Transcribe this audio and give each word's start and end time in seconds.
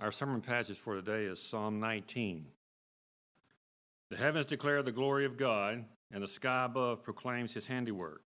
Our 0.00 0.12
sermon 0.12 0.42
passage 0.42 0.78
for 0.78 0.94
today 0.94 1.24
is 1.24 1.42
Psalm 1.42 1.80
19. 1.80 2.46
The 4.10 4.16
heavens 4.16 4.46
declare 4.46 4.80
the 4.80 4.92
glory 4.92 5.24
of 5.24 5.36
God, 5.36 5.86
and 6.12 6.22
the 6.22 6.28
sky 6.28 6.66
above 6.66 7.02
proclaims 7.02 7.52
his 7.52 7.66
handiwork. 7.66 8.22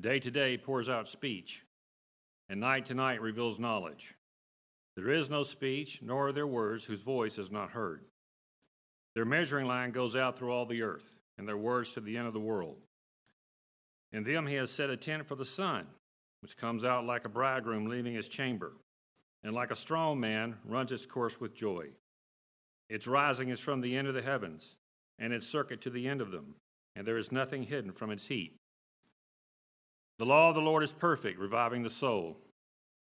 Day 0.00 0.18
to 0.20 0.30
day 0.30 0.56
pours 0.56 0.88
out 0.88 1.10
speech, 1.10 1.66
and 2.48 2.58
night 2.58 2.86
to 2.86 2.94
night 2.94 3.20
reveals 3.20 3.58
knowledge. 3.58 4.14
There 4.96 5.10
is 5.10 5.28
no 5.28 5.42
speech, 5.42 6.00
nor 6.00 6.28
are 6.28 6.32
there 6.32 6.46
words 6.46 6.86
whose 6.86 7.02
voice 7.02 7.36
is 7.36 7.50
not 7.50 7.72
heard. 7.72 8.06
Their 9.14 9.26
measuring 9.26 9.66
line 9.66 9.90
goes 9.90 10.16
out 10.16 10.38
through 10.38 10.52
all 10.52 10.64
the 10.64 10.80
earth, 10.80 11.18
and 11.36 11.46
their 11.46 11.58
words 11.58 11.92
to 11.92 12.00
the 12.00 12.16
end 12.16 12.28
of 12.28 12.32
the 12.32 12.40
world. 12.40 12.78
In 14.10 14.24
them 14.24 14.46
he 14.46 14.54
has 14.54 14.70
set 14.70 14.88
a 14.88 14.96
tent 14.96 15.26
for 15.26 15.34
the 15.34 15.44
sun, 15.44 15.86
which 16.40 16.56
comes 16.56 16.82
out 16.82 17.04
like 17.04 17.26
a 17.26 17.28
bridegroom 17.28 17.90
leaving 17.90 18.14
his 18.14 18.30
chamber 18.30 18.72
and 19.44 19.54
like 19.54 19.70
a 19.70 19.76
strong 19.76 20.20
man 20.20 20.56
runs 20.64 20.92
its 20.92 21.06
course 21.06 21.40
with 21.40 21.54
joy. 21.54 21.88
Its 22.88 23.06
rising 23.06 23.48
is 23.48 23.60
from 23.60 23.80
the 23.80 23.96
end 23.96 24.08
of 24.08 24.14
the 24.14 24.22
heavens, 24.22 24.76
and 25.18 25.32
its 25.32 25.46
circuit 25.46 25.80
to 25.80 25.90
the 25.90 26.08
end 26.08 26.20
of 26.20 26.30
them, 26.30 26.54
and 26.94 27.06
there 27.06 27.18
is 27.18 27.32
nothing 27.32 27.64
hidden 27.64 27.92
from 27.92 28.10
its 28.10 28.26
heat. 28.26 28.54
The 30.18 30.26
law 30.26 30.50
of 30.50 30.54
the 30.54 30.60
Lord 30.60 30.82
is 30.82 30.92
perfect, 30.92 31.38
reviving 31.38 31.82
the 31.82 31.90
soul. 31.90 32.36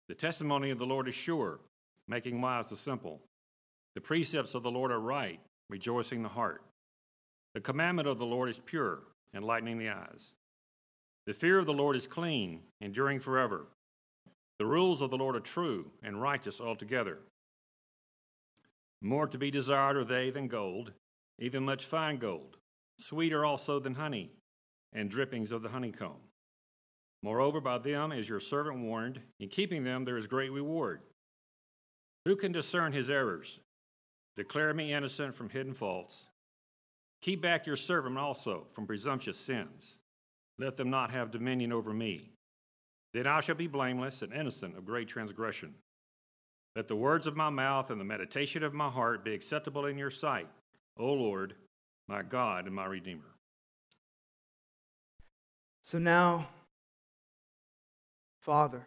The 0.07 0.15
testimony 0.15 0.69
of 0.69 0.79
the 0.79 0.85
Lord 0.85 1.07
is 1.07 1.15
sure, 1.15 1.59
making 2.07 2.39
wise 2.41 2.69
the 2.69 2.77
simple. 2.77 3.21
The 3.95 4.01
precepts 4.01 4.55
of 4.55 4.63
the 4.63 4.71
Lord 4.71 4.91
are 4.91 4.99
right, 4.99 5.39
rejoicing 5.69 6.23
the 6.23 6.29
heart. 6.29 6.63
The 7.53 7.61
commandment 7.61 8.07
of 8.07 8.17
the 8.17 8.25
Lord 8.25 8.49
is 8.49 8.59
pure, 8.59 8.99
enlightening 9.33 9.77
the 9.77 9.89
eyes. 9.89 10.33
The 11.25 11.33
fear 11.33 11.57
of 11.57 11.65
the 11.65 11.73
Lord 11.73 11.95
is 11.95 12.07
clean, 12.07 12.61
enduring 12.81 13.19
forever. 13.19 13.65
The 14.57 14.65
rules 14.65 15.01
of 15.01 15.09
the 15.09 15.17
Lord 15.17 15.35
are 15.35 15.41
true 15.41 15.91
and 16.01 16.21
righteous 16.21 16.61
altogether. 16.61 17.19
More 19.01 19.27
to 19.27 19.37
be 19.37 19.51
desired 19.51 19.97
are 19.97 20.05
they 20.05 20.29
than 20.29 20.47
gold, 20.47 20.93
even 21.37 21.63
much 21.63 21.85
fine 21.85 22.17
gold, 22.17 22.57
sweeter 22.97 23.43
also 23.43 23.79
than 23.79 23.95
honey, 23.95 24.31
and 24.93 25.09
drippings 25.09 25.51
of 25.51 25.61
the 25.61 25.69
honeycomb. 25.69 26.21
Moreover, 27.21 27.59
by 27.59 27.77
them 27.77 28.11
is 28.11 28.29
your 28.29 28.39
servant 28.39 28.79
warned, 28.79 29.19
in 29.39 29.49
keeping 29.49 29.83
them 29.83 30.05
there 30.05 30.17
is 30.17 30.27
great 30.27 30.51
reward. 30.51 31.01
Who 32.25 32.35
can 32.35 32.51
discern 32.51 32.93
his 32.93 33.09
errors? 33.09 33.59
Declare 34.37 34.73
me 34.73 34.93
innocent 34.93 35.35
from 35.35 35.49
hidden 35.49 35.73
faults. 35.73 36.27
Keep 37.21 37.41
back 37.41 37.65
your 37.65 37.75
servant 37.75 38.17
also 38.17 38.67
from 38.73 38.87
presumptuous 38.87 39.37
sins. 39.37 39.99
Let 40.57 40.77
them 40.77 40.89
not 40.89 41.11
have 41.11 41.31
dominion 41.31 41.73
over 41.73 41.93
me. 41.93 42.34
Then 43.15 43.27
I 43.27 43.39
shall 43.39 43.55
be 43.55 43.67
blameless 43.67 44.23
and 44.23 44.33
innocent 44.33 44.77
of 44.77 44.85
great 44.85 45.07
transgression. 45.07 45.73
Let 46.75 46.89
the 46.89 46.97
words 46.97 47.27
of 47.27 47.37
my 47.37 47.49
mouth 47.49 47.89
and 47.89 47.97
the 47.97 48.03
meditation 48.03 48.61
of 48.61 48.73
my 48.73 48.89
heart 48.89 49.23
be 49.23 49.33
acceptable 49.33 49.85
in 49.85 49.97
your 49.97 50.11
sight, 50.11 50.49
O 50.97 51.13
Lord, 51.13 51.55
my 52.09 52.23
God 52.23 52.65
and 52.65 52.75
my 52.75 52.83
Redeemer. 52.83 53.37
So 55.81 55.97
now, 55.97 56.49
Father, 58.41 58.85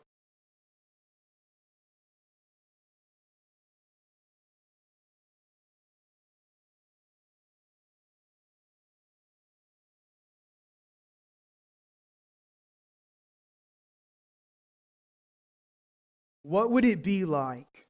What 16.48 16.70
would 16.70 16.86
it 16.86 17.02
be 17.02 17.26
like? 17.26 17.86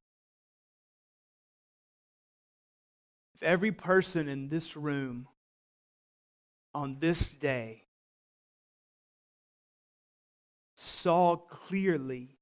If 3.36 3.44
every 3.44 3.70
person 3.70 4.28
in 4.28 4.48
this 4.48 4.76
room 4.76 5.28
on 6.74 6.96
this 6.98 7.30
day 7.30 7.84
saw 10.76 11.36
clearly 11.36 12.36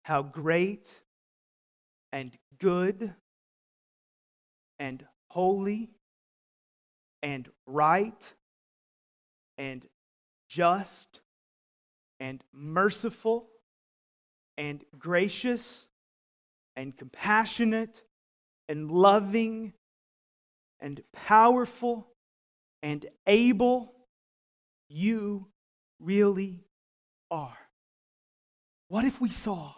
how 0.00 0.22
great 0.22 0.98
and 2.10 2.34
good 2.58 3.14
and 4.78 5.04
holy 5.28 5.90
and 7.22 7.50
right 7.66 8.32
and 9.58 9.86
just 10.48 11.20
and 12.18 12.42
merciful 12.50 13.50
and 14.58 14.84
gracious 14.98 15.86
and 16.76 16.94
compassionate 16.96 18.02
and 18.68 18.90
loving 18.90 19.72
and 20.80 21.00
powerful 21.12 22.08
and 22.82 23.06
able 23.26 23.94
you 24.88 25.46
really 26.00 26.64
are. 27.30 27.56
What 28.88 29.04
if 29.04 29.20
we 29.20 29.30
saw? 29.30 29.74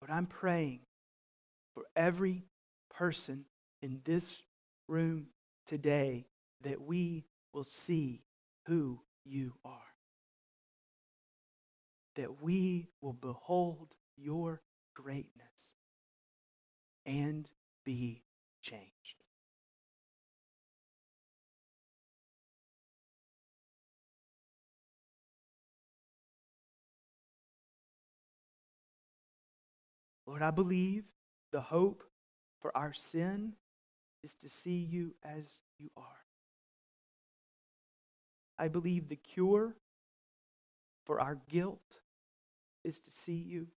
But 0.00 0.10
I'm 0.10 0.26
praying 0.26 0.80
for 1.74 1.84
every 1.94 2.44
person 2.94 3.44
in 3.82 4.00
this 4.04 4.40
room 4.88 5.26
today 5.66 6.26
that 6.66 6.82
we 6.82 7.24
will 7.52 7.62
see 7.62 8.24
who 8.66 9.00
you 9.24 9.52
are. 9.64 9.94
That 12.16 12.42
we 12.42 12.88
will 13.00 13.12
behold 13.12 13.94
your 14.16 14.60
greatness 14.92 15.76
and 17.04 17.48
be 17.84 18.24
changed. 18.62 18.82
Lord, 30.26 30.42
I 30.42 30.50
believe 30.50 31.04
the 31.52 31.60
hope 31.60 32.02
for 32.60 32.76
our 32.76 32.92
sin 32.92 33.52
is 34.24 34.34
to 34.40 34.48
see 34.48 34.78
you 34.78 35.14
as 35.22 35.44
you 35.78 35.90
are. 35.96 36.25
I 38.58 38.68
believe 38.68 39.08
the 39.08 39.16
cure 39.16 39.74
for 41.04 41.20
our 41.20 41.38
guilt 41.48 42.00
is 42.84 42.98
to 43.00 43.10
see 43.10 43.34
you 43.34 43.68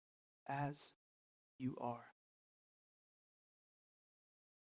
as 0.47 0.93
you 1.57 1.77
are. 1.79 2.05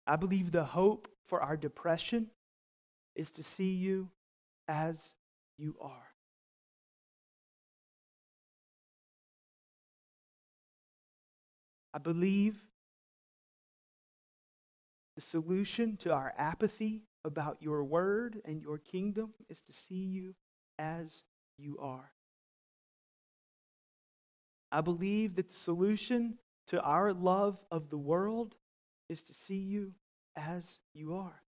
I 0.08 0.16
believe 0.16 0.52
the 0.52 0.66
hope 0.66 1.08
for 1.26 1.42
our 1.42 1.56
depression 1.56 2.28
is 3.16 3.32
to 3.32 3.44
see 3.44 3.74
you 3.74 4.10
as 4.68 5.14
you 5.58 5.76
are. 5.80 6.12
I 11.94 12.00
believe 12.00 12.56
the 15.16 15.22
solution 15.22 15.98
to 15.98 16.14
our 16.14 16.34
apathy 16.38 17.04
about 17.24 17.58
your 17.62 17.84
word 17.84 18.42
and 18.46 18.62
your 18.62 18.78
kingdom 18.78 19.34
is 19.50 19.62
to 19.62 19.74
see 19.74 20.06
you 20.06 20.36
as 20.80 21.24
you 21.58 21.78
are. 21.80 22.12
I 24.72 24.82
believe 24.82 25.36
that 25.36 25.50
the 25.50 25.56
solution 25.56 26.38
to 26.68 26.82
our 26.82 27.14
love 27.14 27.62
of 27.70 27.90
the 27.90 27.98
world 27.98 28.56
is 29.10 29.24
to 29.24 29.34
see 29.34 29.58
you 29.58 29.94
as 30.36 30.80
you 30.94 31.16
are. 31.16 31.42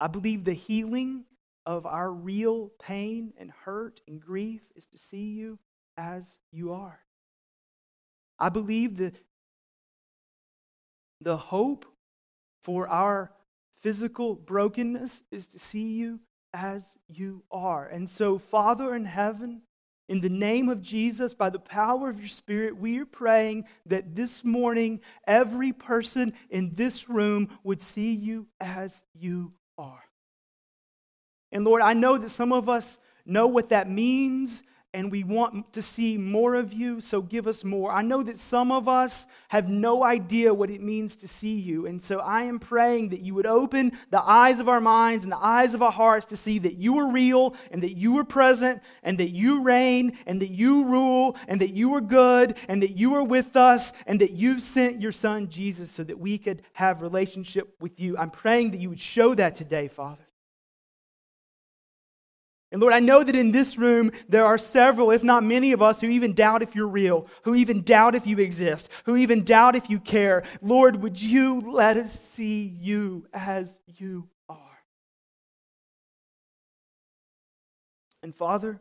I 0.00 0.06
believe 0.06 0.44
the 0.44 0.54
healing 0.54 1.24
of 1.64 1.84
our 1.84 2.10
real 2.10 2.70
pain 2.80 3.32
and 3.38 3.50
hurt 3.50 4.00
and 4.06 4.20
grief 4.20 4.62
is 4.74 4.86
to 4.86 4.98
see 4.98 5.32
you 5.32 5.58
as 5.96 6.38
you 6.52 6.72
are. 6.72 7.00
I 8.38 8.48
believe 8.48 8.98
that 8.98 9.16
the 11.20 11.36
hope 11.36 11.86
for 12.62 12.88
our 12.88 13.32
physical 13.86 14.34
brokenness 14.34 15.22
is 15.30 15.46
to 15.46 15.60
see 15.60 15.92
you 15.92 16.18
as 16.52 16.98
you 17.06 17.44
are. 17.52 17.86
And 17.86 18.10
so, 18.10 18.36
Father 18.36 18.96
in 18.96 19.04
heaven, 19.04 19.62
in 20.08 20.20
the 20.20 20.28
name 20.28 20.68
of 20.68 20.82
Jesus, 20.82 21.34
by 21.34 21.50
the 21.50 21.60
power 21.60 22.10
of 22.10 22.18
your 22.18 22.26
Spirit, 22.26 22.76
we 22.76 22.98
are 22.98 23.06
praying 23.06 23.64
that 23.86 24.16
this 24.16 24.42
morning 24.44 24.98
every 25.24 25.72
person 25.72 26.32
in 26.50 26.74
this 26.74 27.08
room 27.08 27.48
would 27.62 27.80
see 27.80 28.12
you 28.12 28.48
as 28.60 29.04
you 29.14 29.52
are. 29.78 30.02
And 31.52 31.64
Lord, 31.64 31.80
I 31.80 31.92
know 31.92 32.18
that 32.18 32.30
some 32.30 32.52
of 32.52 32.68
us 32.68 32.98
know 33.24 33.46
what 33.46 33.68
that 33.68 33.88
means 33.88 34.64
and 34.94 35.12
we 35.12 35.24
want 35.24 35.72
to 35.74 35.82
see 35.82 36.16
more 36.16 36.54
of 36.54 36.72
you, 36.72 37.00
so 37.00 37.20
give 37.20 37.46
us 37.46 37.64
more. 37.64 37.92
I 37.92 38.00
know 38.02 38.22
that 38.22 38.38
some 38.38 38.72
of 38.72 38.88
us 38.88 39.26
have 39.48 39.68
no 39.68 40.02
idea 40.02 40.54
what 40.54 40.70
it 40.70 40.80
means 40.80 41.16
to 41.16 41.28
see 41.28 41.58
you, 41.58 41.86
and 41.86 42.02
so 42.02 42.18
I 42.20 42.44
am 42.44 42.58
praying 42.58 43.10
that 43.10 43.20
you 43.20 43.34
would 43.34 43.46
open 43.46 43.92
the 44.10 44.22
eyes 44.22 44.58
of 44.58 44.68
our 44.68 44.80
minds 44.80 45.24
and 45.24 45.32
the 45.32 45.44
eyes 45.44 45.74
of 45.74 45.82
our 45.82 45.92
hearts 45.92 46.26
to 46.26 46.36
see 46.36 46.58
that 46.60 46.76
you 46.76 46.98
are 46.98 47.10
real 47.10 47.54
and 47.70 47.82
that 47.82 47.96
you 47.96 48.16
are 48.18 48.24
present 48.24 48.80
and 49.02 49.18
that 49.18 49.30
you 49.30 49.60
reign 49.60 50.16
and 50.26 50.40
that 50.40 50.50
you 50.50 50.84
rule 50.84 51.36
and 51.46 51.60
that 51.60 51.74
you 51.74 51.94
are 51.94 52.00
good 52.00 52.56
and 52.68 52.82
that 52.82 52.96
you 52.96 53.14
are 53.14 53.24
with 53.24 53.54
us 53.56 53.92
and 54.06 54.20
that 54.20 54.32
you 54.32 54.58
sent 54.58 55.02
your 55.02 55.12
son 55.12 55.48
Jesus 55.48 55.90
so 55.90 56.04
that 56.04 56.18
we 56.18 56.38
could 56.38 56.62
have 56.72 57.02
relationship 57.02 57.74
with 57.80 58.00
you. 58.00 58.16
I'm 58.16 58.30
praying 58.30 58.70
that 58.70 58.80
you 58.80 58.88
would 58.88 59.00
show 59.00 59.34
that 59.34 59.56
today, 59.56 59.88
Father. 59.88 60.25
And 62.76 62.82
Lord, 62.82 62.92
I 62.92 63.00
know 63.00 63.24
that 63.24 63.34
in 63.34 63.52
this 63.52 63.78
room 63.78 64.12
there 64.28 64.44
are 64.44 64.58
several, 64.58 65.10
if 65.10 65.24
not 65.24 65.42
many 65.42 65.72
of 65.72 65.80
us, 65.80 66.02
who 66.02 66.08
even 66.08 66.34
doubt 66.34 66.60
if 66.60 66.74
you're 66.74 66.86
real, 66.86 67.26
who 67.44 67.54
even 67.54 67.82
doubt 67.82 68.14
if 68.14 68.26
you 68.26 68.38
exist, 68.38 68.90
who 69.06 69.16
even 69.16 69.44
doubt 69.44 69.76
if 69.76 69.88
you 69.88 69.98
care. 69.98 70.42
Lord, 70.60 70.96
would 70.96 71.18
you 71.18 71.62
let 71.62 71.96
us 71.96 72.12
see 72.20 72.64
you 72.78 73.26
as 73.32 73.80
you 73.96 74.28
are? 74.50 74.58
And 78.22 78.34
Father, 78.34 78.78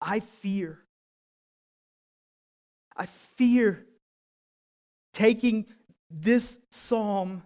I 0.00 0.20
fear. 0.20 0.78
I 2.96 3.06
fear 3.06 3.84
taking 5.12 5.66
this 6.12 6.60
psalm 6.70 7.42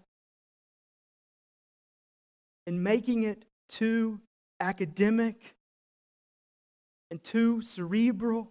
and 2.67 2.85
making 2.85 3.23
it 3.23 3.47
too 3.73 4.21
academic 4.61 5.57
and 7.11 7.23
too 7.25 7.63
cerebral 7.63 8.51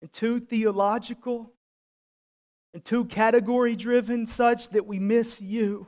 and 0.00 0.12
too 0.12 0.40
theological 0.40 1.52
and 2.74 2.84
too 2.84 3.04
category 3.04 3.76
driven, 3.76 4.26
such 4.26 4.70
that 4.70 4.86
we 4.86 4.98
miss 4.98 5.40
you. 5.40 5.86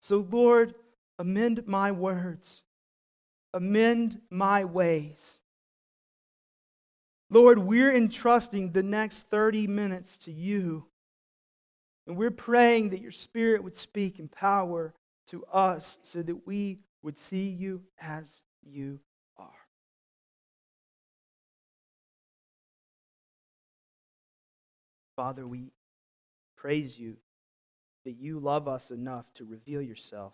So, 0.00 0.26
Lord, 0.30 0.74
amend 1.18 1.66
my 1.66 1.90
words, 1.90 2.62
amend 3.54 4.20
my 4.30 4.64
ways. 4.64 5.40
Lord, 7.30 7.58
we're 7.58 7.94
entrusting 7.94 8.72
the 8.72 8.82
next 8.82 9.30
30 9.30 9.66
minutes 9.66 10.18
to 10.18 10.32
you. 10.32 10.84
And 12.06 12.16
we're 12.16 12.30
praying 12.30 12.90
that 12.90 13.00
your 13.00 13.12
Spirit 13.12 13.64
would 13.64 13.76
speak 13.76 14.18
in 14.18 14.28
power 14.28 14.92
to 15.28 15.44
us 15.46 15.98
so 16.02 16.22
that 16.22 16.46
we 16.46 16.80
would 17.02 17.18
see 17.18 17.48
you 17.48 17.82
as 18.00 18.42
you 18.62 19.00
are. 19.36 19.50
Father, 25.16 25.46
we 25.46 25.72
praise 26.56 26.98
you 26.98 27.16
that 28.04 28.12
you 28.12 28.38
love 28.38 28.66
us 28.66 28.90
enough 28.90 29.32
to 29.34 29.44
reveal 29.44 29.82
yourself 29.82 30.32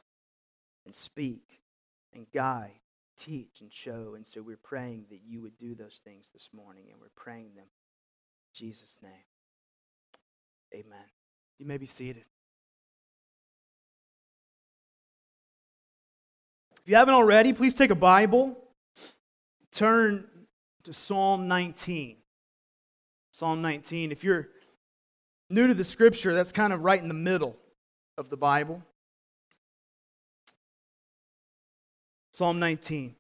and 0.86 0.94
speak 0.94 1.60
and 2.14 2.26
guide, 2.32 2.80
teach 3.16 3.60
and 3.60 3.72
show. 3.72 4.14
And 4.14 4.26
so 4.26 4.40
we're 4.40 4.56
praying 4.56 5.06
that 5.10 5.20
you 5.26 5.42
would 5.42 5.58
do 5.58 5.74
those 5.74 6.00
things 6.02 6.28
this 6.32 6.48
morning, 6.54 6.84
and 6.90 7.00
we're 7.00 7.08
praying 7.14 7.54
them 7.54 7.64
in 7.64 8.54
Jesus' 8.54 8.98
name. 9.02 9.12
Amen. 10.72 11.04
You 11.58 11.66
may 11.66 11.76
be 11.76 11.86
seated. 11.86 12.24
If 16.88 16.92
you 16.92 16.96
haven't 16.96 17.12
already, 17.12 17.52
please 17.52 17.74
take 17.74 17.90
a 17.90 17.94
Bible, 17.94 18.56
turn 19.72 20.24
to 20.84 20.94
Psalm 20.94 21.46
19. 21.46 22.16
Psalm 23.30 23.60
19. 23.60 24.10
If 24.10 24.24
you're 24.24 24.48
new 25.50 25.66
to 25.66 25.74
the 25.74 25.84
scripture, 25.84 26.32
that's 26.32 26.50
kind 26.50 26.72
of 26.72 26.80
right 26.80 26.98
in 26.98 27.08
the 27.08 27.12
middle 27.12 27.58
of 28.16 28.30
the 28.30 28.38
Bible. 28.38 28.82
Psalm 32.32 32.58
19. 32.58 33.14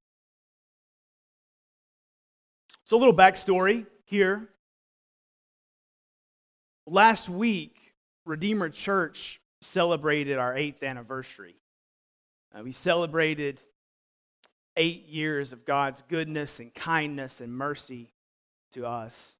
So, 2.84 2.96
a 2.96 2.98
little 2.98 3.14
backstory 3.14 3.84
here. 4.06 4.48
Last 6.86 7.28
week, 7.28 7.92
Redeemer 8.24 8.70
Church 8.70 9.42
celebrated 9.60 10.38
our 10.38 10.56
eighth 10.56 10.82
anniversary. 10.82 11.56
Uh, 12.54 12.62
we 12.62 12.72
celebrated 12.72 13.60
eight 14.76 15.06
years 15.06 15.52
of 15.52 15.64
God's 15.64 16.02
goodness 16.08 16.60
and 16.60 16.72
kindness 16.74 17.40
and 17.40 17.52
mercy 17.52 18.12
to 18.72 18.86
us. 18.86 19.34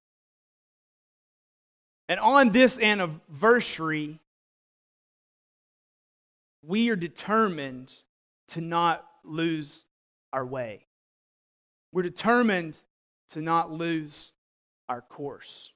And 2.08 2.18
on 2.18 2.50
this 2.50 2.78
anniversary, 2.78 4.20
we 6.62 6.90
are 6.90 6.96
determined 6.96 7.94
to 8.48 8.60
not 8.60 9.06
lose 9.24 9.84
our 10.32 10.44
way. 10.44 10.86
We're 11.92 12.02
determined 12.02 12.78
to 13.30 13.40
not 13.40 13.70
lose 13.70 14.32
our 14.88 15.02
course. 15.02 15.70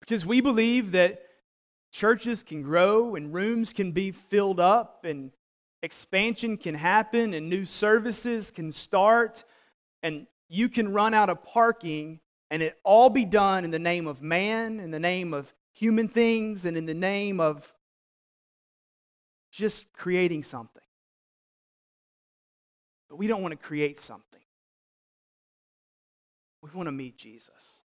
Because 0.00 0.26
we 0.26 0.40
believe 0.40 0.92
that 0.92 1.22
churches 1.92 2.42
can 2.42 2.62
grow 2.62 3.14
and 3.14 3.32
rooms 3.32 3.72
can 3.72 3.92
be 3.92 4.10
filled 4.10 4.58
up 4.58 5.04
and 5.04 5.30
expansion 5.82 6.56
can 6.56 6.74
happen 6.74 7.34
and 7.34 7.48
new 7.48 7.64
services 7.64 8.50
can 8.50 8.72
start 8.72 9.44
and 10.02 10.26
you 10.48 10.68
can 10.68 10.92
run 10.92 11.14
out 11.14 11.30
of 11.30 11.44
parking 11.44 12.18
and 12.50 12.62
it 12.62 12.78
all 12.82 13.10
be 13.10 13.24
done 13.24 13.64
in 13.64 13.70
the 13.70 13.78
name 13.78 14.06
of 14.06 14.22
man, 14.22 14.80
in 14.80 14.90
the 14.90 14.98
name 14.98 15.32
of 15.32 15.54
human 15.72 16.08
things, 16.08 16.66
and 16.66 16.76
in 16.76 16.84
the 16.84 16.94
name 16.94 17.40
of 17.40 17.72
just 19.50 19.90
creating 19.92 20.42
something. 20.42 20.82
But 23.08 23.16
we 23.16 23.26
don't 23.26 23.42
want 23.42 23.52
to 23.52 23.58
create 23.58 23.98
something. 24.00 24.40
We 26.62 26.70
want 26.74 26.88
to 26.88 26.92
meet 26.92 27.16
Jesus. 27.16 27.80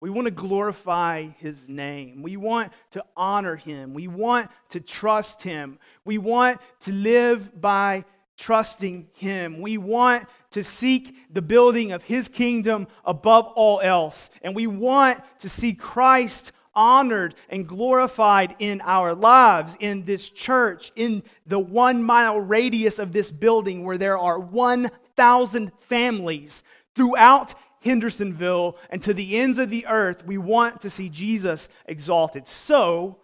We 0.00 0.08
want 0.08 0.24
to 0.26 0.30
glorify 0.30 1.28
his 1.38 1.68
name. 1.68 2.22
We 2.22 2.38
want 2.38 2.72
to 2.92 3.04
honor 3.16 3.56
him. 3.56 3.92
We 3.92 4.08
want 4.08 4.50
to 4.70 4.80
trust 4.80 5.42
him. 5.42 5.78
We 6.06 6.16
want 6.16 6.58
to 6.80 6.92
live 6.92 7.60
by 7.60 8.06
trusting 8.38 9.08
him. 9.12 9.60
We 9.60 9.76
want 9.76 10.26
to 10.52 10.64
seek 10.64 11.14
the 11.30 11.42
building 11.42 11.92
of 11.92 12.02
his 12.02 12.28
kingdom 12.28 12.88
above 13.04 13.46
all 13.54 13.80
else. 13.80 14.30
And 14.40 14.56
we 14.56 14.66
want 14.66 15.20
to 15.40 15.50
see 15.50 15.74
Christ 15.74 16.52
honored 16.74 17.34
and 17.50 17.68
glorified 17.68 18.56
in 18.58 18.80
our 18.80 19.14
lives, 19.14 19.76
in 19.80 20.04
this 20.06 20.30
church, 20.30 20.92
in 20.96 21.22
the 21.46 21.58
one 21.58 22.02
mile 22.02 22.40
radius 22.40 22.98
of 22.98 23.12
this 23.12 23.30
building 23.30 23.84
where 23.84 23.98
there 23.98 24.16
are 24.16 24.38
1,000 24.38 25.72
families 25.78 26.62
throughout 26.94 27.54
Hendersonville 27.80 28.76
and 28.90 29.02
to 29.02 29.14
the 29.14 29.36
ends 29.36 29.58
of 29.58 29.70
the 29.70 29.86
earth, 29.86 30.24
we 30.24 30.38
want 30.38 30.80
to 30.82 30.90
see 30.90 31.08
Jesus 31.08 31.68
exalted. 31.86 32.46
So, 32.46 33.18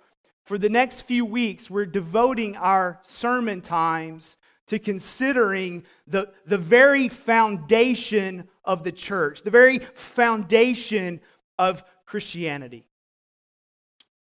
for 0.45 0.59
the 0.59 0.69
next 0.69 1.03
few 1.03 1.25
weeks, 1.25 1.69
we're 1.69 1.87
devoting 1.87 2.57
our 2.57 3.01
sermon 3.03 3.61
times 3.61 4.37
to 4.69 4.79
considering 4.79 5.85
the, 6.07 6.33
the 6.47 6.59
very 6.59 7.09
foundation 7.09 8.49
of 8.65 8.85
the 8.85 8.93
church, 8.93 9.43
the 9.43 9.51
very 9.51 9.79
foundation 9.79 11.21
of 11.59 11.85
Christianity. 12.05 12.87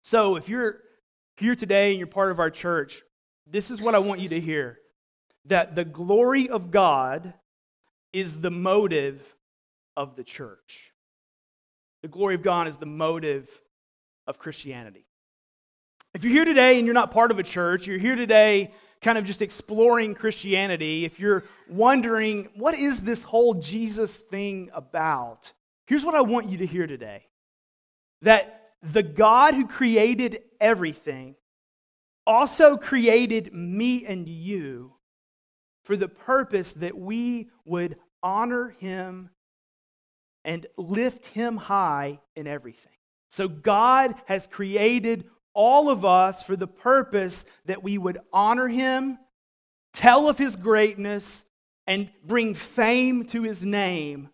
So, 0.01 0.35
if 0.35 0.49
you're 0.49 0.81
here 1.37 1.55
today 1.55 1.91
and 1.91 1.97
you're 1.97 2.07
part 2.07 2.31
of 2.31 2.39
our 2.39 2.49
church, 2.49 3.01
this 3.47 3.71
is 3.71 3.81
what 3.81 3.95
I 3.95 3.99
want 3.99 4.19
you 4.19 4.29
to 4.29 4.39
hear 4.39 4.79
that 5.45 5.75
the 5.75 5.85
glory 5.85 6.49
of 6.49 6.71
God 6.71 7.33
is 8.11 8.39
the 8.41 8.49
motive 8.49 9.35
of 9.95 10.15
the 10.15 10.23
church. 10.23 10.91
The 12.01 12.07
glory 12.07 12.35
of 12.35 12.43
God 12.43 12.67
is 12.67 12.77
the 12.77 12.85
motive 12.85 13.49
of 14.27 14.37
Christianity. 14.37 15.05
If 16.13 16.23
you're 16.23 16.33
here 16.33 16.45
today 16.45 16.77
and 16.77 16.85
you're 16.85 16.93
not 16.93 17.11
part 17.11 17.31
of 17.31 17.39
a 17.39 17.43
church, 17.43 17.87
you're 17.87 17.97
here 17.97 18.15
today 18.15 18.73
kind 19.01 19.17
of 19.17 19.25
just 19.25 19.41
exploring 19.41 20.15
Christianity, 20.15 21.05
if 21.05 21.19
you're 21.19 21.43
wondering, 21.69 22.49
what 22.55 22.73
is 22.73 23.01
this 23.01 23.21
whole 23.21 23.53
Jesus 23.53 24.17
thing 24.17 24.71
about? 24.73 25.51
Here's 25.85 26.03
what 26.03 26.15
I 26.15 26.21
want 26.21 26.49
you 26.49 26.57
to 26.59 26.65
hear 26.65 26.87
today 26.87 27.27
that 28.21 28.71
the 28.81 29.03
God 29.03 29.53
who 29.53 29.67
created 29.67 30.39
everything 30.59 31.35
also 32.25 32.77
created 32.77 33.53
me 33.53 34.05
and 34.05 34.27
you 34.27 34.93
for 35.83 35.95
the 35.95 36.07
purpose 36.07 36.73
that 36.73 36.97
we 36.97 37.49
would 37.65 37.97
honor 38.23 38.69
him 38.79 39.29
and 40.45 40.65
lift 40.77 41.25
him 41.25 41.57
high 41.57 42.19
in 42.35 42.47
everything. 42.47 42.93
So 43.29 43.49
God 43.49 44.15
has 44.27 44.47
created 44.47 45.25
all 45.53 45.89
of 45.89 46.05
us 46.05 46.43
for 46.43 46.55
the 46.55 46.67
purpose 46.67 47.43
that 47.65 47.83
we 47.83 47.97
would 47.97 48.19
honor 48.31 48.67
him, 48.67 49.17
tell 49.91 50.29
of 50.29 50.37
his 50.37 50.55
greatness, 50.55 51.45
and 51.87 52.09
bring 52.23 52.53
fame 52.53 53.25
to 53.25 53.41
his 53.41 53.63
name 53.63 54.29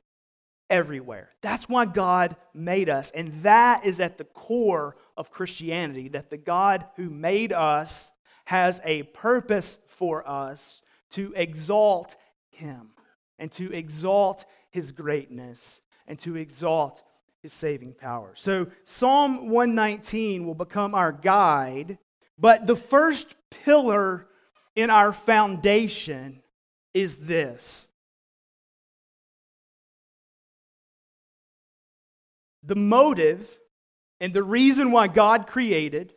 everywhere. 0.70 1.30
That's 1.41 1.70
why 1.70 1.86
God 1.86 2.36
made 2.53 2.89
us. 2.89 3.12
And 3.12 3.34
that 3.44 3.86
is 3.86 4.00
at 4.00 4.18
the 4.18 4.24
core 4.24 4.96
of 5.18 5.32
Christianity 5.32 6.10
that 6.10 6.30
the 6.30 6.38
God 6.38 6.86
who 6.96 7.10
made 7.10 7.53
us 7.53 8.12
has 8.46 8.82
a 8.84 9.03
purpose 9.03 9.77
for 9.88 10.27
us 10.27 10.82
to 11.12 11.34
exalt 11.36 12.15
him 12.50 12.91
and 13.39 13.51
to 13.53 13.72
exalt 13.74 14.46
his 14.70 14.91
greatness 14.91 15.82
and 16.12 16.20
to 16.20 16.36
exalt 16.36 17.03
his 17.41 17.53
saving 17.53 17.94
power. 17.94 18.34
So 18.36 18.68
Psalm 18.84 19.48
119 19.48 20.46
will 20.46 20.53
become 20.53 20.94
our 20.94 21.13
guide, 21.13 22.00
but 22.38 22.68
the 22.68 22.75
first 22.75 23.34
pillar 23.50 24.27
in 24.75 24.89
our 24.89 25.13
foundation 25.13 26.41
is 26.94 27.15
this. 27.20 27.88
The 32.63 32.75
motive 32.75 33.50
and 34.20 34.34
the 34.34 34.44
reason 34.44 34.91
why 34.91 35.08
God 35.08 35.48
created 35.48 36.13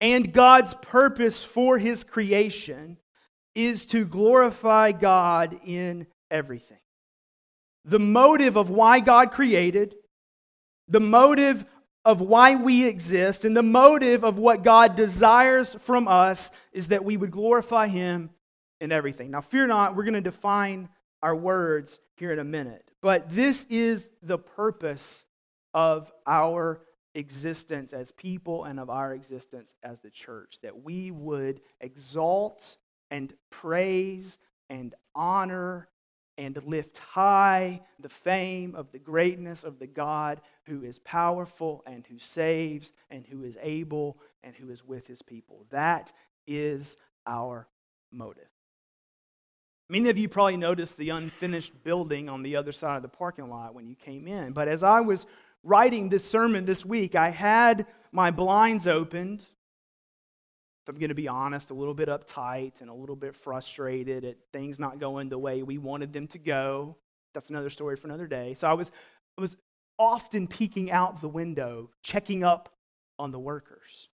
and 0.00 0.32
God's 0.32 0.74
purpose 0.74 1.40
for 1.40 1.78
his 1.78 2.02
creation 2.02 2.98
is 3.54 3.86
to 3.86 4.04
glorify 4.04 4.90
God 4.90 5.60
in 5.64 6.08
everything 6.32 6.78
the 7.84 7.98
motive 7.98 8.56
of 8.56 8.70
why 8.70 9.00
God 9.00 9.32
created, 9.32 9.94
the 10.88 11.00
motive 11.00 11.64
of 12.04 12.20
why 12.20 12.56
we 12.56 12.86
exist, 12.86 13.44
and 13.44 13.56
the 13.56 13.62
motive 13.62 14.24
of 14.24 14.38
what 14.38 14.62
God 14.62 14.96
desires 14.96 15.74
from 15.80 16.08
us 16.08 16.50
is 16.72 16.88
that 16.88 17.04
we 17.04 17.16
would 17.16 17.30
glorify 17.30 17.86
Him 17.88 18.30
in 18.80 18.92
everything. 18.92 19.30
Now, 19.30 19.40
fear 19.40 19.66
not, 19.66 19.94
we're 19.94 20.04
going 20.04 20.14
to 20.14 20.20
define 20.20 20.88
our 21.22 21.36
words 21.36 22.00
here 22.16 22.32
in 22.32 22.38
a 22.38 22.44
minute. 22.44 22.90
But 23.00 23.30
this 23.30 23.64
is 23.70 24.10
the 24.22 24.38
purpose 24.38 25.24
of 25.72 26.12
our 26.26 26.82
existence 27.14 27.92
as 27.92 28.10
people 28.12 28.64
and 28.64 28.80
of 28.80 28.90
our 28.90 29.12
existence 29.14 29.74
as 29.82 30.00
the 30.00 30.10
church 30.10 30.58
that 30.62 30.82
we 30.82 31.10
would 31.10 31.60
exalt 31.80 32.76
and 33.10 33.32
praise 33.50 34.38
and 34.70 34.94
honor 35.14 35.88
and 36.42 36.62
lift 36.64 36.98
high 36.98 37.80
the 38.00 38.08
fame 38.08 38.74
of 38.74 38.90
the 38.90 38.98
greatness 38.98 39.64
of 39.64 39.78
the 39.78 39.86
God 39.86 40.40
who 40.64 40.82
is 40.82 40.98
powerful 40.98 41.82
and 41.86 42.06
who 42.06 42.18
saves 42.18 42.92
and 43.10 43.24
who 43.26 43.44
is 43.44 43.56
able 43.62 44.18
and 44.42 44.54
who 44.54 44.70
is 44.70 44.84
with 44.84 45.06
his 45.06 45.22
people. 45.22 45.64
That 45.70 46.12
is 46.46 46.96
our 47.26 47.68
motive. 48.10 48.48
Many 49.88 50.08
of 50.08 50.18
you 50.18 50.28
probably 50.28 50.56
noticed 50.56 50.96
the 50.96 51.10
unfinished 51.10 51.84
building 51.84 52.28
on 52.28 52.42
the 52.42 52.56
other 52.56 52.72
side 52.72 52.96
of 52.96 53.02
the 53.02 53.08
parking 53.08 53.48
lot 53.48 53.74
when 53.74 53.86
you 53.86 53.94
came 53.94 54.26
in. 54.26 54.52
But 54.52 54.68
as 54.68 54.82
I 54.82 55.00
was 55.00 55.26
writing 55.62 56.08
this 56.08 56.28
sermon 56.28 56.64
this 56.64 56.84
week, 56.84 57.14
I 57.14 57.28
had 57.28 57.86
my 58.10 58.30
blinds 58.30 58.88
opened 58.88 59.44
if 60.82 60.88
I'm 60.88 60.98
going 60.98 61.10
to 61.10 61.14
be 61.14 61.28
honest, 61.28 61.70
a 61.70 61.74
little 61.74 61.94
bit 61.94 62.08
uptight 62.08 62.80
and 62.80 62.90
a 62.90 62.94
little 62.94 63.14
bit 63.14 63.36
frustrated 63.36 64.24
at 64.24 64.36
things 64.52 64.78
not 64.78 64.98
going 64.98 65.28
the 65.28 65.38
way 65.38 65.62
we 65.62 65.78
wanted 65.78 66.12
them 66.12 66.26
to 66.28 66.38
go. 66.38 66.96
That's 67.34 67.50
another 67.50 67.70
story 67.70 67.96
for 67.96 68.08
another 68.08 68.26
day. 68.26 68.54
So 68.54 68.68
I 68.68 68.72
was, 68.72 68.90
I 69.38 69.40
was 69.40 69.56
often 69.98 70.48
peeking 70.48 70.90
out 70.90 71.20
the 71.20 71.28
window, 71.28 71.90
checking 72.02 72.42
up 72.42 72.74
on 73.18 73.30
the 73.30 73.38
workers. 73.38 74.08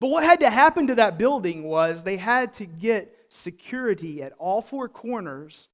But 0.00 0.08
what 0.08 0.22
had 0.22 0.40
to 0.40 0.50
happen 0.50 0.88
to 0.88 0.96
that 0.96 1.16
building 1.16 1.62
was 1.62 2.02
they 2.02 2.18
had 2.18 2.52
to 2.54 2.66
get 2.66 3.16
security 3.28 4.22
at 4.22 4.32
all 4.38 4.60
four 4.60 4.88
corners 4.88 5.68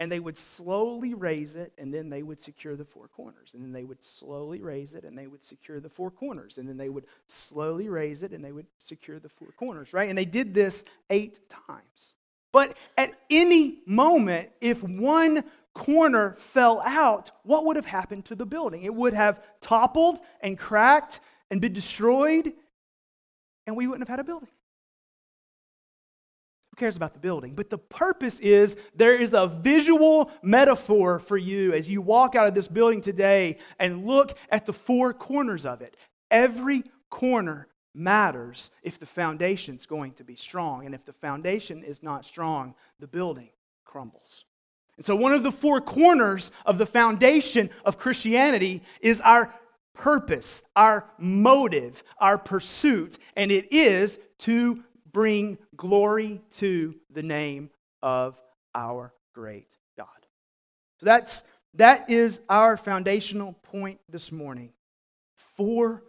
and 0.00 0.10
they 0.10 0.18
would 0.18 0.38
slowly 0.38 1.12
raise 1.12 1.56
it 1.56 1.74
and 1.76 1.92
then 1.92 2.08
they 2.08 2.22
would 2.22 2.40
secure 2.40 2.74
the 2.74 2.86
four 2.86 3.06
corners. 3.06 3.50
And 3.52 3.62
then 3.62 3.70
they 3.70 3.84
would 3.84 4.02
slowly 4.02 4.62
raise 4.62 4.94
it 4.94 5.04
and 5.04 5.16
they 5.16 5.26
would 5.26 5.44
secure 5.44 5.78
the 5.78 5.90
four 5.90 6.10
corners. 6.10 6.56
And 6.56 6.66
then 6.66 6.78
they 6.78 6.88
would 6.88 7.04
slowly 7.26 7.90
raise 7.90 8.22
it 8.22 8.32
and 8.32 8.42
they 8.42 8.50
would 8.50 8.66
secure 8.78 9.20
the 9.20 9.28
four 9.28 9.48
corners 9.58 9.92
right? 9.92 10.08
And 10.08 10.16
they 10.16 10.24
did 10.24 10.54
this 10.54 10.84
eight 11.10 11.40
times. 11.50 12.14
But 12.50 12.76
at 12.96 13.12
any 13.28 13.80
moment 13.86 14.50
if 14.62 14.82
one 14.82 15.44
corner 15.74 16.34
fell 16.38 16.80
out 16.80 17.30
what 17.44 17.66
would 17.66 17.76
have 17.76 17.86
happened 17.86 18.24
to 18.24 18.34
the 18.34 18.46
building? 18.46 18.82
It 18.82 18.94
would 18.94 19.12
have 19.12 19.42
toppled 19.60 20.18
and 20.40 20.58
cracked 20.58 21.20
and 21.50 21.60
been 21.60 21.74
destroyed 21.74 22.54
and 23.66 23.76
we 23.76 23.86
wouldn't 23.86 24.08
have 24.08 24.16
had 24.16 24.20
a 24.20 24.24
building 24.24 24.48
cares 26.80 26.96
about 26.96 27.12
the 27.12 27.20
building? 27.20 27.54
But 27.54 27.70
the 27.70 27.78
purpose 27.78 28.40
is 28.40 28.74
there 28.96 29.14
is 29.14 29.34
a 29.34 29.46
visual 29.46 30.30
metaphor 30.42 31.18
for 31.20 31.36
you 31.36 31.72
as 31.72 31.88
you 31.88 32.02
walk 32.02 32.34
out 32.34 32.48
of 32.48 32.54
this 32.54 32.66
building 32.66 33.00
today 33.00 33.58
and 33.78 34.06
look 34.06 34.36
at 34.50 34.66
the 34.66 34.72
four 34.72 35.12
corners 35.12 35.64
of 35.64 35.82
it. 35.82 35.96
Every 36.30 36.82
corner 37.10 37.68
matters 37.94 38.70
if 38.82 38.98
the 38.98 39.06
foundation's 39.06 39.86
going 39.86 40.12
to 40.14 40.24
be 40.24 40.34
strong. 40.34 40.86
And 40.86 40.94
if 40.94 41.04
the 41.04 41.12
foundation 41.12 41.84
is 41.84 42.02
not 42.02 42.24
strong, 42.24 42.74
the 42.98 43.06
building 43.06 43.50
crumbles. 43.84 44.44
And 44.96 45.06
so, 45.06 45.16
one 45.16 45.32
of 45.32 45.42
the 45.42 45.52
four 45.52 45.80
corners 45.80 46.50
of 46.66 46.78
the 46.78 46.86
foundation 46.86 47.70
of 47.84 47.98
Christianity 47.98 48.82
is 49.00 49.20
our 49.20 49.54
purpose, 49.94 50.62
our 50.76 51.06
motive, 51.18 52.04
our 52.18 52.38
pursuit, 52.38 53.18
and 53.36 53.50
it 53.50 53.72
is 53.72 54.18
to 54.38 54.82
bring 55.12 55.58
glory 55.76 56.40
to 56.58 56.94
the 57.12 57.22
name 57.22 57.70
of 58.02 58.40
our 58.74 59.12
great 59.34 59.76
God. 59.96 60.08
So 60.98 61.06
that's 61.06 61.42
that 61.74 62.10
is 62.10 62.40
our 62.48 62.76
foundational 62.76 63.52
point 63.52 64.00
this 64.08 64.32
morning. 64.32 64.70
For 65.56 66.02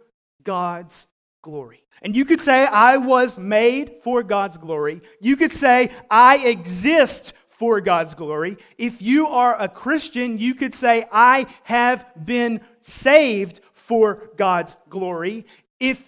God's 0.44 1.08
glory. 1.42 1.84
And 2.02 2.16
you 2.16 2.26
could 2.26 2.42
say, 2.42 2.66
I 2.66 2.98
was 2.98 3.38
made 3.38 3.98
for 4.04 4.24
God's 4.24 4.58
glory. 4.58 5.02
You 5.20 5.36
could 5.36 5.52
say, 5.52 5.92
I 6.10 6.38
exist 6.38 7.34
for 7.50 7.80
God's 7.80 8.16
glory. 8.16 8.58
If 8.78 9.02
you 9.02 9.28
are 9.28 9.60
a 9.60 9.70
Christian, 9.70 10.40
you 10.40 10.56
could 10.56 10.74
say, 10.74 11.06
I 11.12 11.46
have 11.64 12.06
been 12.24 12.62
saved 12.82 13.60
for 13.74 14.30
God's 14.36 14.76
glory. 14.90 15.46
If, 15.80 16.04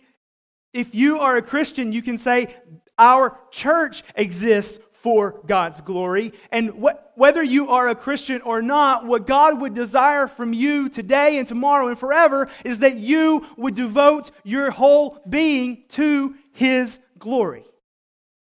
if 0.74 0.96
you 0.96 1.20
are 1.20 1.38
a 1.38 1.44
Christian, 1.44 1.92
you 1.92 2.02
can 2.02 2.18
say, 2.18 2.56
our 2.98 3.38
church 3.52 4.04
exists 4.16 4.80
for 4.92 5.42
God's 5.46 5.82
glory. 5.82 6.32
And 6.50 6.70
wh- 6.82 7.18
whether 7.18 7.44
you 7.44 7.70
are 7.70 7.90
a 7.90 7.96
Christian 7.96 8.42
or 8.42 8.62
not, 8.62 9.06
what 9.06 9.28
God 9.28 9.60
would 9.60 9.74
desire 9.74 10.28
from 10.28 10.54
you 10.54 10.88
today 10.88 11.38
and 11.38 11.48
tomorrow 11.48 11.90
and 11.90 12.00
forever 12.00 12.50
is 12.64 12.80
that 12.80 12.98
you 12.98 13.46
would 13.58 13.76
devote 13.76 14.32
your 14.44 14.72
whole 14.72 15.20
being 15.28 15.84
to 15.90 16.36
His 16.54 17.00
glory. 17.20 17.66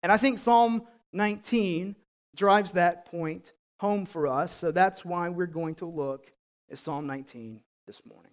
And 0.03 0.11
I 0.11 0.17
think 0.17 0.39
Psalm 0.39 0.87
19 1.13 1.95
drives 2.35 2.73
that 2.73 3.07
point 3.11 3.53
home 3.79 4.07
for 4.07 4.27
us. 4.27 4.53
So 4.53 4.73
that's 4.73 5.05
why 5.05 5.29
we're 5.29 5.47
going 5.47 5.75
to 5.77 5.87
look 5.87 6.33
at 6.71 6.79
Psalm 6.79 7.07
19 7.07 7.61
this 7.87 8.01
morning. 8.07 8.33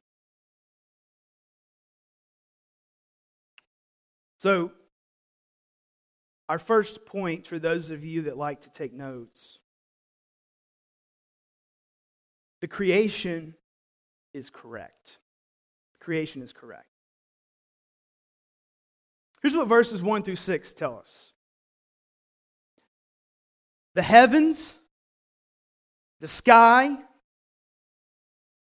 So, 4.38 4.72
our 6.50 6.59
first 6.59 7.05
point 7.05 7.47
for 7.47 7.57
those 7.57 7.89
of 7.89 8.03
you 8.03 8.23
that 8.23 8.38
like 8.38 8.62
to 8.62 8.69
take 8.69 8.93
notes 8.93 9.59
the 12.63 12.67
creation 12.69 13.55
is 14.33 14.50
correct. 14.50 15.17
The 15.95 16.00
creation 16.00 16.41
is 16.41 16.53
correct. 16.53 16.88
Here's 19.41 19.53
what 19.53 19.67
verses 19.67 20.01
1 20.01 20.23
through 20.23 20.38
6 20.38 20.71
tell 20.71 20.97
us 20.97 21.33
the 23.95 24.01
heavens, 24.01 24.75
the 26.21 26.27
sky, 26.29 26.95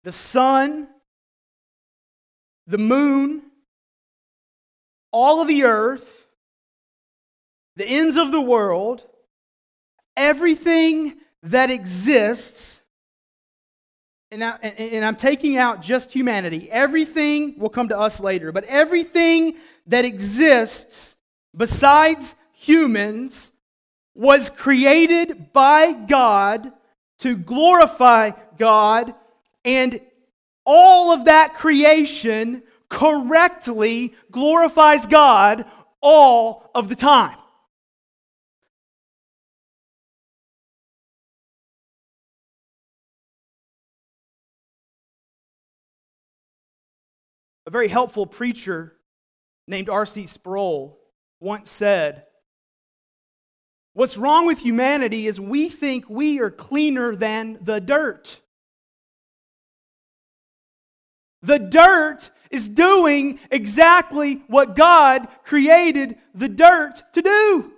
the 0.02 0.12
sun, 0.12 0.88
the 2.66 2.78
moon, 2.78 3.42
all 5.10 5.42
of 5.42 5.48
the 5.48 5.64
earth, 5.64 6.23
the 7.76 7.86
ends 7.86 8.16
of 8.16 8.30
the 8.30 8.40
world, 8.40 9.06
everything 10.16 11.14
that 11.42 11.70
exists, 11.70 12.80
and, 14.30 14.42
I, 14.42 14.56
and 14.56 15.04
I'm 15.04 15.16
taking 15.16 15.56
out 15.56 15.82
just 15.82 16.12
humanity, 16.12 16.70
everything 16.70 17.58
will 17.58 17.68
come 17.68 17.88
to 17.88 17.98
us 17.98 18.20
later, 18.20 18.52
but 18.52 18.64
everything 18.64 19.56
that 19.86 20.04
exists 20.04 21.16
besides 21.56 22.34
humans 22.52 23.52
was 24.14 24.48
created 24.48 25.52
by 25.52 25.92
God 25.92 26.72
to 27.20 27.36
glorify 27.36 28.32
God, 28.58 29.14
and 29.64 30.00
all 30.64 31.12
of 31.12 31.26
that 31.26 31.54
creation 31.54 32.62
correctly 32.88 34.14
glorifies 34.30 35.06
God 35.06 35.64
all 36.00 36.70
of 36.74 36.88
the 36.88 36.96
time. 36.96 37.36
A 47.66 47.70
very 47.70 47.88
helpful 47.88 48.26
preacher 48.26 48.94
named 49.66 49.88
R.C. 49.88 50.26
Sproul 50.26 50.98
once 51.40 51.70
said, 51.70 52.24
What's 53.94 54.16
wrong 54.16 54.46
with 54.46 54.58
humanity 54.58 55.26
is 55.26 55.40
we 55.40 55.68
think 55.68 56.10
we 56.10 56.40
are 56.40 56.50
cleaner 56.50 57.14
than 57.14 57.58
the 57.62 57.80
dirt. 57.80 58.40
The 61.42 61.58
dirt 61.58 62.30
is 62.50 62.68
doing 62.68 63.38
exactly 63.50 64.42
what 64.48 64.74
God 64.74 65.28
created 65.44 66.16
the 66.34 66.48
dirt 66.48 67.02
to 67.12 67.22
do. 67.22 67.72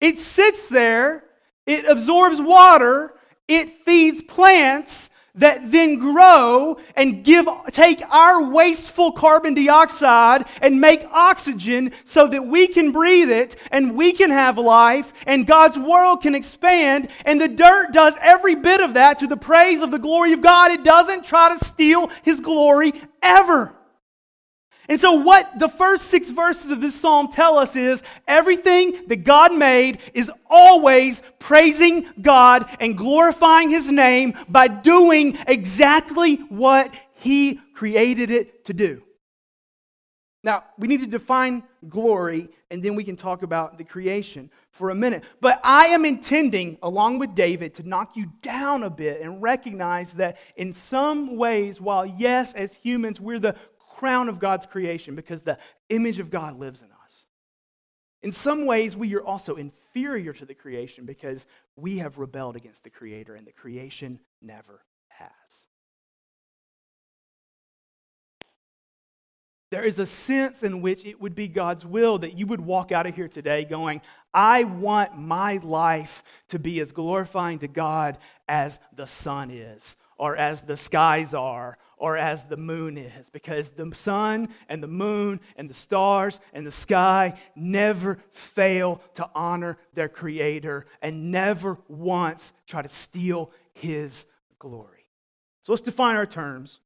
It 0.00 0.18
sits 0.18 0.68
there, 0.68 1.24
it 1.66 1.84
absorbs 1.84 2.40
water, 2.40 3.14
it 3.46 3.84
feeds 3.84 4.22
plants, 4.22 5.10
that 5.38 5.70
then 5.70 5.98
grow 5.98 6.78
and 6.94 7.24
give, 7.24 7.48
take 7.70 8.02
our 8.10 8.42
wasteful 8.50 9.12
carbon 9.12 9.54
dioxide 9.54 10.46
and 10.60 10.80
make 10.80 11.04
oxygen 11.10 11.92
so 12.04 12.26
that 12.28 12.46
we 12.46 12.68
can 12.68 12.92
breathe 12.92 13.30
it 13.30 13.56
and 13.70 13.96
we 13.96 14.12
can 14.12 14.30
have 14.30 14.58
life 14.58 15.12
and 15.26 15.46
God's 15.46 15.78
world 15.78 16.22
can 16.22 16.34
expand. 16.34 17.08
And 17.24 17.40
the 17.40 17.48
dirt 17.48 17.92
does 17.92 18.14
every 18.20 18.54
bit 18.54 18.80
of 18.80 18.94
that 18.94 19.20
to 19.20 19.26
the 19.26 19.36
praise 19.36 19.80
of 19.80 19.90
the 19.90 19.98
glory 19.98 20.32
of 20.32 20.42
God. 20.42 20.70
It 20.70 20.84
doesn't 20.84 21.24
try 21.24 21.56
to 21.56 21.64
steal 21.64 22.10
His 22.22 22.40
glory 22.40 22.92
ever. 23.22 23.74
And 24.88 24.98
so, 24.98 25.12
what 25.12 25.58
the 25.58 25.68
first 25.68 26.04
six 26.04 26.30
verses 26.30 26.70
of 26.70 26.80
this 26.80 26.94
psalm 26.94 27.28
tell 27.28 27.58
us 27.58 27.76
is 27.76 28.02
everything 28.26 29.06
that 29.08 29.22
God 29.22 29.54
made 29.54 29.98
is 30.14 30.30
always 30.48 31.22
praising 31.38 32.08
God 32.20 32.68
and 32.80 32.96
glorifying 32.96 33.68
His 33.68 33.90
name 33.90 34.34
by 34.48 34.68
doing 34.68 35.36
exactly 35.46 36.36
what 36.36 36.94
He 37.16 37.60
created 37.74 38.30
it 38.30 38.64
to 38.64 38.72
do. 38.72 39.02
Now, 40.42 40.64
we 40.78 40.88
need 40.88 41.00
to 41.00 41.06
define 41.06 41.64
glory 41.88 42.48
and 42.70 42.82
then 42.82 42.94
we 42.94 43.04
can 43.04 43.16
talk 43.16 43.42
about 43.42 43.76
the 43.76 43.84
creation 43.84 44.50
for 44.70 44.90
a 44.90 44.94
minute. 44.94 45.24
But 45.40 45.60
I 45.64 45.86
am 45.86 46.04
intending, 46.04 46.78
along 46.82 47.18
with 47.18 47.34
David, 47.34 47.74
to 47.74 47.86
knock 47.86 48.16
you 48.16 48.32
down 48.40 48.82
a 48.84 48.90
bit 48.90 49.20
and 49.20 49.42
recognize 49.42 50.14
that 50.14 50.36
in 50.56 50.72
some 50.72 51.36
ways, 51.36 51.80
while 51.80 52.06
yes, 52.06 52.54
as 52.54 52.74
humans, 52.74 53.20
we're 53.20 53.38
the 53.38 53.56
crown 53.98 54.28
of 54.28 54.38
God's 54.38 54.64
creation 54.64 55.16
because 55.16 55.42
the 55.42 55.58
image 55.88 56.20
of 56.20 56.30
God 56.30 56.58
lives 56.58 56.82
in 56.82 56.88
us. 57.04 57.24
In 58.22 58.30
some 58.30 58.64
ways, 58.64 58.96
we 58.96 59.14
are 59.16 59.24
also 59.24 59.56
inferior 59.56 60.32
to 60.32 60.44
the 60.44 60.54
creation 60.54 61.04
because 61.04 61.46
we 61.76 61.98
have 61.98 62.18
rebelled 62.18 62.56
against 62.56 62.84
the 62.84 62.90
Creator, 62.90 63.34
and 63.34 63.46
the 63.46 63.52
creation 63.52 64.20
never 64.40 64.84
has. 65.08 65.30
There 69.70 69.84
is 69.84 69.98
a 69.98 70.06
sense 70.06 70.62
in 70.62 70.80
which 70.80 71.04
it 71.04 71.20
would 71.20 71.34
be 71.34 71.46
God's 71.46 71.84
will 71.84 72.18
that 72.18 72.38
you 72.38 72.46
would 72.46 72.60
walk 72.60 72.90
out 72.90 73.06
of 73.06 73.14
here 73.14 73.28
today 73.28 73.64
going, 73.64 74.00
I 74.32 74.64
want 74.64 75.18
my 75.18 75.58
life 75.58 76.22
to 76.48 76.58
be 76.58 76.80
as 76.80 76.92
glorifying 76.92 77.58
to 77.58 77.68
God 77.68 78.16
as 78.48 78.80
the 78.96 79.06
sun 79.06 79.50
is, 79.50 79.96
or 80.18 80.36
as 80.36 80.62
the 80.62 80.76
skies 80.76 81.32
are, 81.32 81.78
or 81.96 82.16
as 82.16 82.44
the 82.44 82.56
moon 82.56 82.98
is, 82.98 83.30
because 83.30 83.70
the 83.70 83.90
sun 83.94 84.48
and 84.68 84.82
the 84.82 84.88
moon 84.88 85.40
and 85.56 85.68
the 85.70 85.74
stars 85.74 86.40
and 86.52 86.66
the 86.66 86.72
sky 86.72 87.38
never 87.56 88.18
fail 88.30 89.00
to 89.14 89.28
honor 89.34 89.78
their 89.94 90.08
Creator 90.08 90.86
and 91.02 91.30
never 91.30 91.78
once 91.88 92.52
try 92.66 92.82
to 92.82 92.88
steal 92.88 93.50
His 93.72 94.26
glory. 94.58 95.06
So 95.62 95.72
let's 95.72 95.82
define 95.82 96.16
our 96.16 96.26
terms. 96.26 96.80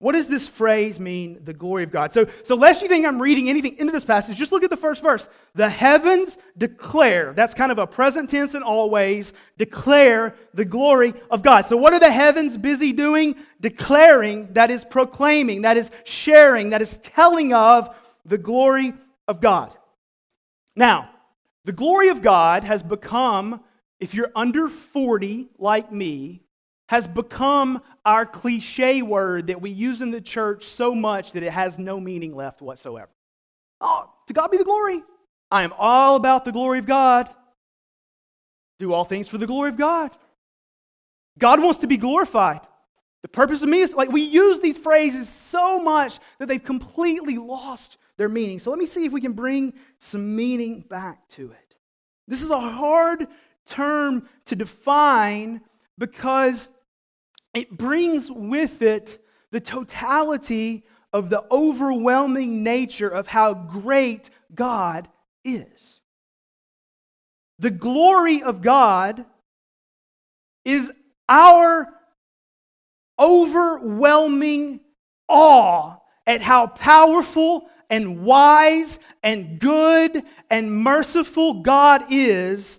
What 0.00 0.12
does 0.12 0.28
this 0.28 0.46
phrase 0.46 1.00
mean, 1.00 1.40
the 1.42 1.52
glory 1.52 1.82
of 1.82 1.90
God? 1.90 2.12
So, 2.12 2.26
so 2.44 2.54
lest 2.54 2.82
you 2.82 2.88
think 2.88 3.04
I'm 3.04 3.20
reading 3.20 3.48
anything 3.48 3.76
into 3.78 3.92
this 3.92 4.04
passage, 4.04 4.36
just 4.36 4.52
look 4.52 4.62
at 4.62 4.70
the 4.70 4.76
first 4.76 5.02
verse. 5.02 5.28
The 5.56 5.68
heavens 5.68 6.38
declare, 6.56 7.32
that's 7.32 7.52
kind 7.52 7.72
of 7.72 7.78
a 7.78 7.86
present 7.86 8.30
tense 8.30 8.54
and 8.54 8.62
always, 8.62 9.32
declare 9.56 10.36
the 10.54 10.64
glory 10.64 11.14
of 11.32 11.42
God. 11.42 11.66
So 11.66 11.76
what 11.76 11.94
are 11.94 11.98
the 11.98 12.12
heavens 12.12 12.56
busy 12.56 12.92
doing? 12.92 13.34
Declaring, 13.60 14.52
that 14.52 14.70
is 14.70 14.84
proclaiming, 14.84 15.62
that 15.62 15.76
is 15.76 15.90
sharing, 16.04 16.70
that 16.70 16.82
is 16.82 16.98
telling 16.98 17.52
of 17.52 17.92
the 18.24 18.38
glory 18.38 18.94
of 19.26 19.40
God. 19.40 19.76
Now, 20.76 21.10
the 21.64 21.72
glory 21.72 22.10
of 22.10 22.22
God 22.22 22.62
has 22.62 22.84
become, 22.84 23.62
if 23.98 24.14
you're 24.14 24.30
under 24.36 24.68
40 24.68 25.48
like 25.58 25.90
me, 25.90 26.44
has 26.88 27.06
become 27.06 27.82
our 28.04 28.26
cliche 28.26 29.02
word 29.02 29.46
that 29.48 29.60
we 29.60 29.70
use 29.70 30.00
in 30.00 30.10
the 30.10 30.20
church 30.20 30.64
so 30.64 30.94
much 30.94 31.32
that 31.32 31.42
it 31.42 31.52
has 31.52 31.78
no 31.78 32.00
meaning 32.00 32.34
left 32.34 32.60
whatsoever. 32.60 33.10
Oh, 33.80 34.10
to 34.26 34.32
God 34.32 34.50
be 34.50 34.56
the 34.58 34.64
glory. 34.64 35.02
I 35.50 35.62
am 35.62 35.72
all 35.76 36.16
about 36.16 36.44
the 36.44 36.52
glory 36.52 36.78
of 36.78 36.86
God. 36.86 37.28
Do 38.78 38.92
all 38.92 39.04
things 39.04 39.28
for 39.28 39.38
the 39.38 39.46
glory 39.46 39.68
of 39.70 39.76
God. 39.76 40.10
God 41.38 41.62
wants 41.62 41.80
to 41.80 41.86
be 41.86 41.96
glorified. 41.96 42.60
The 43.22 43.28
purpose 43.28 43.62
of 43.62 43.68
me 43.68 43.80
is 43.80 43.94
like 43.94 44.10
we 44.10 44.22
use 44.22 44.58
these 44.60 44.78
phrases 44.78 45.28
so 45.28 45.80
much 45.80 46.18
that 46.38 46.46
they've 46.46 46.62
completely 46.62 47.36
lost 47.36 47.98
their 48.16 48.28
meaning. 48.28 48.58
So 48.58 48.70
let 48.70 48.78
me 48.78 48.86
see 48.86 49.04
if 49.04 49.12
we 49.12 49.20
can 49.20 49.32
bring 49.32 49.74
some 49.98 50.36
meaning 50.36 50.80
back 50.80 51.28
to 51.30 51.50
it. 51.52 51.76
This 52.26 52.42
is 52.42 52.50
a 52.50 52.60
hard 52.60 53.26
term 53.66 54.28
to 54.46 54.56
define 54.56 55.60
because 55.98 56.70
it 57.58 57.76
brings 57.76 58.30
with 58.30 58.82
it 58.82 59.18
the 59.50 59.60
totality 59.60 60.84
of 61.12 61.28
the 61.28 61.44
overwhelming 61.50 62.62
nature 62.62 63.08
of 63.08 63.26
how 63.26 63.52
great 63.52 64.30
God 64.54 65.08
is. 65.44 66.00
The 67.58 67.70
glory 67.70 68.44
of 68.44 68.62
God 68.62 69.24
is 70.64 70.92
our 71.28 71.88
overwhelming 73.18 74.78
awe 75.26 75.96
at 76.28 76.40
how 76.40 76.68
powerful 76.68 77.68
and 77.90 78.22
wise 78.22 79.00
and 79.24 79.58
good 79.58 80.22
and 80.48 80.72
merciful 80.72 81.62
God 81.62 82.04
is 82.10 82.78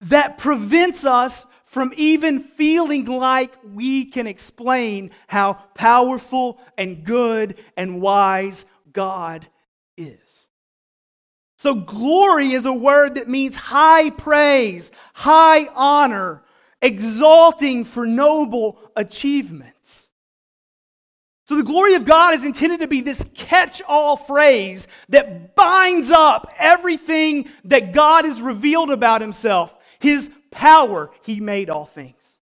that 0.00 0.38
prevents 0.38 1.06
us 1.06 1.46
from 1.72 1.90
even 1.96 2.38
feeling 2.38 3.06
like 3.06 3.50
we 3.64 4.04
can 4.04 4.26
explain 4.26 5.10
how 5.26 5.54
powerful 5.74 6.60
and 6.76 7.02
good 7.02 7.56
and 7.78 8.02
wise 8.02 8.66
God 8.92 9.46
is. 9.96 10.46
So, 11.56 11.74
glory 11.74 12.52
is 12.52 12.66
a 12.66 12.72
word 12.74 13.14
that 13.14 13.26
means 13.26 13.56
high 13.56 14.10
praise, 14.10 14.92
high 15.14 15.66
honor, 15.74 16.42
exalting 16.82 17.86
for 17.86 18.04
noble 18.04 18.78
achievements. 18.94 20.10
So, 21.46 21.56
the 21.56 21.62
glory 21.62 21.94
of 21.94 22.04
God 22.04 22.34
is 22.34 22.44
intended 22.44 22.80
to 22.80 22.86
be 22.86 23.00
this 23.00 23.24
catch 23.32 23.80
all 23.80 24.18
phrase 24.18 24.86
that 25.08 25.56
binds 25.56 26.10
up 26.10 26.52
everything 26.58 27.48
that 27.64 27.94
God 27.94 28.26
has 28.26 28.42
revealed 28.42 28.90
about 28.90 29.22
himself 29.22 29.74
his 30.02 30.28
power, 30.52 31.10
he 31.22 31.40
made 31.40 31.68
all 31.68 31.84
things. 31.84 32.38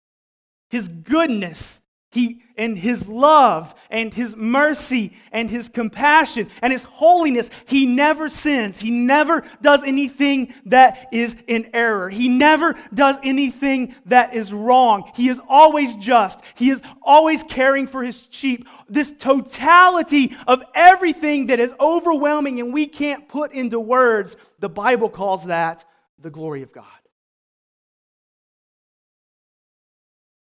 His 0.70 0.88
goodness, 0.88 1.82
he, 2.12 2.41
and 2.58 2.78
his 2.78 3.10
love 3.10 3.76
and 3.89 4.13
his 4.13 4.38
mercy 4.38 5.12
and 5.34 5.50
his 5.50 5.68
compassion 5.68 6.50
and 6.62 6.72
his 6.72 6.84
holiness, 6.84 7.50
he 7.65 7.86
never 7.86 8.30
sins. 8.30 8.80
He 8.80 8.89
never 8.89 9.44
does 9.62 9.84
anything 9.84 10.54
that 10.68 11.10
is 11.12 11.36
in 11.48 11.70
error. 11.74 12.10
He 12.10 12.30
never 12.30 12.76
does 12.94 13.18
anything 13.22 13.96
that 14.06 14.34
is 14.34 14.54
wrong. 14.54 15.12
He 15.13 15.28
is 15.28 15.41
always 15.50 15.96
just. 15.98 16.39
He 16.56 16.70
is 16.70 16.82
always 17.04 17.44
caring 17.44 17.86
for 17.86 18.02
his 18.02 18.26
sheep. 18.30 18.65
This 18.88 19.12
totality 19.12 20.36
of 20.48 20.63
everything 20.74 21.48
that 21.48 21.60
is 21.60 21.74
overwhelming 21.82 22.62
and 22.62 22.74
we 22.74 22.88
can't 22.88 23.28
put 23.28 23.52
into 23.52 23.80
words, 23.80 24.38
the 24.60 24.70
Bible 24.70 25.10
calls 25.10 25.46
that 25.46 25.84
the 26.18 26.30
glory 26.32 26.63
of 26.63 26.72
God. 26.72 26.86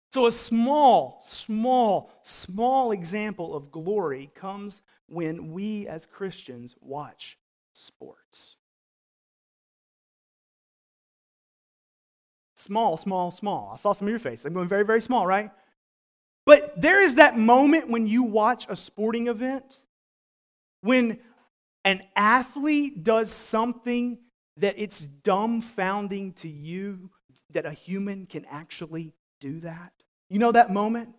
So, 0.09 0.25
a 0.25 0.31
small, 0.31 1.21
small, 1.25 2.11
small 2.21 2.91
example 2.91 3.55
of 3.55 3.71
glory 3.71 4.31
comes 4.35 4.81
when 5.07 5.51
we 5.51 5.87
as 5.87 6.05
Christians 6.05 6.75
watch 6.81 7.37
sports. 7.73 8.55
Small, 12.55 12.97
small, 12.97 13.31
small. 13.31 13.71
I 13.73 13.77
saw 13.77 13.93
some 13.93 14.07
of 14.07 14.09
your 14.09 14.19
face. 14.19 14.45
I'm 14.45 14.53
going 14.53 14.67
very, 14.67 14.83
very 14.83 15.01
small, 15.01 15.27
right? 15.27 15.51
But 16.45 16.79
there 16.79 17.01
is 17.01 17.15
that 17.15 17.37
moment 17.37 17.89
when 17.89 18.07
you 18.07 18.23
watch 18.23 18.65
a 18.69 18.75
sporting 18.75 19.27
event 19.27 19.79
when 20.81 21.19
an 21.83 22.01
athlete 22.15 23.03
does 23.03 23.31
something 23.31 24.17
that 24.57 24.75
it's 24.77 25.01
dumbfounding 25.01 26.35
to 26.37 26.47
you 26.47 27.11
that 27.51 27.65
a 27.65 27.71
human 27.71 28.25
can 28.25 28.45
actually 28.45 29.13
do 29.39 29.59
that? 29.59 29.91
You 30.29 30.39
know 30.39 30.51
that 30.51 30.71
moment? 30.71 31.09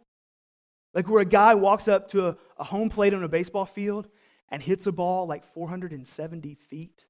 Like 0.95 1.09
where 1.09 1.23
a 1.23 1.27
guy 1.27 1.55
walks 1.55 1.89
up 1.89 2.09
to 2.11 2.29
a, 2.29 2.37
a 2.59 2.65
home 2.65 2.89
plate 2.89 3.15
on 3.15 3.23
a 3.23 3.29
baseball 3.29 3.67
field 3.67 4.09
and 4.51 4.63
hits 4.63 4.87
a 4.87 4.93
ball 4.93 5.27
like 5.27 5.45
470 5.45 6.55
feet. 6.55 7.05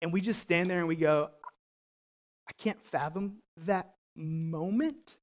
And 0.00 0.12
we 0.12 0.20
just 0.20 0.40
stand 0.40 0.68
there 0.68 0.78
and 0.78 0.88
we 0.88 0.96
go, 0.96 1.30
I 2.48 2.52
can't 2.54 2.80
fathom 2.84 3.36
that 3.66 3.94
moment. 4.16 5.16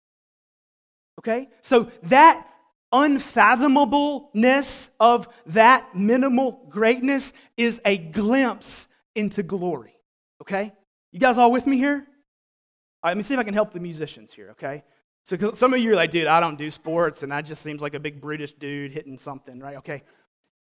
Okay? 1.20 1.50
So 1.62 1.92
that 2.04 2.48
unfathomableness 2.92 4.90
of 5.00 5.28
that 5.48 5.96
minimal 5.96 6.66
greatness 6.70 7.34
is 7.58 7.82
a 7.86 7.98
glimpse 7.98 8.88
into 9.16 9.44
glory. 9.44 9.96
Okay? 10.42 10.74
You 11.12 11.20
guys 11.20 11.38
all 11.38 11.52
with 11.52 11.68
me 11.68 11.78
here? 11.78 12.06
All 13.02 13.08
right, 13.08 13.12
let 13.12 13.18
me 13.18 13.24
see 13.24 13.34
if 13.34 13.40
I 13.40 13.44
can 13.44 13.54
help 13.54 13.72
the 13.72 13.80
musicians 13.80 14.34
here, 14.34 14.50
okay? 14.52 14.84
So 15.24 15.54
some 15.54 15.74
of 15.74 15.80
you 15.80 15.92
are 15.92 15.96
like, 15.96 16.12
dude, 16.12 16.28
I 16.28 16.40
don't 16.40 16.58
do 16.58 16.72
sports, 16.72 17.22
and 17.24 17.32
that 17.32 17.42
just 17.42 17.62
seems 17.62 17.82
like 17.82 17.94
a 17.94 18.00
big 18.00 18.20
brutish 18.20 18.54
dude 18.54 18.92
hitting 18.92 19.18
something, 19.18 19.60
right? 19.60 19.78
Okay. 19.78 20.04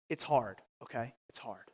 It's 0.09 0.23
hard, 0.23 0.61
okay? 0.83 1.13
It's 1.29 1.39
hard. 1.39 1.65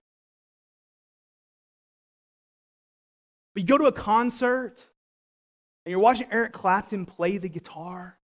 But 3.54 3.62
you 3.62 3.68
go 3.68 3.78
to 3.78 3.86
a 3.86 3.92
concert 3.92 4.88
and 5.86 5.92
you're 5.92 6.00
watching 6.00 6.28
Eric 6.32 6.54
Clapton 6.54 7.06
play 7.06 7.38
the 7.38 7.50
guitar, 7.50 8.18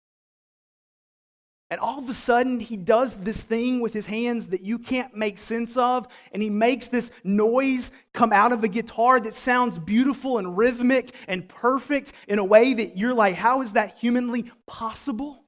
and 1.70 1.80
all 1.80 1.98
of 1.98 2.08
a 2.08 2.14
sudden, 2.14 2.60
he 2.60 2.78
does 2.78 3.20
this 3.20 3.42
thing 3.42 3.80
with 3.80 3.92
his 3.92 4.06
hands 4.06 4.46
that 4.48 4.62
you 4.62 4.78
can't 4.78 5.14
make 5.14 5.36
sense 5.36 5.76
of, 5.76 6.08
and 6.32 6.42
he 6.42 6.48
makes 6.48 6.88
this 6.88 7.10
noise 7.24 7.90
come 8.14 8.32
out 8.32 8.52
of 8.52 8.64
a 8.64 8.68
guitar 8.68 9.20
that 9.20 9.34
sounds 9.34 9.78
beautiful 9.78 10.38
and 10.38 10.56
rhythmic 10.56 11.14
and 11.26 11.46
perfect 11.46 12.14
in 12.26 12.38
a 12.38 12.44
way 12.44 12.72
that 12.72 12.96
you're 12.96 13.12
like, 13.12 13.34
how 13.34 13.60
is 13.60 13.74
that 13.74 13.98
humanly 13.98 14.50
possible? 14.66 15.44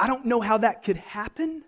I 0.00 0.08
don't 0.08 0.24
know 0.24 0.40
how 0.40 0.58
that 0.58 0.82
could 0.82 0.96
happen. 0.96 1.62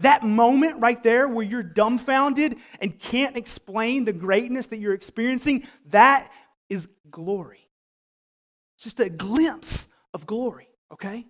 That 0.00 0.22
moment 0.22 0.80
right 0.80 1.02
there 1.02 1.26
where 1.26 1.44
you're 1.44 1.62
dumbfounded 1.62 2.56
and 2.78 2.98
can't 2.98 3.38
explain 3.38 4.04
the 4.04 4.12
greatness 4.12 4.66
that 4.66 4.78
you're 4.78 4.92
experiencing, 4.92 5.66
that 5.86 6.30
is 6.68 6.88
glory. 7.10 7.70
It's 8.76 8.84
just 8.84 9.00
a 9.00 9.08
glimpse 9.08 9.86
of 10.12 10.26
glory, 10.26 10.68
okay? 10.92 11.26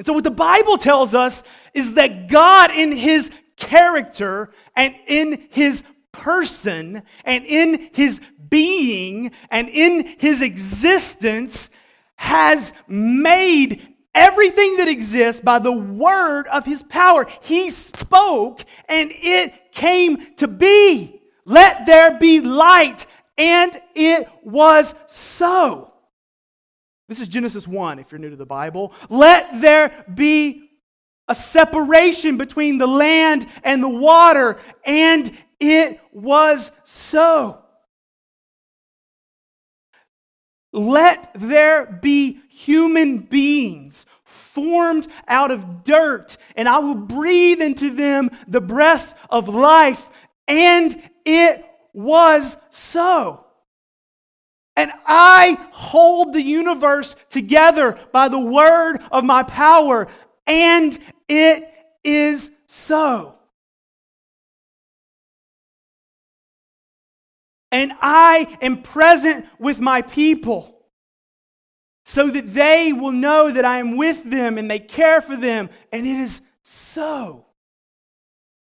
And 0.00 0.06
so, 0.06 0.14
what 0.14 0.24
the 0.24 0.30
Bible 0.30 0.78
tells 0.78 1.14
us 1.14 1.42
is 1.74 1.92
that 1.92 2.26
God, 2.28 2.70
in 2.70 2.90
his 2.90 3.30
character 3.56 4.48
and 4.74 4.94
in 5.06 5.46
his 5.50 5.84
person 6.10 7.02
and 7.22 7.44
in 7.44 7.90
his 7.92 8.18
being 8.48 9.30
and 9.50 9.68
in 9.68 10.06
his 10.18 10.40
existence, 10.40 11.68
has 12.16 12.72
made 12.88 13.94
everything 14.14 14.78
that 14.78 14.88
exists 14.88 15.42
by 15.42 15.58
the 15.58 15.70
word 15.70 16.48
of 16.48 16.64
his 16.64 16.82
power. 16.82 17.26
He 17.42 17.68
spoke 17.68 18.64
and 18.88 19.10
it 19.12 19.70
came 19.70 20.34
to 20.36 20.48
be. 20.48 21.20
Let 21.44 21.84
there 21.84 22.18
be 22.18 22.40
light. 22.40 23.06
And 23.36 23.78
it 23.94 24.26
was 24.42 24.94
so. 25.08 25.89
This 27.10 27.20
is 27.20 27.26
Genesis 27.26 27.66
1, 27.66 27.98
if 27.98 28.12
you're 28.12 28.20
new 28.20 28.30
to 28.30 28.36
the 28.36 28.46
Bible. 28.46 28.92
Let 29.08 29.60
there 29.60 30.06
be 30.14 30.70
a 31.26 31.34
separation 31.34 32.36
between 32.36 32.78
the 32.78 32.86
land 32.86 33.48
and 33.64 33.82
the 33.82 33.88
water, 33.88 34.58
and 34.84 35.28
it 35.58 36.00
was 36.12 36.70
so. 36.84 37.64
Let 40.72 41.32
there 41.34 41.98
be 42.00 42.38
human 42.48 43.18
beings 43.18 44.06
formed 44.22 45.08
out 45.26 45.50
of 45.50 45.82
dirt, 45.82 46.36
and 46.54 46.68
I 46.68 46.78
will 46.78 46.94
breathe 46.94 47.60
into 47.60 47.90
them 47.90 48.30
the 48.46 48.60
breath 48.60 49.16
of 49.28 49.48
life, 49.48 50.08
and 50.46 51.10
it 51.24 51.64
was 51.92 52.56
so. 52.70 53.46
And 54.80 54.92
I 55.04 55.58
hold 55.72 56.32
the 56.32 56.40
universe 56.40 57.14
together 57.28 57.98
by 58.12 58.28
the 58.28 58.38
word 58.38 58.96
of 59.12 59.24
my 59.24 59.42
power. 59.42 60.08
And 60.46 60.98
it 61.28 61.70
is 62.02 62.50
so. 62.66 63.34
And 67.70 67.92
I 68.00 68.56
am 68.62 68.80
present 68.80 69.44
with 69.58 69.80
my 69.80 70.00
people 70.00 70.74
so 72.06 72.30
that 72.30 72.54
they 72.54 72.94
will 72.94 73.12
know 73.12 73.50
that 73.50 73.66
I 73.66 73.80
am 73.80 73.98
with 73.98 74.30
them 74.30 74.56
and 74.56 74.70
they 74.70 74.78
care 74.78 75.20
for 75.20 75.36
them. 75.36 75.68
And 75.92 76.06
it 76.06 76.20
is 76.20 76.40
so. 76.62 77.44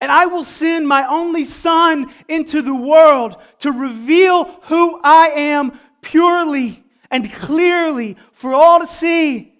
And 0.01 0.11
I 0.11 0.25
will 0.25 0.45
send 0.45 0.89
my 0.89 1.07
only 1.07 1.45
son 1.45 2.11
into 2.27 2.63
the 2.63 2.75
world 2.75 3.37
to 3.59 3.71
reveal 3.71 4.45
who 4.63 4.99
I 5.05 5.27
am 5.29 5.79
purely 6.07 6.85
and 7.11 7.31
clearly 7.33 8.17
for 8.33 8.55
all 8.55 8.81
to 8.81 8.87
see. 8.87 9.53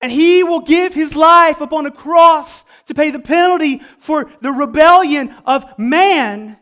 And 0.00 0.12
he 0.12 0.44
will 0.44 0.60
give 0.60 0.94
his 0.94 1.16
life 1.16 1.60
upon 1.60 1.86
a 1.86 1.90
cross 1.90 2.64
to 2.86 2.94
pay 2.94 3.10
the 3.10 3.18
penalty 3.18 3.82
for 3.98 4.30
the 4.40 4.52
rebellion 4.52 5.34
of 5.44 5.76
man. 5.78 6.56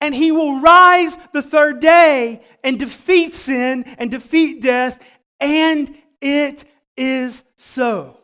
And 0.00 0.14
he 0.14 0.30
will 0.30 0.60
rise 0.60 1.18
the 1.32 1.42
third 1.42 1.80
day 1.80 2.42
and 2.62 2.78
defeat 2.78 3.34
sin 3.34 3.84
and 3.98 4.10
defeat 4.10 4.62
death. 4.62 5.02
And 5.40 5.96
it 6.20 6.64
is 6.96 7.42
so. 7.56 8.18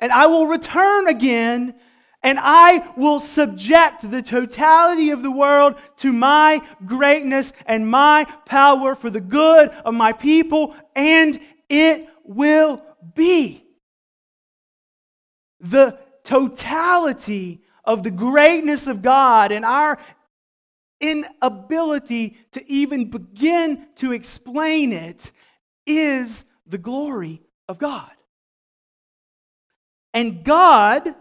And 0.00 0.12
I 0.12 0.26
will 0.26 0.46
return 0.46 1.08
again 1.08 1.74
and 2.22 2.38
I 2.40 2.92
will 2.96 3.20
subject 3.20 4.10
the 4.10 4.22
totality 4.22 5.10
of 5.10 5.22
the 5.22 5.30
world 5.30 5.76
to 5.98 6.12
my 6.12 6.60
greatness 6.84 7.52
and 7.66 7.88
my 7.88 8.24
power 8.44 8.94
for 8.94 9.08
the 9.08 9.20
good 9.20 9.68
of 9.68 9.94
my 9.94 10.12
people, 10.12 10.74
and 10.96 11.38
it 11.68 12.08
will 12.24 12.82
be. 13.14 13.64
The 15.60 15.98
totality 16.24 17.62
of 17.84 18.02
the 18.02 18.10
greatness 18.10 18.86
of 18.86 19.00
God 19.00 19.52
and 19.52 19.64
our 19.64 19.98
inability 21.00 22.36
to 22.52 22.70
even 22.70 23.10
begin 23.10 23.86
to 23.96 24.12
explain 24.12 24.92
it 24.92 25.30
is 25.86 26.44
the 26.66 26.78
glory 26.78 27.42
of 27.68 27.78
God. 27.78 28.10
And 30.12 30.42
God 30.44 31.14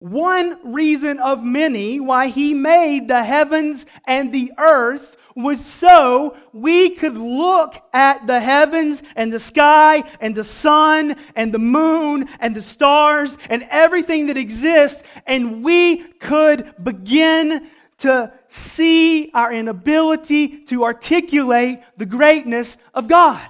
one 0.00 0.72
reason 0.72 1.18
of 1.18 1.42
many 1.42 1.98
why 1.98 2.28
he 2.28 2.54
made 2.54 3.08
the 3.08 3.24
heavens 3.24 3.84
and 4.06 4.32
the 4.32 4.52
earth 4.56 5.16
was 5.34 5.64
so 5.64 6.36
we 6.52 6.90
could 6.90 7.16
look 7.16 7.80
at 7.92 8.26
the 8.26 8.40
heavens 8.40 9.04
and 9.14 9.32
the 9.32 9.38
sky 9.38 10.02
and 10.20 10.34
the 10.34 10.42
sun 10.42 11.14
and 11.36 11.54
the 11.54 11.58
moon 11.58 12.28
and 12.40 12.56
the 12.56 12.62
stars 12.62 13.38
and 13.48 13.64
everything 13.70 14.26
that 14.26 14.36
exists, 14.36 15.02
and 15.26 15.62
we 15.62 15.98
could 16.14 16.74
begin 16.82 17.68
to 17.98 18.32
see 18.48 19.30
our 19.32 19.52
inability 19.52 20.64
to 20.64 20.84
articulate 20.84 21.80
the 21.96 22.06
greatness 22.06 22.76
of 22.92 23.06
God. 23.06 23.46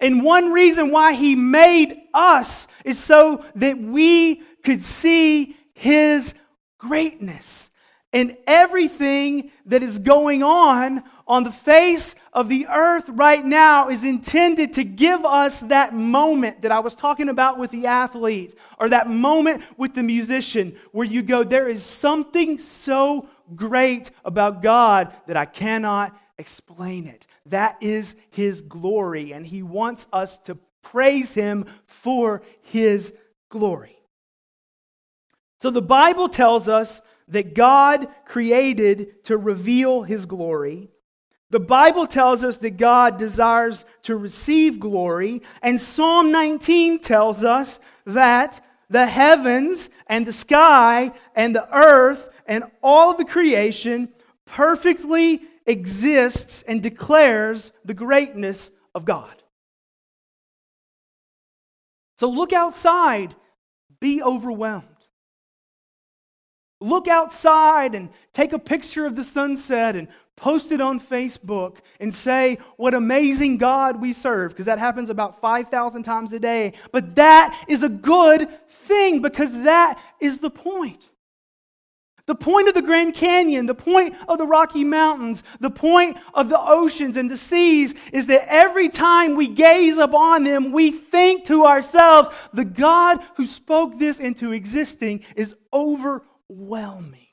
And 0.00 0.22
one 0.22 0.52
reason 0.52 0.92
why 0.92 1.14
he 1.14 1.34
made 1.34 1.96
us 2.14 2.68
is 2.84 2.98
so 2.98 3.44
that 3.56 3.76
we 3.78 4.36
could 4.64 4.82
see 4.82 5.56
his 5.78 6.34
greatness. 6.78 7.70
And 8.12 8.36
everything 8.46 9.50
that 9.66 9.82
is 9.82 9.98
going 9.98 10.42
on 10.42 11.04
on 11.26 11.44
the 11.44 11.52
face 11.52 12.14
of 12.32 12.48
the 12.48 12.66
earth 12.66 13.08
right 13.10 13.44
now 13.44 13.90
is 13.90 14.02
intended 14.02 14.72
to 14.74 14.84
give 14.84 15.24
us 15.26 15.60
that 15.60 15.94
moment 15.94 16.62
that 16.62 16.72
I 16.72 16.78
was 16.80 16.94
talking 16.94 17.28
about 17.28 17.58
with 17.58 17.70
the 17.70 17.86
athlete, 17.86 18.54
or 18.80 18.88
that 18.88 19.10
moment 19.10 19.62
with 19.76 19.94
the 19.94 20.02
musician, 20.02 20.76
where 20.92 21.06
you 21.06 21.22
go, 21.22 21.44
There 21.44 21.68
is 21.68 21.82
something 21.82 22.58
so 22.58 23.28
great 23.54 24.10
about 24.24 24.62
God 24.62 25.14
that 25.26 25.36
I 25.36 25.44
cannot 25.44 26.18
explain 26.38 27.06
it. 27.06 27.26
That 27.46 27.76
is 27.82 28.16
His 28.30 28.62
glory, 28.62 29.32
and 29.32 29.46
He 29.46 29.62
wants 29.62 30.06
us 30.14 30.38
to 30.38 30.56
praise 30.82 31.34
Him 31.34 31.66
for 31.84 32.42
His 32.62 33.12
glory. 33.50 33.97
So 35.58 35.70
the 35.70 35.82
Bible 35.82 36.28
tells 36.28 36.68
us 36.68 37.02
that 37.28 37.54
God 37.54 38.08
created 38.24 39.24
to 39.24 39.36
reveal 39.36 40.02
his 40.02 40.24
glory. 40.24 40.88
The 41.50 41.60
Bible 41.60 42.06
tells 42.06 42.44
us 42.44 42.58
that 42.58 42.76
God 42.76 43.16
desires 43.16 43.84
to 44.02 44.16
receive 44.16 44.78
glory. 44.78 45.42
And 45.62 45.80
Psalm 45.80 46.30
19 46.30 47.00
tells 47.00 47.42
us 47.44 47.80
that 48.06 48.64
the 48.90 49.06
heavens 49.06 49.90
and 50.06 50.26
the 50.26 50.32
sky 50.32 51.12
and 51.34 51.54
the 51.54 51.68
earth 51.74 52.28
and 52.46 52.64
all 52.82 53.10
of 53.10 53.18
the 53.18 53.24
creation 53.24 54.08
perfectly 54.46 55.42
exists 55.66 56.62
and 56.66 56.82
declares 56.82 57.72
the 57.84 57.94
greatness 57.94 58.70
of 58.94 59.04
God. 59.04 59.42
So 62.18 62.30
look 62.30 62.52
outside, 62.52 63.34
be 64.00 64.22
overwhelmed. 64.22 64.97
Look 66.80 67.08
outside 67.08 67.94
and 67.94 68.10
take 68.32 68.52
a 68.52 68.58
picture 68.58 69.04
of 69.04 69.16
the 69.16 69.24
sunset 69.24 69.96
and 69.96 70.08
post 70.36 70.70
it 70.70 70.80
on 70.80 71.00
Facebook 71.00 71.78
and 71.98 72.14
say 72.14 72.58
what 72.76 72.94
amazing 72.94 73.58
God 73.58 74.00
we 74.00 74.12
serve, 74.12 74.52
because 74.52 74.66
that 74.66 74.78
happens 74.78 75.10
about 75.10 75.40
5,000 75.40 76.04
times 76.04 76.32
a 76.32 76.38
day. 76.38 76.74
But 76.92 77.16
that 77.16 77.64
is 77.68 77.82
a 77.82 77.88
good 77.88 78.48
thing 78.68 79.20
because 79.20 79.52
that 79.62 80.00
is 80.20 80.38
the 80.38 80.50
point. 80.50 81.10
The 82.26 82.34
point 82.34 82.68
of 82.68 82.74
the 82.74 82.82
Grand 82.82 83.14
Canyon, 83.14 83.64
the 83.64 83.74
point 83.74 84.14
of 84.28 84.36
the 84.36 84.46
Rocky 84.46 84.84
Mountains, 84.84 85.42
the 85.60 85.70
point 85.70 86.18
of 86.34 86.50
the 86.50 86.60
oceans 86.60 87.16
and 87.16 87.30
the 87.30 87.38
seas 87.38 87.94
is 88.12 88.26
that 88.26 88.46
every 88.52 88.90
time 88.90 89.34
we 89.34 89.48
gaze 89.48 89.96
upon 89.96 90.44
them, 90.44 90.70
we 90.70 90.90
think 90.90 91.46
to 91.46 91.64
ourselves, 91.64 92.28
the 92.52 92.66
God 92.66 93.18
who 93.36 93.46
spoke 93.46 93.98
this 93.98 94.20
into 94.20 94.52
existing 94.52 95.24
is 95.36 95.54
overwhelming. 96.50 97.26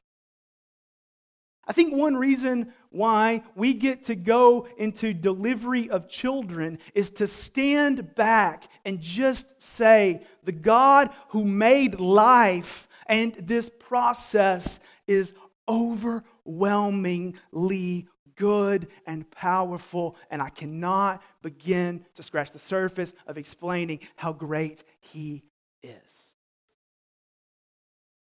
I 1.68 1.74
think 1.74 1.96
one 1.96 2.16
reason 2.16 2.74
why 2.92 3.42
we 3.56 3.74
get 3.74 4.04
to 4.04 4.16
go 4.16 4.68
into 4.78 5.16
delivery 5.16 5.90
of 5.90 6.08
children 6.08 6.78
is 6.94 7.10
to 7.12 7.28
stand 7.28 8.14
back 8.14 8.70
and 8.86 9.02
just 9.02 9.62
say, 9.62 10.22
the 10.44 10.52
God 10.52 11.10
who 11.30 11.44
made 11.44 12.00
life 12.00 12.88
and 13.08 13.34
this 13.34 13.72
process 13.80 14.80
is 15.08 15.34
overwhelmingly 15.68 18.08
good 18.36 18.88
and 19.08 19.30
powerful, 19.32 20.18
and 20.30 20.42
I 20.42 20.50
cannot 20.50 21.24
begin 21.42 22.06
to 22.16 22.22
scratch 22.22 22.52
the 22.52 22.60
surface 22.60 23.14
of 23.26 23.38
explaining 23.38 24.02
how 24.16 24.34
great 24.34 24.84
He 25.00 25.46
is. 25.82 26.25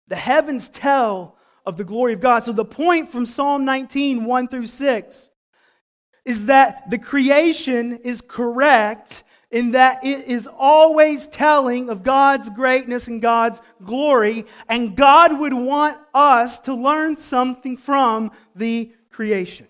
The 0.09 0.17
heavens 0.17 0.69
tell 0.69 1.37
of 1.65 1.77
the 1.77 1.85
glory 1.85 2.13
of 2.13 2.21
God. 2.21 2.45
So, 2.45 2.53
the 2.53 2.65
point 2.65 3.11
from 3.11 3.27
Psalm 3.27 3.65
19, 3.65 4.25
1 4.25 4.49
through 4.49 4.67
6, 4.67 5.31
is 6.25 6.47
that 6.47 6.91
the 6.91 6.99
creation 6.99 7.99
is 7.99 8.21
correct 8.21 9.25
in 9.51 9.73
that 9.73 10.05
it 10.05 10.27
is 10.27 10.49
always 10.49 11.29
telling 11.29 11.89
of 11.89 12.03
God's 12.03 12.51
greatness 12.51 13.07
and 13.07 13.23
God's 13.23 13.63
glory, 13.85 14.45
and 14.69 14.97
God 14.97 15.39
would 15.39 15.55
want 15.55 15.99
us 16.13 16.59
to 16.61 16.75
learn 16.75 17.17
something 17.17 17.77
from 17.77 18.33
the 18.57 18.93
creation. 19.11 19.69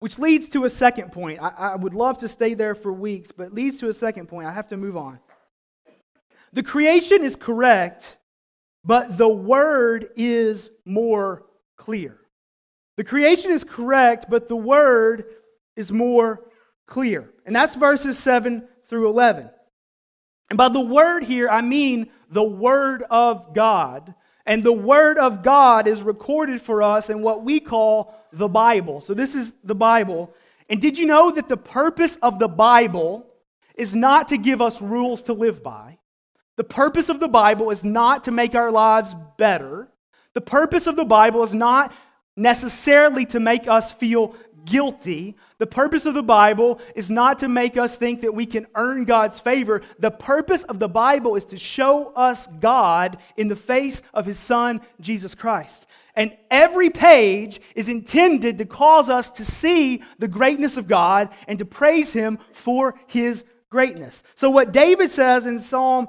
Which 0.00 0.18
leads 0.18 0.48
to 0.50 0.64
a 0.64 0.70
second 0.70 1.10
point. 1.10 1.40
I, 1.42 1.48
I, 1.48 1.76
would 1.76 1.94
love 1.94 2.18
to 2.18 2.28
stay 2.28 2.54
there 2.54 2.74
for 2.74 2.92
weeks, 2.92 3.32
but 3.32 3.52
leads 3.52 3.78
to 3.78 3.88
a 3.88 3.94
second 3.94 4.28
point. 4.28 4.46
I 4.46 4.52
have 4.52 4.68
to 4.68 4.76
move 4.76 4.96
on. 4.96 5.18
The 6.52 6.62
creation 6.62 7.24
is 7.24 7.34
correct, 7.34 8.17
but 8.84 9.18
the 9.18 9.28
word 9.28 10.10
is 10.16 10.70
more 10.84 11.44
clear. 11.76 12.18
The 12.96 13.04
creation 13.04 13.52
is 13.52 13.64
correct, 13.64 14.26
but 14.28 14.48
the 14.48 14.56
word 14.56 15.24
is 15.76 15.92
more 15.92 16.42
clear. 16.86 17.30
And 17.46 17.54
that's 17.54 17.76
verses 17.76 18.18
7 18.18 18.66
through 18.86 19.08
11. 19.08 19.48
And 20.50 20.56
by 20.56 20.68
the 20.68 20.80
word 20.80 21.24
here, 21.24 21.48
I 21.48 21.60
mean 21.60 22.08
the 22.30 22.42
word 22.42 23.04
of 23.10 23.54
God. 23.54 24.14
And 24.46 24.64
the 24.64 24.72
word 24.72 25.18
of 25.18 25.42
God 25.42 25.86
is 25.86 26.02
recorded 26.02 26.62
for 26.62 26.82
us 26.82 27.10
in 27.10 27.20
what 27.20 27.44
we 27.44 27.60
call 27.60 28.14
the 28.32 28.48
Bible. 28.48 29.00
So 29.02 29.12
this 29.12 29.34
is 29.34 29.54
the 29.62 29.74
Bible. 29.74 30.34
And 30.70 30.80
did 30.80 30.98
you 30.98 31.06
know 31.06 31.30
that 31.30 31.48
the 31.48 31.56
purpose 31.56 32.16
of 32.22 32.38
the 32.38 32.48
Bible 32.48 33.26
is 33.74 33.94
not 33.94 34.28
to 34.28 34.38
give 34.38 34.62
us 34.62 34.80
rules 34.80 35.22
to 35.24 35.34
live 35.34 35.62
by? 35.62 35.97
The 36.58 36.64
purpose 36.64 37.08
of 37.08 37.20
the 37.20 37.28
Bible 37.28 37.70
is 37.70 37.84
not 37.84 38.24
to 38.24 38.32
make 38.32 38.56
our 38.56 38.72
lives 38.72 39.14
better. 39.36 39.88
The 40.34 40.40
purpose 40.40 40.88
of 40.88 40.96
the 40.96 41.04
Bible 41.04 41.44
is 41.44 41.54
not 41.54 41.94
necessarily 42.36 43.24
to 43.26 43.38
make 43.38 43.68
us 43.68 43.92
feel 43.92 44.34
guilty. 44.64 45.36
The 45.58 45.68
purpose 45.68 46.04
of 46.04 46.14
the 46.14 46.22
Bible 46.24 46.80
is 46.96 47.10
not 47.10 47.38
to 47.38 47.48
make 47.48 47.76
us 47.76 47.96
think 47.96 48.22
that 48.22 48.34
we 48.34 48.44
can 48.44 48.66
earn 48.74 49.04
God's 49.04 49.38
favor. 49.38 49.82
The 50.00 50.10
purpose 50.10 50.64
of 50.64 50.80
the 50.80 50.88
Bible 50.88 51.36
is 51.36 51.44
to 51.46 51.56
show 51.56 52.12
us 52.14 52.48
God 52.58 53.18
in 53.36 53.46
the 53.46 53.54
face 53.54 54.02
of 54.12 54.26
His 54.26 54.40
Son, 54.40 54.80
Jesus 55.00 55.36
Christ. 55.36 55.86
And 56.16 56.36
every 56.50 56.90
page 56.90 57.60
is 57.76 57.88
intended 57.88 58.58
to 58.58 58.64
cause 58.64 59.08
us 59.08 59.30
to 59.30 59.44
see 59.44 60.02
the 60.18 60.26
greatness 60.26 60.76
of 60.76 60.88
God 60.88 61.28
and 61.46 61.56
to 61.60 61.64
praise 61.64 62.12
Him 62.12 62.40
for 62.52 62.96
His 63.06 63.44
greatness. 63.70 64.24
So, 64.34 64.50
what 64.50 64.72
David 64.72 65.12
says 65.12 65.46
in 65.46 65.60
Psalm 65.60 66.08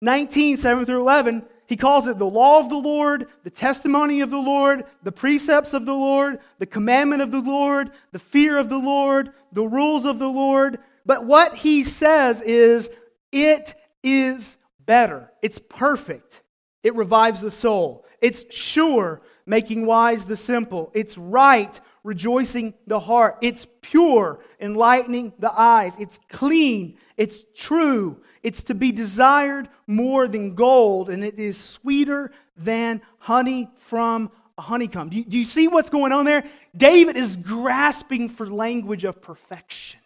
19, 0.00 0.56
7 0.56 0.86
through 0.86 1.00
11, 1.00 1.44
he 1.66 1.76
calls 1.76 2.08
it 2.08 2.18
the 2.18 2.26
law 2.26 2.58
of 2.58 2.68
the 2.68 2.76
Lord, 2.76 3.28
the 3.44 3.50
testimony 3.50 4.22
of 4.22 4.30
the 4.30 4.38
Lord, 4.38 4.84
the 5.02 5.12
precepts 5.12 5.72
of 5.72 5.86
the 5.86 5.94
Lord, 5.94 6.40
the 6.58 6.66
commandment 6.66 7.22
of 7.22 7.30
the 7.30 7.40
Lord, 7.40 7.92
the 8.10 8.18
fear 8.18 8.58
of 8.58 8.68
the 8.68 8.78
Lord, 8.78 9.32
the 9.52 9.66
rules 9.66 10.04
of 10.04 10.18
the 10.18 10.28
Lord. 10.28 10.78
But 11.06 11.26
what 11.26 11.54
he 11.54 11.84
says 11.84 12.42
is, 12.42 12.90
it 13.30 13.74
is 14.02 14.56
better. 14.84 15.30
It's 15.42 15.60
perfect. 15.68 16.42
It 16.82 16.96
revives 16.96 17.40
the 17.40 17.50
soul. 17.50 18.04
It's 18.20 18.44
sure, 18.52 19.22
making 19.46 19.86
wise 19.86 20.24
the 20.24 20.36
simple. 20.36 20.90
It's 20.94 21.16
right, 21.16 21.80
rejoicing 22.02 22.74
the 22.86 23.00
heart. 23.00 23.38
It's 23.42 23.66
pure, 23.80 24.40
enlightening 24.58 25.34
the 25.38 25.52
eyes. 25.52 25.94
It's 25.98 26.18
clean. 26.28 26.96
It's 27.16 27.44
true. 27.54 28.20
It's 28.42 28.64
to 28.64 28.74
be 28.74 28.92
desired 28.92 29.68
more 29.86 30.26
than 30.26 30.54
gold, 30.54 31.10
and 31.10 31.22
it 31.22 31.38
is 31.38 31.58
sweeter 31.58 32.32
than 32.56 33.02
honey 33.18 33.68
from 33.76 34.30
a 34.56 34.62
honeycomb. 34.62 35.10
Do 35.10 35.18
you, 35.18 35.24
do 35.24 35.38
you 35.38 35.44
see 35.44 35.68
what's 35.68 35.90
going 35.90 36.12
on 36.12 36.24
there? 36.24 36.44
David 36.76 37.16
is 37.16 37.36
grasping 37.36 38.28
for 38.28 38.46
language 38.46 39.04
of 39.04 39.20
perfection. 39.20 40.00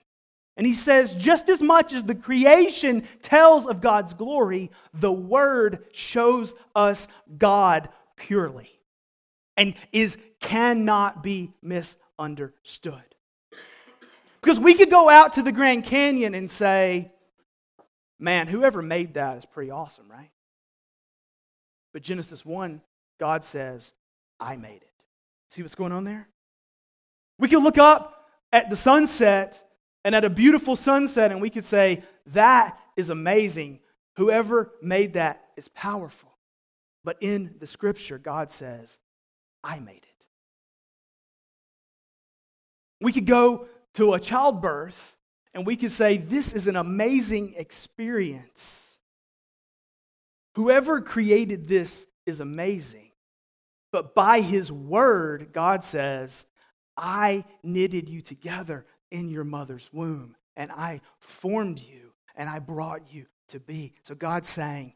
And 0.56 0.66
he 0.66 0.72
says, 0.72 1.14
just 1.14 1.48
as 1.48 1.60
much 1.60 1.92
as 1.92 2.04
the 2.04 2.14
creation 2.14 3.02
tells 3.22 3.66
of 3.66 3.80
God's 3.80 4.14
glory, 4.14 4.70
the 4.92 5.12
word 5.12 5.84
shows 5.92 6.54
us 6.76 7.08
God 7.36 7.88
purely 8.16 8.70
and 9.56 9.74
is 9.92 10.16
cannot 10.40 11.22
be 11.22 11.52
misunderstood. 11.60 13.02
Because 14.40 14.60
we 14.60 14.74
could 14.74 14.90
go 14.90 15.08
out 15.08 15.34
to 15.34 15.42
the 15.42 15.52
Grand 15.52 15.84
Canyon 15.84 16.34
and 16.34 16.50
say, 16.50 17.10
man, 18.18 18.46
whoever 18.46 18.82
made 18.82 19.14
that 19.14 19.38
is 19.38 19.44
pretty 19.44 19.70
awesome, 19.70 20.10
right? 20.10 20.30
But 21.92 22.02
Genesis 22.02 22.44
1, 22.44 22.80
God 23.20 23.44
says, 23.44 23.92
I 24.40 24.56
made 24.56 24.82
it. 24.82 24.90
See 25.50 25.62
what's 25.62 25.74
going 25.74 25.92
on 25.92 26.04
there? 26.04 26.28
We 27.38 27.48
could 27.48 27.62
look 27.62 27.78
up 27.78 28.28
at 28.52 28.70
the 28.70 28.76
sunset 28.76 29.60
and 30.04 30.14
at 30.14 30.24
a 30.24 30.30
beautiful 30.30 30.76
sunset 30.76 31.32
and 31.32 31.40
we 31.40 31.50
could 31.50 31.64
say, 31.64 32.02
that 32.28 32.78
is 32.96 33.10
amazing. 33.10 33.80
Whoever 34.16 34.72
made 34.82 35.14
that 35.14 35.42
is 35.56 35.68
powerful. 35.68 36.30
But 37.04 37.18
in 37.20 37.56
the 37.58 37.66
scripture, 37.66 38.18
God 38.18 38.50
says, 38.50 38.98
I 39.62 39.78
made 39.78 39.96
it. 39.96 40.26
We 43.00 43.12
could 43.12 43.26
go 43.26 43.66
to 43.94 44.14
a 44.14 44.20
childbirth 44.20 45.13
and 45.54 45.64
we 45.64 45.76
could 45.76 45.92
say, 45.92 46.16
This 46.16 46.52
is 46.52 46.66
an 46.66 46.76
amazing 46.76 47.54
experience. 47.56 48.98
Whoever 50.56 51.00
created 51.00 51.66
this 51.68 52.06
is 52.26 52.40
amazing. 52.40 53.10
But 53.92 54.14
by 54.14 54.40
his 54.40 54.72
word, 54.72 55.52
God 55.52 55.84
says, 55.84 56.46
I 56.96 57.44
knitted 57.62 58.08
you 58.08 58.20
together 58.20 58.86
in 59.10 59.28
your 59.28 59.44
mother's 59.44 59.88
womb, 59.92 60.36
and 60.56 60.72
I 60.72 61.00
formed 61.20 61.80
you, 61.80 62.12
and 62.34 62.48
I 62.48 62.58
brought 62.58 63.12
you 63.12 63.26
to 63.48 63.60
be. 63.60 63.94
So 64.02 64.14
God's 64.14 64.48
saying, 64.48 64.94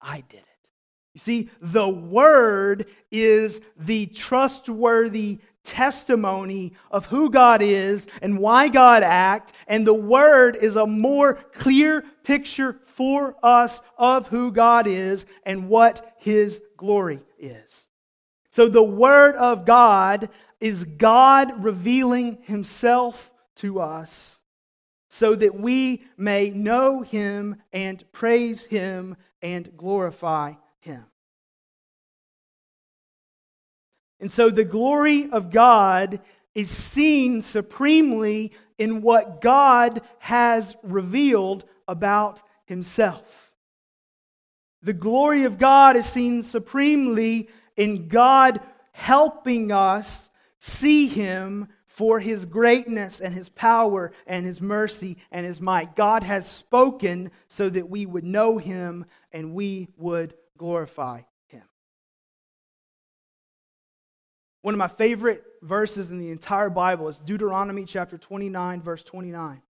I 0.00 0.22
did 0.28 0.40
it. 0.40 0.46
You 1.14 1.20
see, 1.20 1.50
the 1.60 1.88
word 1.88 2.86
is 3.10 3.60
the 3.76 4.06
trustworthy 4.06 5.40
testimony 5.64 6.72
of 6.90 7.06
who 7.06 7.30
God 7.30 7.62
is 7.62 8.06
and 8.22 8.38
why 8.38 8.68
God 8.68 9.02
acts, 9.02 9.52
and 9.66 9.86
the 9.86 9.94
Word 9.94 10.56
is 10.56 10.76
a 10.76 10.86
more 10.86 11.34
clear 11.34 12.02
picture 12.24 12.78
for 12.84 13.36
us 13.42 13.80
of 13.98 14.28
who 14.28 14.52
God 14.52 14.86
is 14.86 15.26
and 15.44 15.68
what 15.68 16.14
His 16.18 16.60
glory 16.76 17.20
is. 17.38 17.86
So 18.50 18.68
the 18.68 18.82
Word 18.82 19.36
of 19.36 19.64
God 19.64 20.28
is 20.60 20.84
God 20.84 21.62
revealing 21.62 22.38
Himself 22.42 23.30
to 23.56 23.80
us 23.80 24.38
so 25.08 25.34
that 25.34 25.58
we 25.58 26.04
may 26.16 26.50
know 26.50 27.02
Him 27.02 27.56
and 27.72 28.02
praise 28.12 28.64
Him 28.64 29.16
and 29.42 29.76
glorify 29.76 30.54
him. 30.80 31.04
And 34.20 34.30
so 34.30 34.50
the 34.50 34.64
glory 34.64 35.30
of 35.30 35.50
God 35.50 36.20
is 36.54 36.70
seen 36.70 37.42
supremely 37.42 38.52
in 38.76 39.02
what 39.02 39.40
God 39.40 40.02
has 40.18 40.76
revealed 40.82 41.64
about 41.88 42.42
himself. 42.64 43.52
The 44.82 44.92
glory 44.92 45.44
of 45.44 45.58
God 45.58 45.96
is 45.96 46.06
seen 46.06 46.42
supremely 46.42 47.48
in 47.76 48.08
God 48.08 48.60
helping 48.92 49.72
us 49.72 50.30
see 50.58 51.06
him 51.06 51.68
for 51.86 52.20
his 52.20 52.46
greatness 52.46 53.20
and 53.20 53.34
his 53.34 53.48
power 53.48 54.12
and 54.26 54.46
his 54.46 54.60
mercy 54.60 55.18
and 55.30 55.44
his 55.44 55.60
might. 55.60 55.96
God 55.96 56.22
has 56.22 56.48
spoken 56.48 57.30
so 57.48 57.68
that 57.68 57.90
we 57.90 58.06
would 58.06 58.24
know 58.24 58.58
him 58.58 59.04
and 59.32 59.54
we 59.54 59.88
would 59.96 60.34
glorify 60.56 61.22
One 64.62 64.74
of 64.74 64.78
my 64.78 64.88
favorite 64.88 65.42
verses 65.62 66.10
in 66.10 66.18
the 66.18 66.30
entire 66.30 66.68
Bible 66.68 67.08
is 67.08 67.18
Deuteronomy 67.18 67.86
chapter 67.86 68.18
29, 68.18 68.82
verse 68.82 69.02
29. 69.02 69.62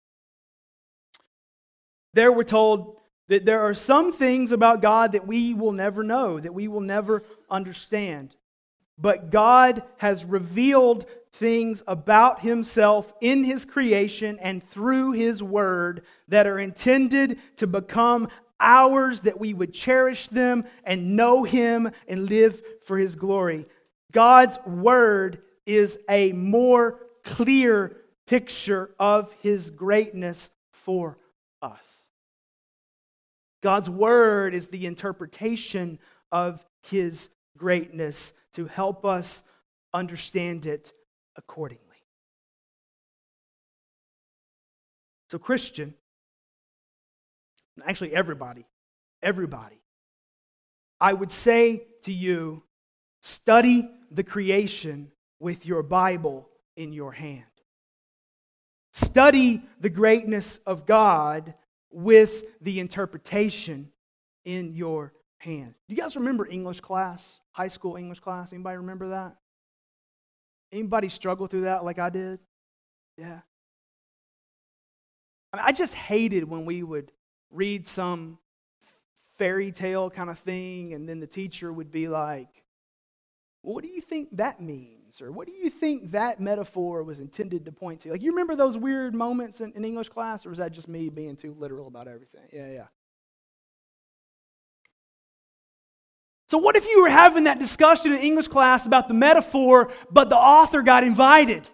There 2.13 2.33
we're 2.33 2.43
told 2.43 2.97
that 3.29 3.45
there 3.45 3.61
are 3.61 3.75
some 3.75 4.13
things 4.13 4.51
about 4.51 4.83
God 4.83 5.13
that 5.13 5.29
we 5.29 5.55
will 5.55 5.71
never 5.71 6.03
know, 6.03 6.41
that 6.41 6.53
we 6.55 6.67
will 6.67 6.81
never 6.81 7.23
understand. 7.49 8.35
But 8.99 9.31
God 9.31 9.85
has 9.99 10.25
revealed 10.25 11.07
things 11.35 11.85
about 11.87 12.41
himself 12.41 13.13
in 13.21 13.45
his 13.45 13.65
creation 13.65 14.41
and 14.41 14.63
through 14.71 15.13
his 15.13 15.41
word 15.41 16.03
that 16.27 16.49
are 16.49 16.59
intended 16.59 17.39
to 17.57 17.69
become 17.69 18.29
ours, 18.59 19.21
that 19.21 19.39
we 19.39 19.55
would 19.55 19.73
cherish 19.73 20.27
them 20.27 20.65
and 20.83 21.15
know 21.15 21.45
him 21.45 21.93
and 22.09 22.29
live 22.29 22.61
for 22.85 22.99
his 22.99 23.15
glory. 23.15 23.67
God's 24.11 24.59
word 24.67 25.43
is 25.67 25.99
a 26.09 26.33
more 26.33 27.01
clear 27.25 27.97
picture 28.27 28.95
of 28.99 29.33
his 29.43 29.71
greatness 29.71 30.51
for 30.73 31.19
us. 31.63 32.05
God's 33.63 33.91
word 33.91 34.55
is 34.55 34.69
the 34.69 34.87
interpretation 34.87 35.99
of 36.33 36.65
his 36.83 37.31
greatness 37.59 38.33
to 38.55 38.67
help 38.67 39.05
us 39.05 39.45
understand 39.93 40.67
it 40.67 40.93
accordingly. 41.37 41.85
So, 45.29 45.39
Christian, 45.39 45.95
actually, 47.87 48.15
everybody, 48.15 48.67
everybody, 49.23 49.81
I 51.01 51.13
would 51.13 51.31
say 51.31 51.85
to 52.05 52.13
you 52.13 52.63
study 53.21 53.89
the 54.11 54.25
creation 54.25 55.13
with 55.39 55.67
your 55.67 55.83
Bible 55.83 56.49
in 56.77 56.93
your 56.93 57.13
hand. 57.13 57.45
Study 58.93 59.63
the 59.81 59.89
greatness 59.89 60.59
of 60.67 60.85
God 60.85 61.55
with 61.91 62.45
the 62.61 62.81
interpretation 62.81 63.91
in 64.45 64.75
your 64.75 65.13
hand. 65.39 65.75
Do 65.89 65.95
you 65.95 66.01
guys 66.01 66.17
remember 66.17 66.47
English 66.47 66.81
class? 66.81 67.41
High 67.53 67.69
school 67.69 67.97
English 67.97 68.21
class? 68.21 68.53
Anybody 68.53 68.77
remember 68.79 69.11
that? 69.11 69.37
Anybody 70.73 71.09
struggle 71.09 71.47
through 71.47 71.63
that 71.63 71.85
like 71.85 71.99
I 71.99 72.11
did? 72.11 72.41
Yeah. 73.17 73.41
I, 75.53 75.57
mean, 75.57 75.65
I 75.67 75.73
just 75.73 75.95
hated 75.95 76.45
when 76.45 76.65
we 76.65 76.83
would 76.83 77.11
read 77.51 77.87
some 77.87 78.39
fairy 79.37 79.73
tale 79.73 80.11
kind 80.11 80.31
of 80.31 80.39
thing, 80.39 80.93
and 80.95 81.09
then 81.09 81.19
the 81.19 81.27
teacher 81.27 81.73
would 81.73 81.91
be 81.91 82.09
like, 82.09 82.60
What 83.63 83.85
do 83.85 83.91
you 83.91 84.01
think 84.01 84.37
that 84.37 84.61
means? 84.61 85.21
Or 85.21 85.33
what 85.33 85.47
do 85.47 85.53
you 85.53 85.71
think 85.71 86.13
that 86.13 86.41
metaphor 86.41 87.03
was 87.03 87.21
intended 87.21 87.65
to 87.65 87.73
point 87.73 88.01
to? 88.01 88.11
Like, 88.11 88.23
you 88.23 88.31
remember 88.31 88.55
those 88.55 88.77
weird 88.77 89.15
moments 89.15 89.61
in, 89.61 89.73
in 89.73 89.85
English 89.85 90.09
class, 90.09 90.47
or 90.47 90.51
was 90.51 90.59
that 90.59 90.73
just 90.73 90.89
me 90.89 91.09
being 91.09 91.37
too 91.37 91.55
literal 91.59 91.87
about 91.87 92.09
everything? 92.09 92.49
Yeah, 92.53 92.71
yeah. 92.71 92.87
So, 96.49 96.59
what 96.59 96.77
if 96.77 96.85
you 96.87 97.03
were 97.03 97.11
having 97.11 97.45
that 97.45 97.59
discussion 97.59 98.13
in 98.13 98.19
English 98.19 98.49
class 98.49 98.87
about 98.87 99.09
the 99.09 99.15
metaphor, 99.15 99.93
but 100.11 100.31
the 100.31 100.37
author 100.37 100.83
got 100.83 101.05
invited? 101.05 101.69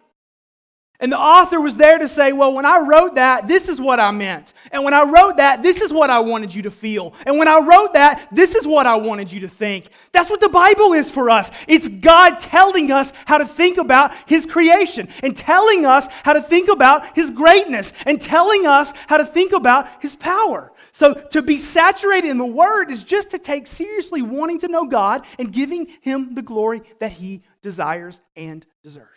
And 0.98 1.12
the 1.12 1.18
author 1.18 1.60
was 1.60 1.76
there 1.76 1.98
to 1.98 2.08
say, 2.08 2.32
Well, 2.32 2.54
when 2.54 2.64
I 2.64 2.80
wrote 2.80 3.16
that, 3.16 3.46
this 3.46 3.68
is 3.68 3.80
what 3.80 4.00
I 4.00 4.10
meant. 4.10 4.54
And 4.72 4.84
when 4.84 4.94
I 4.94 5.04
wrote 5.04 5.36
that, 5.36 5.62
this 5.62 5.82
is 5.82 5.92
what 5.92 6.08
I 6.08 6.20
wanted 6.20 6.54
you 6.54 6.62
to 6.62 6.70
feel. 6.70 7.14
And 7.26 7.38
when 7.38 7.48
I 7.48 7.58
wrote 7.58 7.92
that, 7.92 8.28
this 8.32 8.54
is 8.54 8.66
what 8.66 8.86
I 8.86 8.96
wanted 8.96 9.30
you 9.30 9.40
to 9.40 9.48
think. 9.48 9.90
That's 10.12 10.30
what 10.30 10.40
the 10.40 10.48
Bible 10.48 10.94
is 10.94 11.10
for 11.10 11.28
us. 11.28 11.50
It's 11.68 11.88
God 11.88 12.40
telling 12.40 12.90
us 12.90 13.12
how 13.26 13.38
to 13.38 13.46
think 13.46 13.78
about 13.78 14.14
His 14.26 14.46
creation 14.46 15.08
and 15.22 15.36
telling 15.36 15.84
us 15.84 16.08
how 16.22 16.32
to 16.32 16.40
think 16.40 16.68
about 16.68 17.14
His 17.14 17.30
greatness 17.30 17.92
and 18.06 18.20
telling 18.20 18.66
us 18.66 18.92
how 19.06 19.18
to 19.18 19.26
think 19.26 19.52
about 19.52 20.02
His 20.02 20.14
power. 20.14 20.72
So 20.92 21.12
to 21.12 21.42
be 21.42 21.58
saturated 21.58 22.30
in 22.30 22.38
the 22.38 22.46
Word 22.46 22.90
is 22.90 23.04
just 23.04 23.30
to 23.30 23.38
take 23.38 23.66
seriously 23.66 24.22
wanting 24.22 24.60
to 24.60 24.68
know 24.68 24.86
God 24.86 25.26
and 25.38 25.52
giving 25.52 25.88
Him 26.00 26.34
the 26.34 26.42
glory 26.42 26.82
that 27.00 27.12
He 27.12 27.42
desires 27.60 28.22
and 28.34 28.64
deserves. 28.82 29.15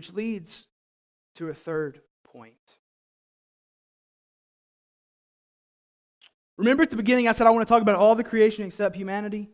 Which 0.00 0.14
leads 0.14 0.66
to 1.34 1.50
a 1.50 1.52
third 1.52 2.00
point. 2.24 2.54
Remember 6.56 6.82
at 6.82 6.88
the 6.88 6.96
beginning, 6.96 7.28
I 7.28 7.32
said 7.32 7.46
I 7.46 7.50
want 7.50 7.68
to 7.68 7.70
talk 7.70 7.82
about 7.82 7.96
all 7.96 8.14
the 8.14 8.24
creation 8.24 8.64
except 8.64 8.96
humanity? 8.96 9.50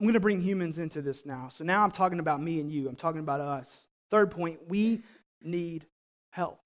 I'm 0.00 0.06
going 0.06 0.14
to 0.14 0.20
bring 0.20 0.40
humans 0.40 0.80
into 0.80 1.00
this 1.00 1.24
now. 1.24 1.48
So 1.48 1.62
now 1.62 1.84
I'm 1.84 1.92
talking 1.92 2.18
about 2.18 2.42
me 2.42 2.58
and 2.58 2.72
you. 2.72 2.88
I'm 2.88 2.96
talking 2.96 3.20
about 3.20 3.40
us. 3.40 3.86
Third 4.10 4.32
point, 4.32 4.66
we 4.66 5.02
need 5.40 5.86
help. 6.30 6.58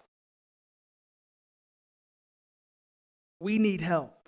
We 3.40 3.59
need 3.59 3.83
help. 3.83 4.21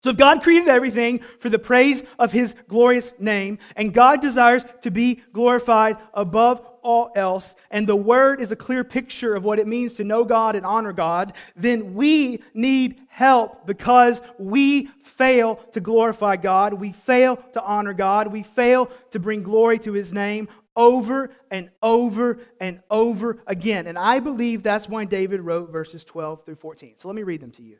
So, 0.00 0.10
if 0.10 0.16
God 0.16 0.42
created 0.42 0.68
everything 0.68 1.18
for 1.40 1.48
the 1.48 1.58
praise 1.58 2.04
of 2.20 2.30
his 2.30 2.54
glorious 2.68 3.12
name, 3.18 3.58
and 3.74 3.92
God 3.92 4.22
desires 4.22 4.64
to 4.82 4.92
be 4.92 5.16
glorified 5.32 5.96
above 6.14 6.64
all 6.82 7.10
else, 7.16 7.56
and 7.68 7.84
the 7.84 7.96
word 7.96 8.40
is 8.40 8.52
a 8.52 8.56
clear 8.56 8.84
picture 8.84 9.34
of 9.34 9.44
what 9.44 9.58
it 9.58 9.66
means 9.66 9.94
to 9.94 10.04
know 10.04 10.24
God 10.24 10.54
and 10.54 10.64
honor 10.64 10.92
God, 10.92 11.32
then 11.56 11.94
we 11.94 12.44
need 12.54 13.00
help 13.08 13.66
because 13.66 14.22
we 14.38 14.86
fail 15.02 15.56
to 15.72 15.80
glorify 15.80 16.36
God. 16.36 16.74
We 16.74 16.92
fail 16.92 17.36
to 17.54 17.62
honor 17.62 17.92
God. 17.92 18.28
We 18.28 18.44
fail 18.44 18.90
to 19.10 19.18
bring 19.18 19.42
glory 19.42 19.80
to 19.80 19.92
his 19.92 20.12
name 20.12 20.48
over 20.76 21.30
and 21.50 21.70
over 21.82 22.38
and 22.60 22.80
over 22.88 23.42
again. 23.48 23.88
And 23.88 23.98
I 23.98 24.20
believe 24.20 24.62
that's 24.62 24.88
why 24.88 25.06
David 25.06 25.40
wrote 25.40 25.72
verses 25.72 26.04
12 26.04 26.46
through 26.46 26.54
14. 26.54 26.94
So 26.98 27.08
let 27.08 27.16
me 27.16 27.24
read 27.24 27.40
them 27.40 27.50
to 27.52 27.64
you. 27.64 27.78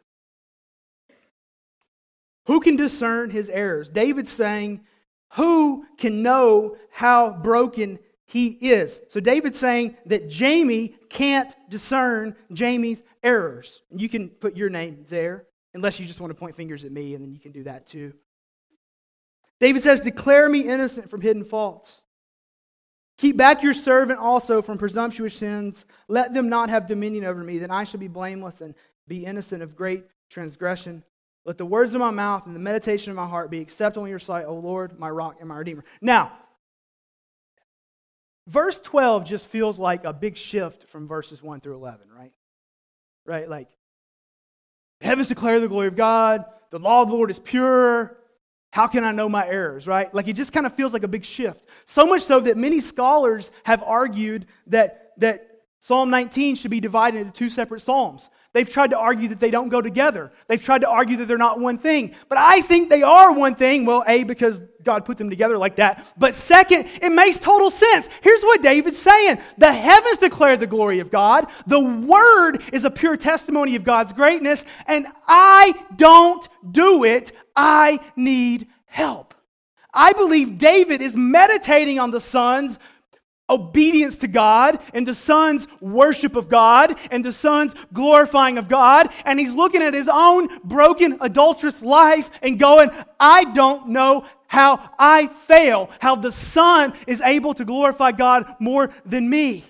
Who 2.48 2.61
can 2.61 2.76
discern 2.76 3.28
his 3.28 3.50
errors? 3.50 3.90
David's 3.90 4.32
saying, 4.32 4.80
Who 5.34 5.84
can 5.98 6.22
know 6.22 6.76
how 6.90 7.30
broken 7.30 7.98
he 8.24 8.48
is? 8.48 9.02
So 9.11 9.20
David's 9.20 9.58
saying 9.58 9.98
that 10.06 10.30
Jamie 10.30 10.94
can't 11.11 11.54
discern 11.68 12.34
Jamie's 12.50 13.02
errors. 13.22 13.82
You 13.94 14.08
can 14.08 14.30
put 14.30 14.56
your 14.56 14.70
name 14.70 15.04
there, 15.11 15.44
unless 15.74 16.00
you 16.00 16.06
just 16.06 16.22
want 16.22 16.30
to 16.30 16.34
point 16.34 16.56
fingers 16.56 16.87
at 16.87 16.90
me, 16.90 17.14
and 17.14 17.22
then 17.22 17.32
you 17.32 17.38
can 17.38 17.52
do 17.52 17.64
that 17.64 17.87
too. 17.87 18.14
David 19.61 19.82
says, 19.82 20.00
Declare 20.00 20.48
me 20.48 20.61
innocent 20.61 21.11
from 21.11 21.20
hidden 21.20 21.44
faults. 21.44 22.00
Keep 23.18 23.37
back 23.37 23.62
your 23.62 23.74
servant 23.74 24.20
also 24.20 24.62
from 24.62 24.78
presumptuous 24.78 25.34
sins. 25.34 25.84
Let 26.08 26.32
them 26.32 26.48
not 26.48 26.70
have 26.70 26.87
dominion 26.87 27.26
over 27.26 27.44
me. 27.44 27.58
Then 27.58 27.70
I 27.70 27.84
shall 27.84 28.00
be 28.00 28.08
blameless 28.08 28.62
and 28.62 28.74
be 29.06 29.26
innocent 29.26 29.62
of 29.62 29.76
great 29.76 30.04
transgression. 30.30 31.04
Let 31.48 31.56
the 31.56 31.64
words 31.64 31.94
of 31.94 32.00
my 32.00 32.11
mouth 32.11 32.44
and 32.44 32.54
the 32.54 32.61
meditation 32.61 33.11
of 33.11 33.16
my 33.16 33.26
heart 33.26 33.50
be 33.50 33.61
acceptable 33.61 34.04
in 34.04 34.11
your 34.11 34.18
sight, 34.18 34.44
O 34.44 34.56
Lord, 34.56 34.98
my 34.98 35.08
rock 35.08 35.37
and 35.40 35.48
my 35.48 35.56
redeemer. 35.56 35.82
Now, 36.02 36.30
verse 38.46 38.78
12 38.78 39.24
just 39.24 39.48
feels 39.48 39.78
like 39.78 40.04
a 40.04 40.12
big 40.12 40.37
shift 40.37 40.85
from 40.90 41.08
verses 41.08 41.42
1 41.42 41.62
through 41.62 41.77
11, 41.77 42.10
right? 42.14 42.33
Right? 43.25 43.48
Like, 43.48 43.68
heavens 45.00 45.29
declare 45.29 45.58
the 45.58 45.68
glory 45.68 45.88
of 45.88 45.96
God, 45.96 46.44
the 46.68 46.79
law 46.79 47.00
of 47.00 47.08
the 47.08 47.14
Lord 47.14 47.31
is 47.31 47.38
pure. 47.38 48.18
How 48.75 48.87
can 48.87 49.02
I 49.02 49.12
know 49.12 49.31
my 49.31 49.48
errors, 49.48 49.87
right? 49.87 50.14
Like 50.14 50.29
it 50.29 50.35
just 50.35 50.52
kind 50.52 50.66
of 50.66 50.75
feels 50.75 50.92
like 50.92 51.02
a 51.02 51.08
big 51.08 51.25
shift. 51.25 51.64
So 51.87 52.04
much 52.04 52.25
so 52.25 52.40
that 52.40 52.58
many 52.58 52.81
scholars 52.81 53.50
have 53.64 53.83
argued 53.83 54.44
that, 54.66 55.14
that 55.16 55.48
Psalm 55.79 56.10
19 56.10 56.56
should 56.56 56.70
be 56.70 56.81
divided 56.81 57.23
into 57.23 57.33
two 57.33 57.48
separate 57.48 57.81
psalms. 57.81 58.29
They've 58.55 58.69
tried 58.69 58.90
to 58.90 58.99
argue 58.99 59.29
that 59.29 59.40
they 59.40 59.51
don't 59.51 59.69
go 59.69 59.83
together. 59.83 60.33
They've 60.46 60.63
tried 60.63 60.81
to 60.81 60.88
argue 60.88 61.19
that 61.19 61.29
they're 61.29 61.37
not 61.37 61.61
one 61.61 61.77
thing. 61.77 62.15
But 62.29 62.38
I 62.38 62.63
think 62.63 62.88
they 62.88 63.03
are 63.03 63.31
one 63.31 63.55
thing. 63.55 63.85
Well, 63.85 64.05
A, 64.07 64.25
because 64.25 64.63
God 64.83 65.05
put 65.05 65.19
them 65.19 65.29
together 65.29 65.59
like 65.59 65.77
that. 65.77 66.07
But 66.17 66.33
second, 66.33 66.88
it 67.03 67.11
makes 67.11 67.38
total 67.38 67.71
sense. 67.71 68.09
Here's 68.23 68.42
what 68.42 68.63
David's 68.63 68.99
saying 68.99 69.38
The 69.59 69.73
heavens 69.73 70.19
declare 70.19 70.57
the 70.57 70.67
glory 70.67 71.01
of 71.01 71.11
God, 71.11 71.46
the 71.67 71.81
word 71.81 72.63
is 72.73 72.87
a 72.87 72.90
pure 72.90 73.19
testimony 73.19 73.77
of 73.77 73.85
God's 73.85 74.13
greatness, 74.15 74.65
and 74.87 75.07
I 75.27 75.75
don't 75.96 76.49
do 76.71 77.05
it. 77.05 77.33
I 77.55 78.01
need 78.17 78.69
help. 78.87 79.35
I 79.92 80.13
believe 80.13 80.59
David 80.59 81.03
is 81.03 81.15
meditating 81.15 81.99
on 81.99 82.11
the 82.11 82.21
sun's 82.21 82.79
obedience 83.51 84.19
to 84.19 84.29
God 84.29 84.81
and 84.92 85.07
the 85.07 85.15
sun's 85.15 85.67
worship 85.81 86.37
of 86.37 86.49
God 86.49 86.99
and 87.11 87.25
the 87.25 87.33
sun's 87.33 87.75
glorifying 87.92 88.59
of 88.59 88.69
God. 88.69 89.09
And 89.25 89.38
he's 89.38 89.55
looking 89.55 89.83
at 89.83 89.94
his 89.94 90.09
own 90.13 90.49
broken, 90.65 91.19
adulterous 91.21 91.83
life 91.83 92.31
and 92.42 92.59
going, 92.59 92.90
I 93.19 93.44
don't 93.44 93.88
know 93.88 94.25
how 94.46 94.90
I 94.99 95.27
fail, 95.27 95.90
how 96.01 96.17
the 96.17 96.33
sun 96.33 96.94
is 97.07 97.21
able 97.21 97.55
to 97.55 97.65
glorify 97.65 98.13
God 98.13 98.57
more 98.59 98.90
than 99.05 99.29
me. 99.29 99.65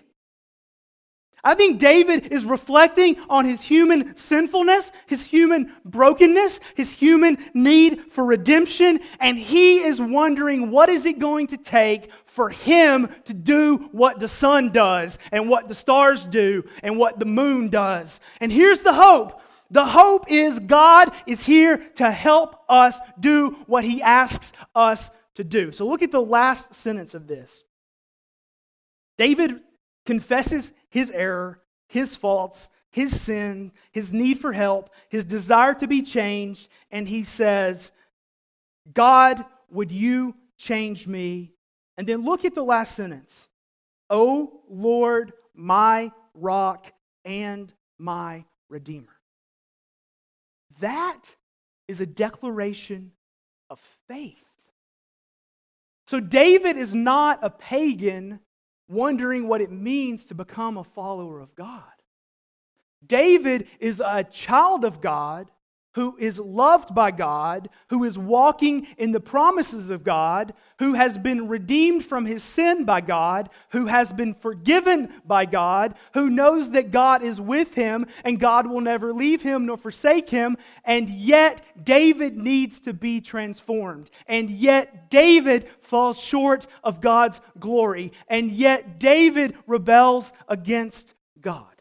I 1.44 1.54
think 1.54 1.78
David 1.78 2.32
is 2.32 2.44
reflecting 2.44 3.16
on 3.30 3.44
his 3.44 3.62
human 3.62 4.16
sinfulness, 4.16 4.90
his 5.06 5.22
human 5.22 5.72
brokenness, 5.84 6.60
his 6.74 6.90
human 6.90 7.38
need 7.54 8.10
for 8.10 8.24
redemption, 8.24 9.00
and 9.20 9.38
he 9.38 9.78
is 9.78 10.00
wondering 10.00 10.70
what 10.70 10.88
is 10.88 11.06
it 11.06 11.18
going 11.18 11.46
to 11.48 11.56
take 11.56 12.10
for 12.24 12.50
him 12.50 13.08
to 13.24 13.34
do 13.34 13.88
what 13.92 14.18
the 14.20 14.28
sun 14.28 14.70
does 14.70 15.18
and 15.30 15.48
what 15.48 15.68
the 15.68 15.74
stars 15.74 16.26
do 16.26 16.64
and 16.82 16.98
what 16.98 17.18
the 17.18 17.24
moon 17.24 17.68
does. 17.68 18.20
And 18.40 18.50
here's 18.50 18.80
the 18.80 18.92
hope. 18.92 19.40
The 19.70 19.84
hope 19.84 20.30
is 20.30 20.58
God 20.58 21.12
is 21.26 21.42
here 21.42 21.78
to 21.96 22.10
help 22.10 22.64
us 22.68 22.98
do 23.20 23.56
what 23.66 23.84
he 23.84 24.02
asks 24.02 24.52
us 24.74 25.10
to 25.34 25.44
do. 25.44 25.72
So 25.72 25.86
look 25.86 26.02
at 26.02 26.10
the 26.10 26.22
last 26.22 26.74
sentence 26.74 27.14
of 27.14 27.26
this. 27.26 27.64
David 29.18 29.60
confesses 30.06 30.72
his 30.90 31.10
error, 31.10 31.60
his 31.88 32.16
faults, 32.16 32.70
his 32.90 33.20
sin, 33.20 33.72
his 33.92 34.12
need 34.12 34.38
for 34.38 34.52
help, 34.52 34.90
his 35.08 35.24
desire 35.24 35.74
to 35.74 35.86
be 35.86 36.02
changed, 36.02 36.68
and 36.90 37.08
he 37.08 37.22
says, 37.22 37.92
God, 38.92 39.44
would 39.70 39.92
you 39.92 40.34
change 40.56 41.06
me? 41.06 41.52
And 41.96 42.06
then 42.06 42.24
look 42.24 42.44
at 42.44 42.54
the 42.54 42.64
last 42.64 42.94
sentence. 42.94 43.48
O 44.08 44.62
Lord, 44.68 45.32
my 45.54 46.12
rock 46.34 46.92
and 47.24 47.72
my 47.98 48.44
redeemer. 48.68 49.16
That 50.80 51.20
is 51.88 52.00
a 52.00 52.06
declaration 52.06 53.12
of 53.68 53.80
faith. 54.06 54.44
So 56.06 56.20
David 56.20 56.78
is 56.78 56.94
not 56.94 57.40
a 57.42 57.50
pagan 57.50 58.40
wondering 58.88 59.46
what 59.46 59.60
it 59.60 59.70
means 59.70 60.26
to 60.26 60.34
become 60.34 60.76
a 60.76 60.84
follower 60.84 61.40
of 61.40 61.54
God. 61.54 61.82
David 63.06 63.68
is 63.78 64.00
a 64.04 64.24
child 64.24 64.84
of 64.84 65.00
God 65.00 65.50
who 65.92 66.16
is 66.18 66.38
loved 66.38 66.94
by 66.94 67.10
God, 67.10 67.68
who 67.88 68.04
is 68.04 68.18
walking 68.18 68.86
in 68.98 69.12
the 69.12 69.20
promises 69.20 69.90
of 69.90 70.04
God, 70.04 70.54
who 70.78 70.94
has 70.94 71.18
been 71.18 71.48
redeemed 71.48 72.04
from 72.04 72.26
his 72.26 72.42
sin 72.42 72.84
by 72.84 73.00
God, 73.00 73.50
who 73.70 73.86
has 73.86 74.12
been 74.12 74.34
forgiven 74.34 75.08
by 75.24 75.44
God, 75.44 75.94
who 76.14 76.30
knows 76.30 76.70
that 76.70 76.90
God 76.90 77.22
is 77.22 77.40
with 77.40 77.74
him 77.74 78.06
and 78.24 78.38
God 78.38 78.66
will 78.66 78.80
never 78.80 79.12
leave 79.12 79.42
him 79.42 79.66
nor 79.66 79.76
forsake 79.76 80.30
him, 80.30 80.56
and 80.84 81.08
yet 81.08 81.84
David 81.84 82.36
needs 82.36 82.80
to 82.80 82.92
be 82.92 83.20
transformed. 83.20 84.10
And 84.26 84.50
yet 84.50 85.10
David 85.10 85.68
falls 85.80 86.20
short 86.20 86.66
of 86.84 87.00
God's 87.00 87.40
glory. 87.58 88.12
And 88.28 88.50
yet 88.50 88.98
David 88.98 89.56
rebels 89.66 90.32
against 90.48 91.14
God. 91.40 91.77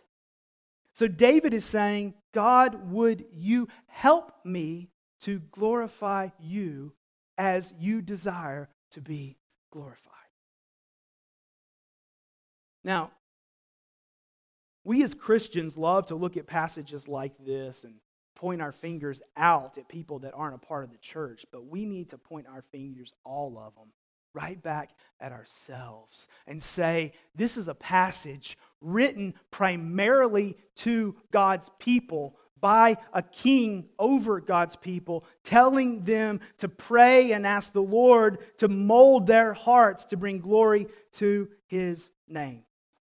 So 0.98 1.08
David 1.08 1.54
is 1.54 1.64
saying, 1.64 2.16
God, 2.34 2.92
would 2.92 3.26
you 3.32 3.68
help 3.86 4.32
me 4.44 4.90
to 5.22 5.38
glorify 5.52 6.30
you 6.40 6.92
as 7.38 7.72
you 7.78 8.02
desire 8.02 8.68
to 8.94 9.02
be 9.02 9.38
glorified? 9.72 10.16
Now, 12.84 13.12
we 14.84 15.04
as 15.04 15.14
Christians 15.14 15.78
love 15.78 16.08
to 16.08 16.16
look 16.16 16.36
at 16.36 16.48
passages 16.48 17.08
like 17.08 17.34
this 17.46 17.84
and 17.84 17.94
point 18.36 18.60
our 18.60 18.72
fingers 18.72 19.22
out 19.36 19.78
at 19.78 19.88
people 19.88 20.18
that 20.20 20.34
aren't 20.34 20.56
a 20.56 20.66
part 20.66 20.84
of 20.84 20.90
the 20.90 20.98
church, 20.98 21.46
but 21.52 21.68
we 21.68 21.86
need 21.86 22.10
to 22.10 22.18
point 22.18 22.48
our 22.48 22.64
fingers, 22.72 23.14
all 23.24 23.60
of 23.60 23.76
them, 23.76 23.90
right 24.38 24.62
back 24.62 24.92
at 25.20 25.32
ourselves 25.32 26.28
and 26.46 26.62
say, 26.62 27.12
This 27.36 27.58
is 27.58 27.68
a 27.68 27.74
passage 27.74 28.58
written 28.82 29.34
primarily 29.50 30.56
to 30.76 31.16
God's 31.32 31.70
people 31.80 32.36
by 32.60 32.98
a 33.14 33.22
king 33.22 33.90
over 34.00 34.40
God's 34.40 34.76
people, 34.76 35.24
telling 35.44 36.04
them 36.04 36.40
to 36.58 36.70
pray 36.70 37.32
and 37.32 37.46
ask 37.46 37.74
the 37.74 37.82
Lord 37.82 38.40
to 38.58 38.68
mold 38.68 39.28
their 39.28 39.54
hearts 39.54 40.06
to 40.06 40.18
bring 40.18 40.40
glory 40.40 40.88
to 41.14 41.50
his 41.68 42.10
name. 42.28 42.64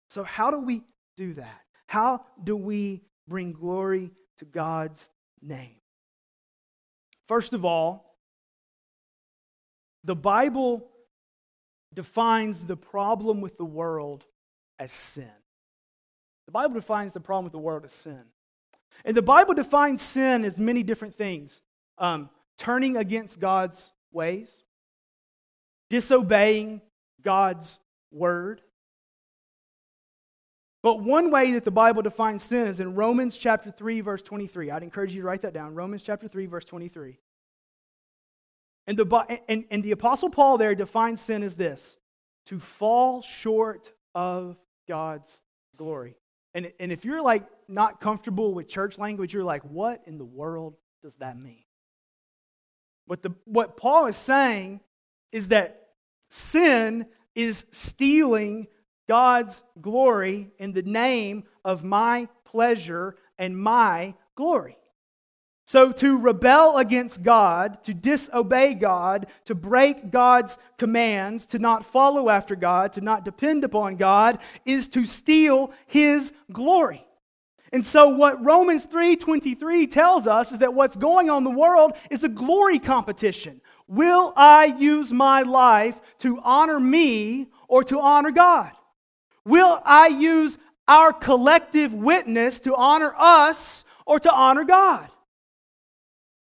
So, 0.08 0.24
how 0.24 0.50
do 0.50 0.58
we 0.58 0.82
do 1.16 1.34
that? 1.34 1.60
How 1.86 2.24
do 2.42 2.56
we 2.56 3.02
bring 3.28 3.52
glory 3.52 4.10
to 4.38 4.44
God's 4.44 5.08
name? 5.40 5.76
First 7.28 7.54
of 7.54 7.64
all, 7.64 8.18
the 10.04 10.16
Bible 10.16 10.88
defines 11.94 12.64
the 12.64 12.76
problem 12.76 13.40
with 13.40 13.56
the 13.56 13.64
world 13.64 14.24
as 14.78 14.90
sin. 14.90 15.30
The 16.46 16.52
Bible 16.52 16.74
defines 16.74 17.12
the 17.12 17.20
problem 17.20 17.44
with 17.44 17.52
the 17.52 17.58
world 17.58 17.84
as 17.84 17.92
sin. 17.92 18.22
And 19.04 19.16
the 19.16 19.22
Bible 19.22 19.54
defines 19.54 20.02
sin 20.02 20.44
as 20.44 20.58
many 20.58 20.82
different 20.82 21.14
things 21.14 21.62
um, 21.98 22.30
turning 22.58 22.96
against 22.96 23.40
God's 23.40 23.90
ways, 24.12 24.64
disobeying 25.88 26.80
God's 27.22 27.78
word. 28.10 28.60
But 30.82 31.00
one 31.00 31.30
way 31.30 31.52
that 31.52 31.64
the 31.64 31.70
Bible 31.70 32.02
defines 32.02 32.42
sin 32.42 32.66
is 32.66 32.80
in 32.80 32.94
Romans 32.94 33.38
chapter 33.38 33.70
3, 33.70 34.00
verse 34.00 34.22
23. 34.22 34.70
I'd 34.70 34.82
encourage 34.82 35.14
you 35.14 35.22
to 35.22 35.26
write 35.26 35.42
that 35.42 35.54
down. 35.54 35.74
Romans 35.74 36.02
chapter 36.02 36.26
3, 36.26 36.46
verse 36.46 36.64
23. 36.64 37.18
And 38.86 38.98
the, 38.98 39.40
and, 39.48 39.64
and 39.70 39.82
the 39.82 39.92
Apostle 39.92 40.30
Paul 40.30 40.58
there 40.58 40.74
defines 40.74 41.20
sin 41.20 41.42
as 41.42 41.54
this 41.54 41.96
to 42.46 42.58
fall 42.58 43.22
short 43.22 43.92
of 44.14 44.56
God's 44.88 45.40
glory. 45.76 46.16
And, 46.54 46.72
and 46.80 46.92
if 46.92 47.04
you're 47.04 47.22
like 47.22 47.46
not 47.68 48.00
comfortable 48.00 48.52
with 48.52 48.68
church 48.68 48.98
language, 48.98 49.32
you're 49.32 49.44
like, 49.44 49.62
what 49.62 50.02
in 50.06 50.18
the 50.18 50.24
world 50.24 50.74
does 51.02 51.14
that 51.16 51.38
mean? 51.38 51.64
What, 53.06 53.22
the, 53.22 53.30
what 53.44 53.76
Paul 53.76 54.06
is 54.06 54.16
saying 54.16 54.80
is 55.30 55.48
that 55.48 55.88
sin 56.30 57.06
is 57.34 57.64
stealing 57.70 58.66
God's 59.08 59.62
glory 59.80 60.50
in 60.58 60.72
the 60.72 60.82
name 60.82 61.44
of 61.64 61.82
my 61.82 62.28
pleasure 62.44 63.16
and 63.38 63.56
my 63.56 64.14
glory. 64.34 64.76
So, 65.72 65.90
to 65.90 66.18
rebel 66.18 66.76
against 66.76 67.22
God, 67.22 67.82
to 67.84 67.94
disobey 67.94 68.74
God, 68.74 69.26
to 69.46 69.54
break 69.54 70.10
God's 70.10 70.58
commands, 70.76 71.46
to 71.46 71.58
not 71.58 71.82
follow 71.82 72.28
after 72.28 72.54
God, 72.54 72.92
to 72.92 73.00
not 73.00 73.24
depend 73.24 73.64
upon 73.64 73.96
God, 73.96 74.38
is 74.66 74.86
to 74.88 75.06
steal 75.06 75.72
His 75.86 76.34
glory. 76.52 77.06
And 77.72 77.86
so 77.86 78.10
what 78.10 78.44
Romans 78.44 78.84
3:23 78.84 79.86
tells 79.86 80.26
us 80.26 80.52
is 80.52 80.58
that 80.58 80.74
what's 80.74 80.94
going 80.94 81.30
on 81.30 81.38
in 81.38 81.44
the 81.44 81.58
world 81.58 81.94
is 82.10 82.22
a 82.22 82.28
glory 82.28 82.78
competition. 82.78 83.62
Will 83.88 84.34
I 84.36 84.66
use 84.66 85.10
my 85.10 85.40
life 85.40 85.98
to 86.18 86.38
honor 86.44 86.80
me 86.80 87.46
or 87.66 87.82
to 87.84 87.98
honor 87.98 88.30
God? 88.30 88.72
Will 89.46 89.80
I 89.86 90.08
use 90.08 90.58
our 90.86 91.14
collective 91.14 91.94
witness 91.94 92.60
to 92.60 92.76
honor 92.76 93.14
us 93.16 93.86
or 94.04 94.20
to 94.20 94.30
honor 94.30 94.64
God? 94.64 95.08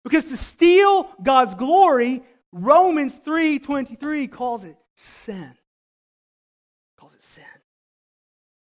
Because 0.04 0.26
to 0.26 0.38
steal 0.38 1.10
God's 1.22 1.56
glory, 1.56 2.24
Romans 2.52 3.20
3:23 3.20 4.28
calls 4.28 4.64
it 4.64 4.78
sin. 4.96 5.56
Calls 6.98 7.14
it 7.14 7.24
sin. 7.24 7.44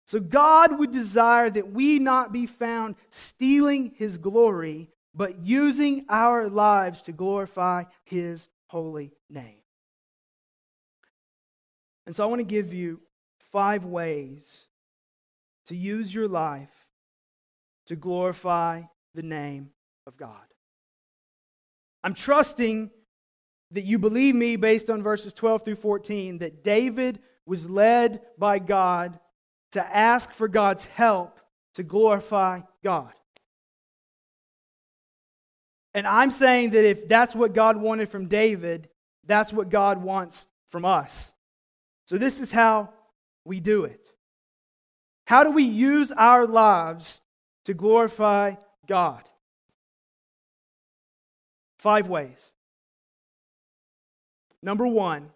So 0.05 0.19
God 0.19 0.77
would 0.79 0.91
desire 0.91 1.49
that 1.49 1.71
we 1.71 1.99
not 1.99 2.31
be 2.31 2.45
found 2.45 2.95
stealing 3.09 3.91
his 3.95 4.17
glory, 4.17 4.89
but 5.13 5.39
using 5.39 6.05
our 6.09 6.47
lives 6.47 7.01
to 7.03 7.11
glorify 7.11 7.85
his 8.03 8.47
holy 8.67 9.11
name. 9.29 9.61
And 12.05 12.15
so 12.15 12.23
I 12.23 12.27
want 12.27 12.39
to 12.39 12.45
give 12.45 12.71
you 12.71 13.01
five 13.51 13.83
ways 13.83 14.67
to 15.67 15.75
use 15.75 16.13
your 16.13 16.27
life 16.27 16.87
to 17.87 17.95
glorify 17.95 18.83
the 19.13 19.23
name 19.23 19.71
of 20.05 20.17
God. 20.17 20.45
I'm 22.05 22.13
trusting 22.13 22.91
that 23.71 23.83
you 23.83 23.97
believe 23.97 24.35
me 24.35 24.57
based 24.57 24.91
on 24.91 25.01
verses 25.01 25.33
12 25.33 25.65
through 25.65 25.75
14 25.77 26.37
that 26.37 26.63
David 26.63 27.17
was 27.47 27.67
led 27.67 28.21
by 28.37 28.59
God 28.59 29.19
to 29.71 29.83
ask 29.83 30.31
for 30.31 30.47
God's 30.47 30.85
help 30.85 31.39
to 31.73 31.81
glorify 31.81 32.61
God. 32.83 33.11
And 35.95 36.05
I'm 36.05 36.29
saying 36.29 36.69
that 36.71 36.85
if 36.85 37.07
that's 37.07 37.33
what 37.33 37.55
God 37.55 37.75
wanted 37.75 38.09
from 38.09 38.27
David, 38.27 38.87
that's 39.25 39.51
what 39.51 39.69
God 39.69 40.03
wants 40.03 40.45
from 40.69 40.85
us. 40.85 41.33
So 42.05 42.19
this 42.19 42.39
is 42.39 42.51
how 42.51 42.89
we 43.45 43.59
do 43.59 43.85
it. 43.85 44.11
How 45.25 45.43
do 45.43 45.49
we 45.49 45.63
use 45.63 46.11
our 46.11 46.45
lives 46.45 47.19
to 47.63 47.73
glorify 47.73 48.57
God? 48.85 49.27
Five 51.85 52.07
ways. 52.07 52.51
Number 54.63 54.87
one, 54.87 55.29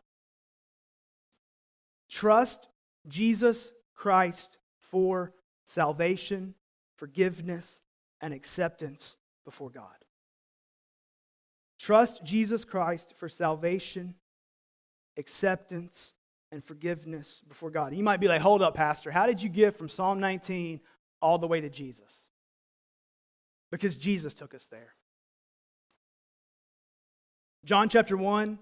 trust 2.10 2.68
Jesus 3.08 3.72
Christ 3.93 4.58
for 4.80 5.32
salvation, 5.66 6.56
forgiveness, 6.95 7.84
and 8.20 8.34
acceptance 8.34 9.16
before 9.45 9.70
God. 9.70 9.93
Trust 11.78 12.24
Jesus 12.24 12.66
Christ 12.66 13.14
for 13.20 13.30
salvation, 13.30 14.16
acceptance, 15.18 16.16
and 16.52 16.64
forgiveness 16.64 17.43
before 17.47 17.70
God. 17.70 17.93
You 17.93 18.04
might 18.04 18.20
be 18.20 18.28
like, 18.28 18.41
hold 18.41 18.64
up, 18.64 18.74
Pastor. 18.74 19.12
How 19.12 19.28
did 19.28 19.43
you 19.43 19.50
get 19.50 19.78
from 19.78 19.88
Psalm 19.88 20.20
19 20.20 20.80
all 21.22 21.38
the 21.38 21.45
way 21.45 21.62
to 21.62 21.70
Jesus? 21.70 22.22
Because 23.70 23.95
Jesus 23.95 24.34
took 24.34 24.56
us 24.56 24.66
there. 24.66 24.95
John 27.66 27.89
chapter 27.89 28.16
1, 28.16 28.57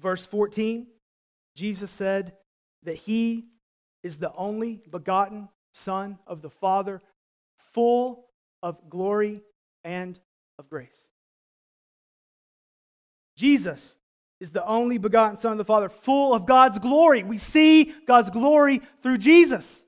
verse 0.00 0.26
14, 0.26 0.86
Jesus 1.56 1.90
said 1.90 2.32
that 2.84 2.96
he 2.96 3.46
is 4.02 4.18
the 4.18 4.32
only 4.34 4.80
begotten 4.90 5.48
Son 5.72 6.18
of 6.26 6.40
the 6.40 6.50
Father, 6.50 7.02
full 7.72 8.26
of 8.62 8.88
glory 8.88 9.42
and 9.84 10.18
of 10.58 10.68
grace. 10.68 11.08
Jesus 13.36 13.96
is 14.40 14.50
the 14.50 14.64
only 14.64 14.98
begotten 14.98 15.36
Son 15.36 15.52
of 15.52 15.58
the 15.58 15.64
Father, 15.64 15.88
full 15.88 16.32
of 16.32 16.46
God's 16.46 16.78
glory. 16.78 17.22
We 17.22 17.38
see 17.38 17.94
God's 18.06 18.30
glory 18.30 18.80
through 19.02 19.18
Jesus. 19.18 19.82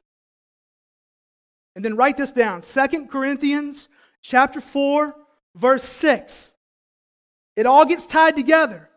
And 1.74 1.84
then 1.84 1.96
write 1.96 2.16
this 2.16 2.32
down. 2.32 2.62
Second 2.62 3.08
Corinthians 3.10 3.88
chapter 4.20 4.60
4, 4.60 5.14
verse 5.54 5.84
6. 5.84 6.52
It 7.56 7.66
all 7.66 7.84
gets 7.84 8.06
tied 8.06 8.36
together. 8.36 8.88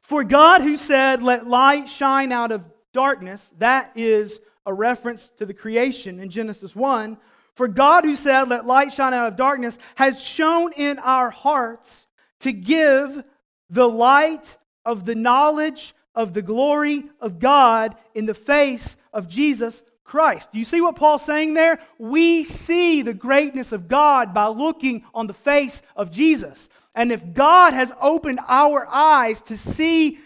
For 0.00 0.24
God, 0.24 0.60
who 0.60 0.76
said, 0.76 1.22
Let 1.22 1.46
light 1.46 1.88
shine 1.88 2.32
out 2.32 2.52
of 2.52 2.64
darkness, 2.92 3.52
that 3.58 3.92
is 3.94 4.40
a 4.66 4.72
reference 4.72 5.30
to 5.38 5.46
the 5.46 5.54
creation 5.54 6.20
in 6.20 6.30
Genesis 6.30 6.74
1. 6.74 7.16
For 7.54 7.68
God, 7.68 8.04
who 8.04 8.14
said, 8.14 8.48
Let 8.48 8.66
light 8.66 8.92
shine 8.92 9.14
out 9.14 9.28
of 9.28 9.36
darkness, 9.36 9.78
has 9.94 10.22
shone 10.22 10.72
in 10.76 10.98
our 10.98 11.30
hearts 11.30 12.06
to 12.40 12.52
give 12.52 13.22
the 13.70 13.88
light 13.88 14.56
of 14.84 15.04
the 15.04 15.14
knowledge 15.14 15.94
of 16.14 16.34
the 16.34 16.42
glory 16.42 17.04
of 17.20 17.38
God 17.38 17.96
in 18.14 18.26
the 18.26 18.34
face 18.34 18.96
of 19.12 19.28
Jesus 19.28 19.82
Christ. 20.04 20.52
Do 20.52 20.58
you 20.58 20.64
see 20.64 20.80
what 20.80 20.96
Paul's 20.96 21.24
saying 21.24 21.54
there? 21.54 21.80
We 21.98 22.44
see 22.44 23.02
the 23.02 23.14
greatness 23.14 23.72
of 23.72 23.88
God 23.88 24.34
by 24.34 24.46
looking 24.46 25.02
on 25.14 25.26
the 25.26 25.34
face 25.34 25.82
of 25.96 26.10
Jesus. 26.10 26.68
And 26.94 27.10
if 27.10 27.32
God 27.32 27.72
has 27.72 27.92
opened 28.00 28.40
our 28.46 28.86
eyes 28.86 29.42
to 29.42 29.56
see 29.56 30.18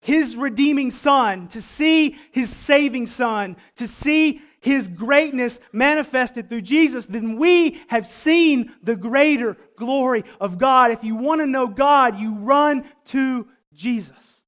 his 0.00 0.34
redeeming 0.34 0.90
son, 0.90 1.48
to 1.48 1.60
see 1.60 2.16
his 2.32 2.50
saving 2.50 3.06
son, 3.06 3.56
to 3.76 3.86
see 3.86 4.40
his 4.60 4.88
greatness 4.88 5.60
manifested 5.72 6.48
through 6.48 6.62
Jesus, 6.62 7.06
then 7.06 7.36
we 7.36 7.80
have 7.88 8.06
seen 8.06 8.72
the 8.82 8.96
greater 8.96 9.56
glory 9.76 10.24
of 10.40 10.58
God. 10.58 10.90
If 10.90 11.04
you 11.04 11.16
want 11.16 11.40
to 11.40 11.46
know 11.46 11.66
God, 11.66 12.18
you 12.18 12.34
run 12.34 12.84
to 13.06 13.46
Jesus. 13.74 14.42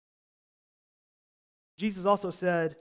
Jesus 1.76 2.05
also 2.05 2.30
said, 2.30 2.76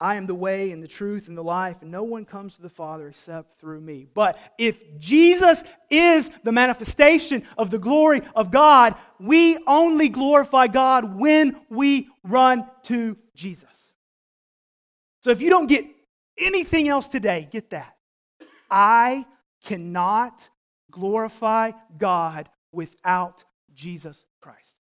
I 0.00 0.14
am 0.14 0.24
the 0.24 0.34
way 0.34 0.70
and 0.70 0.82
the 0.82 0.88
truth 0.88 1.28
and 1.28 1.36
the 1.36 1.44
life, 1.44 1.82
and 1.82 1.90
no 1.90 2.04
one 2.04 2.24
comes 2.24 2.56
to 2.56 2.62
the 2.62 2.70
Father 2.70 3.08
except 3.08 3.60
through 3.60 3.82
me. 3.82 4.06
But 4.14 4.38
if 4.56 4.98
Jesus 4.98 5.62
is 5.90 6.30
the 6.42 6.52
manifestation 6.52 7.42
of 7.58 7.70
the 7.70 7.78
glory 7.78 8.22
of 8.34 8.50
God, 8.50 8.94
we 9.18 9.58
only 9.66 10.08
glorify 10.08 10.68
God 10.68 11.18
when 11.18 11.60
we 11.68 12.08
run 12.24 12.64
to 12.84 13.18
Jesus. 13.34 13.92
So 15.20 15.30
if 15.30 15.42
you 15.42 15.50
don't 15.50 15.66
get 15.66 15.84
anything 16.38 16.88
else 16.88 17.06
today, 17.06 17.46
get 17.50 17.68
that. 17.70 17.94
I 18.70 19.26
cannot 19.64 20.48
glorify 20.90 21.72
God 21.98 22.48
without 22.72 23.44
Jesus 23.74 24.24
Christ. 24.40 24.76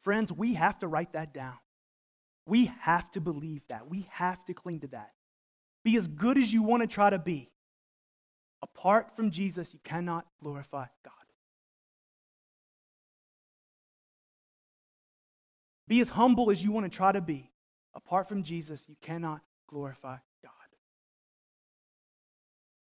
Friends, 0.00 0.32
we 0.32 0.54
have 0.54 0.78
to 0.78 0.88
write 0.88 1.12
that 1.12 1.34
down. 1.34 1.58
We 2.46 2.66
have 2.80 3.10
to 3.12 3.20
believe 3.20 3.62
that. 3.68 3.90
We 3.90 4.06
have 4.10 4.44
to 4.46 4.54
cling 4.54 4.80
to 4.80 4.86
that. 4.88 5.12
Be 5.84 5.96
as 5.96 6.06
good 6.06 6.38
as 6.38 6.52
you 6.52 6.62
want 6.62 6.82
to 6.82 6.86
try 6.86 7.10
to 7.10 7.18
be. 7.18 7.50
Apart 8.62 9.14
from 9.14 9.30
Jesus, 9.30 9.72
you 9.74 9.80
cannot 9.84 10.26
glorify 10.42 10.86
God. 11.04 11.12
Be 15.88 16.00
as 16.00 16.08
humble 16.08 16.50
as 16.50 16.62
you 16.62 16.72
want 16.72 16.90
to 16.90 16.96
try 16.96 17.12
to 17.12 17.20
be. 17.20 17.50
Apart 17.94 18.28
from 18.28 18.42
Jesus, 18.42 18.84
you 18.88 18.96
cannot 19.00 19.40
glorify 19.68 20.16
God. 20.42 20.52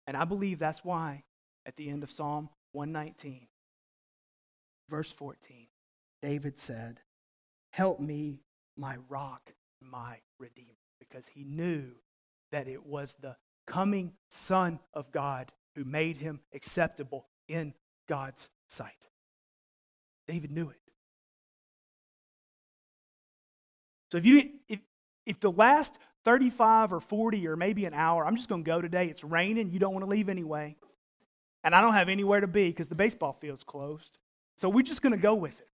And 0.06 0.16
I 0.16 0.24
believe 0.24 0.58
that's 0.58 0.84
why 0.84 1.24
at 1.66 1.76
the 1.76 1.88
end 1.88 2.02
of 2.02 2.10
Psalm 2.10 2.48
119, 2.72 3.46
verse 4.88 5.12
14, 5.12 5.66
David 6.22 6.58
said, 6.58 7.00
Help 7.70 8.00
me, 8.00 8.40
my 8.78 8.96
rock, 9.08 9.52
my 9.82 10.18
redeemer. 10.38 10.74
Because 10.98 11.26
he 11.26 11.44
knew 11.44 11.90
that 12.52 12.68
it 12.68 12.86
was 12.86 13.16
the 13.20 13.36
coming 13.66 14.12
Son 14.30 14.78
of 14.94 15.10
God 15.12 15.52
who 15.74 15.84
made 15.84 16.16
him 16.16 16.40
acceptable 16.54 17.26
in 17.48 17.74
God's 18.08 18.50
sight. 18.68 19.08
David 20.26 20.50
knew 20.50 20.68
it. 20.70 20.76
So 24.10 24.18
if 24.18 24.26
you 24.26 24.50
if, 24.68 24.80
if 25.26 25.40
the 25.40 25.52
last 25.52 25.98
35 26.24 26.92
or 26.92 27.00
40 27.00 27.46
or 27.46 27.56
maybe 27.56 27.84
an 27.84 27.94
hour, 27.94 28.26
I'm 28.26 28.36
just 28.36 28.48
going 28.48 28.64
to 28.64 28.68
go 28.68 28.80
today. 28.80 29.06
It's 29.06 29.24
raining. 29.24 29.70
You 29.70 29.78
don't 29.78 29.92
want 29.92 30.04
to 30.04 30.10
leave 30.10 30.28
anyway. 30.28 30.76
And 31.64 31.74
I 31.74 31.80
don't 31.80 31.94
have 31.94 32.08
anywhere 32.08 32.40
to 32.40 32.46
be 32.46 32.68
because 32.68 32.88
the 32.88 32.94
baseball 32.94 33.36
field's 33.40 33.64
closed. 33.64 34.18
So 34.56 34.68
we're 34.68 34.82
just 34.82 35.02
going 35.02 35.12
to 35.12 35.18
go 35.18 35.34
with 35.34 35.60
it. 35.60 35.68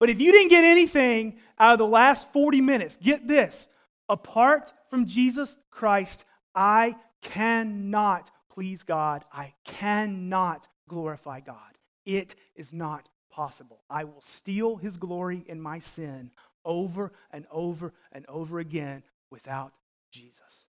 But 0.00 0.10
if 0.10 0.20
you 0.20 0.32
didn't 0.32 0.48
get 0.48 0.64
anything 0.64 1.36
out 1.58 1.74
of 1.74 1.78
the 1.78 1.86
last 1.86 2.32
40 2.32 2.60
minutes, 2.62 2.98
get 3.00 3.28
this. 3.28 3.68
Apart 4.08 4.72
from 4.88 5.06
Jesus 5.06 5.56
Christ, 5.70 6.24
I 6.54 6.96
cannot 7.22 8.30
please 8.50 8.82
God. 8.82 9.24
I 9.32 9.52
cannot 9.64 10.66
glorify 10.88 11.40
God. 11.40 11.58
It 12.04 12.34
is 12.56 12.72
not 12.72 13.08
possible. 13.30 13.82
I 13.88 14.04
will 14.04 14.22
steal 14.22 14.76
his 14.76 14.96
glory 14.96 15.44
in 15.46 15.60
my 15.60 15.78
sin 15.78 16.30
over 16.64 17.12
and 17.30 17.46
over 17.50 17.92
and 18.10 18.26
over 18.26 18.58
again 18.58 19.02
without 19.30 19.72
Jesus. 20.10 20.66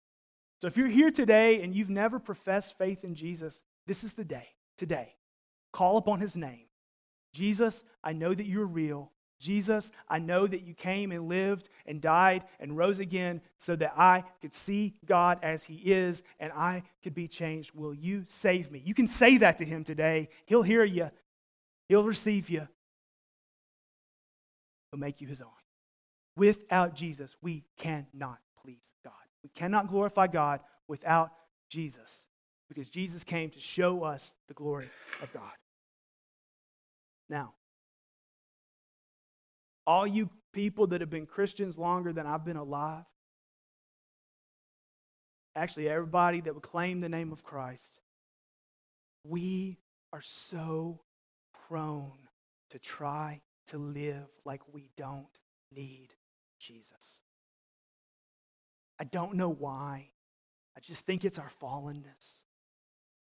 So 0.60 0.68
if 0.68 0.76
you're 0.76 0.88
here 0.88 1.10
today 1.10 1.62
and 1.62 1.74
you've 1.74 1.90
never 1.90 2.18
professed 2.18 2.78
faith 2.78 3.04
in 3.04 3.14
Jesus, 3.14 3.60
this 3.86 4.04
is 4.04 4.14
the 4.14 4.24
day, 4.24 4.48
today. 4.78 5.14
Call 5.72 5.98
upon 5.98 6.20
his 6.20 6.36
name. 6.36 6.64
Jesus, 7.34 7.84
I 8.02 8.14
know 8.14 8.32
that 8.32 8.46
you're 8.46 8.64
real. 8.64 9.12
Jesus, 9.38 9.92
I 10.08 10.18
know 10.18 10.46
that 10.46 10.62
you 10.62 10.74
came 10.74 11.12
and 11.12 11.28
lived 11.28 11.68
and 11.84 12.00
died 12.00 12.44
and 12.58 12.76
rose 12.76 13.00
again 13.00 13.40
so 13.56 13.76
that 13.76 13.94
I 13.96 14.24
could 14.40 14.54
see 14.54 14.94
God 15.04 15.38
as 15.42 15.64
He 15.64 15.74
is 15.74 16.22
and 16.40 16.52
I 16.52 16.82
could 17.02 17.14
be 17.14 17.28
changed. 17.28 17.72
Will 17.74 17.94
you 17.94 18.24
save 18.26 18.70
me? 18.70 18.82
You 18.84 18.94
can 18.94 19.08
say 19.08 19.38
that 19.38 19.58
to 19.58 19.64
Him 19.64 19.84
today. 19.84 20.28
He'll 20.46 20.62
hear 20.62 20.84
you, 20.84 21.10
He'll 21.88 22.04
receive 22.04 22.48
you, 22.48 22.66
He'll 24.90 25.00
make 25.00 25.20
you 25.20 25.26
His 25.26 25.42
own. 25.42 25.48
Without 26.36 26.94
Jesus, 26.94 27.36
we 27.42 27.64
cannot 27.78 28.38
please 28.62 28.92
God. 29.04 29.12
We 29.42 29.50
cannot 29.54 29.88
glorify 29.88 30.26
God 30.26 30.60
without 30.88 31.30
Jesus 31.68 32.26
because 32.68 32.88
Jesus 32.88 33.24
came 33.24 33.50
to 33.50 33.60
show 33.60 34.02
us 34.02 34.34
the 34.48 34.54
glory 34.54 34.88
of 35.22 35.32
God. 35.32 35.52
Now, 37.28 37.54
all 39.86 40.06
you 40.06 40.30
people 40.52 40.86
that 40.88 41.00
have 41.00 41.10
been 41.10 41.26
Christians 41.26 41.78
longer 41.78 42.12
than 42.12 42.26
I've 42.26 42.44
been 42.44 42.56
alive. 42.56 43.04
Actually, 45.54 45.88
everybody 45.88 46.40
that 46.40 46.54
would 46.54 46.62
claim 46.62 47.00
the 47.00 47.08
name 47.08 47.32
of 47.32 47.44
Christ. 47.44 48.00
We 49.24 49.78
are 50.12 50.22
so 50.22 51.00
prone 51.68 52.28
to 52.70 52.78
try 52.78 53.40
to 53.68 53.78
live 53.78 54.28
like 54.44 54.60
we 54.72 54.90
don't 54.96 55.26
need 55.74 56.14
Jesus. 56.58 57.20
I 58.98 59.04
don't 59.04 59.34
know 59.34 59.50
why. 59.50 60.10
I 60.76 60.80
just 60.80 61.04
think 61.06 61.24
it's 61.24 61.38
our 61.38 61.50
fallenness. 61.62 62.42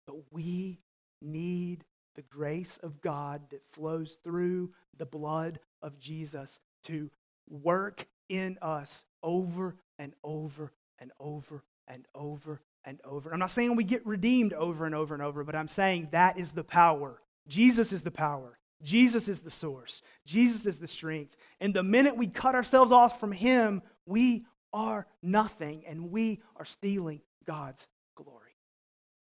But 0.07 0.17
we 0.33 0.81
need 1.21 1.85
the 2.15 2.23
grace 2.23 2.79
of 2.83 3.01
God 3.01 3.43
that 3.51 3.65
flows 3.73 4.19
through 4.25 4.73
the 4.97 5.07
blood 5.07 5.61
of 5.83 5.99
Jesus 5.99 6.61
to 6.85 7.11
work 7.49 8.07
in 8.29 8.59
us 8.63 9.05
over 9.23 9.77
and 9.99 10.15
over 10.25 10.73
and 10.99 11.13
over 11.21 11.65
and 11.89 12.07
over 12.15 12.61
and 12.85 13.01
over. 13.05 13.33
I'm 13.33 13.39
not 13.39 13.51
saying 13.51 13.77
we 13.77 13.85
get 13.85 14.07
redeemed 14.07 14.53
over 14.53 14.87
and 14.87 14.95
over 14.95 15.15
and 15.15 15.23
over, 15.23 15.45
but 15.45 15.55
I'm 15.55 15.69
saying 15.69 16.09
that 16.13 16.39
is 16.39 16.53
the 16.53 16.65
power. 16.65 17.21
Jesus 17.49 17.93
is 17.93 18.03
the 18.03 18.11
power. 18.11 18.59
Jesus 18.83 19.29
is 19.29 19.41
the 19.41 19.51
source. 19.51 20.03
Jesus 20.27 20.67
is 20.67 20.79
the 20.79 20.89
strength. 20.89 21.37
And 21.61 21.73
the 21.73 21.83
minute 21.83 22.17
we 22.17 22.27
cut 22.27 22.55
ourselves 22.55 22.91
off 22.91 23.21
from 23.21 23.33
Him, 23.33 23.83
we 24.07 24.45
are 24.73 25.07
nothing 25.23 25.85
and 25.87 26.11
we 26.11 26.41
are 26.57 26.65
stealing 26.65 27.21
God's 27.47 27.87
glory. 28.17 28.57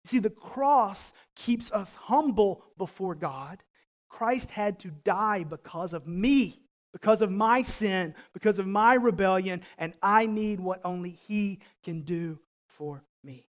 You 0.04 0.08
see, 0.08 0.18
the 0.18 0.30
cross 0.30 1.12
keeps 1.34 1.72
us 1.72 1.94
humble 1.94 2.62
before 2.76 3.14
God. 3.14 3.62
Christ 4.08 4.50
had 4.50 4.78
to 4.80 4.90
die 5.04 5.44
because 5.44 5.92
of 5.92 6.06
me, 6.06 6.60
because 6.92 7.22
of 7.22 7.30
my 7.30 7.62
sin, 7.62 8.14
because 8.32 8.58
of 8.58 8.66
my 8.66 8.94
rebellion, 8.94 9.62
and 9.76 9.92
I 10.02 10.26
need 10.26 10.60
what 10.60 10.80
only 10.84 11.10
He 11.10 11.60
can 11.84 12.02
do 12.02 12.38
for 12.66 13.02
me. 13.22 13.46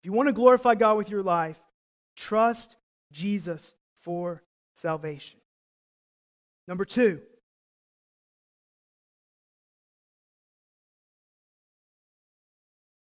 If 0.00 0.06
you 0.06 0.12
want 0.12 0.28
to 0.28 0.32
glorify 0.32 0.74
God 0.74 0.96
with 0.96 1.10
your 1.10 1.22
life, 1.22 1.60
trust 2.16 2.76
Jesus 3.12 3.74
for 4.02 4.42
salvation. 4.74 5.38
Number 6.66 6.84
two, 6.84 7.20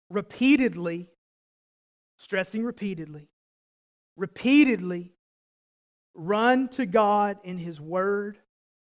repeatedly, 0.09 1.09
stressing 2.17 2.63
repeatedly, 2.63 3.29
repeatedly 4.15 5.12
run 6.14 6.68
to 6.70 6.86
God 6.86 7.38
in 7.43 7.57
His 7.57 7.80
Word, 7.80 8.38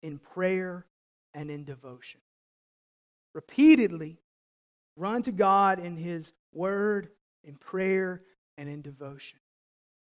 in 0.01 0.20
prayer, 0.20 0.86
and 1.34 1.49
in 1.49 1.63
devotion. 1.63 2.22
Repeatedly 3.34 4.18
run 4.95 5.22
to 5.24 5.32
God 5.32 5.80
in 5.80 5.97
His 5.97 6.34
Word, 6.53 7.09
in 7.43 7.55
prayer, 7.55 8.22
and 8.57 8.70
in 8.70 8.82
devotion. 8.82 9.39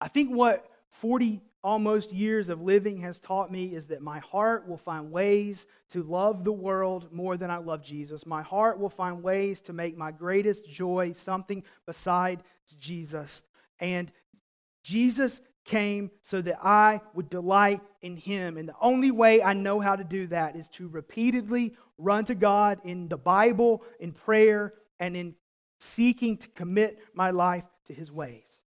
I 0.00 0.08
think 0.08 0.30
what 0.30 0.70
40 0.90 1.40
almost 1.66 2.12
years 2.12 2.48
of 2.48 2.62
living 2.62 2.98
has 2.98 3.18
taught 3.18 3.50
me 3.50 3.74
is 3.74 3.88
that 3.88 4.00
my 4.00 4.20
heart 4.20 4.68
will 4.68 4.76
find 4.76 5.10
ways 5.10 5.66
to 5.90 6.02
love 6.02 6.44
the 6.44 6.52
world 6.52 7.12
more 7.12 7.36
than 7.36 7.50
I 7.50 7.56
love 7.56 7.82
Jesus. 7.82 8.24
My 8.24 8.42
heart 8.42 8.78
will 8.78 8.90
find 8.90 9.22
ways 9.22 9.60
to 9.62 9.72
make 9.72 9.96
my 9.96 10.12
greatest 10.12 10.68
joy 10.68 11.12
something 11.14 11.64
beside 11.84 12.44
Jesus. 12.78 13.42
And 13.80 14.12
Jesus 14.84 15.40
came 15.66 16.10
so 16.22 16.40
that 16.40 16.58
I 16.64 17.00
would 17.12 17.28
delight 17.28 17.82
in 18.00 18.16
him. 18.16 18.56
And 18.56 18.68
the 18.68 18.74
only 18.80 19.10
way 19.10 19.42
I 19.42 19.52
know 19.52 19.80
how 19.80 19.96
to 19.96 20.04
do 20.04 20.26
that 20.28 20.56
is 20.56 20.68
to 20.70 20.88
repeatedly 20.88 21.74
run 21.98 22.24
to 22.26 22.34
God 22.34 22.78
in 22.84 23.08
the 23.08 23.18
Bible, 23.18 23.82
in 24.00 24.12
prayer, 24.12 24.72
and 24.98 25.16
in 25.16 25.34
seeking 25.78 26.38
to 26.38 26.48
commit 26.48 26.98
my 27.14 27.30
life 27.30 27.64
to 27.86 27.92
his 27.92 28.10
ways. 28.10 28.62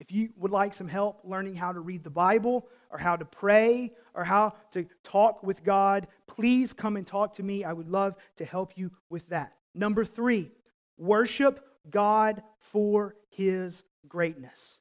If 0.00 0.12
you 0.12 0.30
would 0.36 0.52
like 0.52 0.74
some 0.74 0.88
help 0.88 1.20
learning 1.24 1.54
how 1.54 1.72
to 1.72 1.80
read 1.80 2.02
the 2.02 2.10
Bible 2.10 2.68
or 2.90 2.98
how 2.98 3.16
to 3.16 3.24
pray 3.24 3.92
or 4.14 4.24
how 4.24 4.54
to 4.72 4.86
talk 5.02 5.42
with 5.42 5.64
God, 5.64 6.06
please 6.26 6.72
come 6.72 6.96
and 6.96 7.06
talk 7.06 7.34
to 7.34 7.42
me. 7.42 7.64
I 7.64 7.72
would 7.72 7.88
love 7.88 8.16
to 8.36 8.44
help 8.44 8.72
you 8.76 8.90
with 9.10 9.28
that. 9.28 9.54
Number 9.74 10.04
three, 10.04 10.50
worship 10.96 11.64
God 11.90 12.42
for 12.58 13.16
his 13.28 13.84
greatness. 14.08 14.77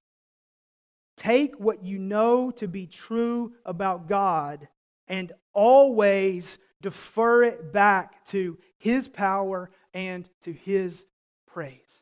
Take 1.18 1.60
what 1.60 1.84
you 1.84 1.98
know 1.98 2.52
to 2.52 2.68
be 2.68 2.86
true 2.86 3.54
about 3.66 4.08
God 4.08 4.68
and 5.08 5.34
always 5.52 6.60
defer 6.82 7.44
it 7.44 7.74
back 7.74 8.24
to 8.28 8.58
his 8.78 9.08
power 9.08 9.72
and 9.96 10.30
to 10.44 10.54
his 10.54 11.08
praise. 11.48 12.02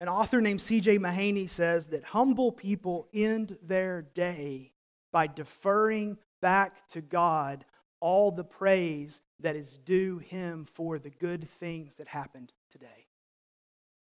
An 0.00 0.08
author 0.08 0.40
named 0.40 0.60
C.J. 0.60 0.98
Mahaney 0.98 1.48
says 1.48 1.88
that 1.88 2.02
humble 2.02 2.50
people 2.50 3.06
end 3.14 3.56
their 3.62 4.02
day 4.02 4.72
by 5.12 5.26
deferring 5.28 6.16
back 6.40 6.88
to 6.88 7.00
God 7.00 7.64
all 8.00 8.32
the 8.32 8.42
praise 8.42 9.20
that 9.38 9.54
is 9.54 9.76
due 9.76 10.18
Him 10.18 10.66
for 10.74 10.98
the 10.98 11.10
good 11.10 11.48
things 11.48 11.94
that 11.96 12.08
happened 12.08 12.52
today. 12.72 13.06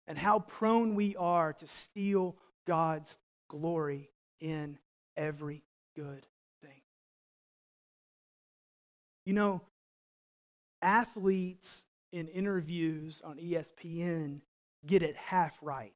And 0.06 0.18
how 0.18 0.40
prone 0.40 0.94
we 0.94 1.16
are 1.16 1.52
to 1.54 1.66
steal 1.66 2.36
God's 2.66 3.16
glory 3.48 4.10
in 4.40 4.78
every 5.16 5.62
good 5.96 6.26
thing. 6.62 6.82
You 9.24 9.34
know, 9.34 9.60
athletes 10.82 11.84
in 12.12 12.28
interviews 12.28 13.22
on 13.24 13.36
ESPN 13.36 14.40
get 14.86 15.02
it 15.02 15.16
half 15.16 15.56
right 15.62 15.92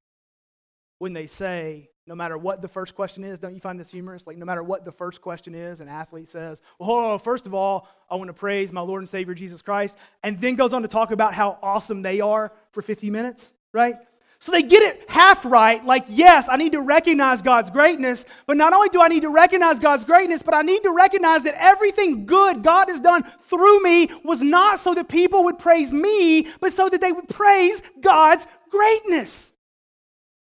when 0.98 1.12
they 1.12 1.26
say, 1.26 1.90
no 2.06 2.14
matter 2.14 2.36
what 2.36 2.60
the 2.60 2.68
first 2.68 2.94
question 2.94 3.24
is, 3.24 3.38
don't 3.38 3.54
you 3.54 3.60
find 3.60 3.80
this 3.80 3.90
humorous? 3.90 4.26
Like, 4.26 4.36
no 4.36 4.44
matter 4.44 4.62
what 4.62 4.84
the 4.84 4.92
first 4.92 5.22
question 5.22 5.54
is, 5.54 5.80
an 5.80 5.88
athlete 5.88 6.28
says, 6.28 6.60
Well, 6.78 6.86
hold 6.86 7.04
on, 7.04 7.18
first 7.18 7.46
of 7.46 7.54
all, 7.54 7.88
I 8.10 8.16
want 8.16 8.28
to 8.28 8.34
praise 8.34 8.72
my 8.72 8.82
Lord 8.82 9.00
and 9.00 9.08
Savior 9.08 9.34
Jesus 9.34 9.62
Christ, 9.62 9.96
and 10.22 10.40
then 10.40 10.54
goes 10.54 10.74
on 10.74 10.82
to 10.82 10.88
talk 10.88 11.12
about 11.12 11.32
how 11.32 11.58
awesome 11.62 12.02
they 12.02 12.20
are 12.20 12.52
for 12.72 12.82
50 12.82 13.08
minutes, 13.10 13.52
right? 13.72 13.94
So 14.38 14.52
they 14.52 14.62
get 14.62 14.82
it 14.82 15.08
half 15.08 15.46
right. 15.46 15.82
Like, 15.82 16.04
yes, 16.08 16.48
I 16.50 16.58
need 16.58 16.72
to 16.72 16.82
recognize 16.82 17.40
God's 17.40 17.70
greatness, 17.70 18.26
but 18.46 18.58
not 18.58 18.74
only 18.74 18.90
do 18.90 19.00
I 19.00 19.08
need 19.08 19.22
to 19.22 19.30
recognize 19.30 19.78
God's 19.78 20.04
greatness, 20.04 20.42
but 20.42 20.52
I 20.52 20.60
need 20.60 20.82
to 20.82 20.90
recognize 20.90 21.44
that 21.44 21.54
everything 21.56 22.26
good 22.26 22.62
God 22.62 22.90
has 22.90 23.00
done 23.00 23.24
through 23.44 23.82
me 23.82 24.10
was 24.22 24.42
not 24.42 24.80
so 24.80 24.92
that 24.92 25.08
people 25.08 25.44
would 25.44 25.58
praise 25.58 25.94
me, 25.94 26.46
but 26.60 26.74
so 26.74 26.90
that 26.90 27.00
they 27.00 27.10
would 27.10 27.28
praise 27.30 27.82
God's 28.02 28.46
greatness. 28.68 29.53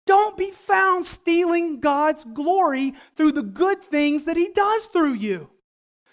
Don't 0.06 0.36
be 0.36 0.50
found 0.50 1.06
stealing 1.06 1.80
God's 1.80 2.24
glory 2.24 2.94
through 3.16 3.32
the 3.32 3.42
good 3.42 3.82
things 3.82 4.24
that 4.24 4.36
He 4.36 4.50
does 4.50 4.86
through 4.86 5.14
you. 5.14 5.50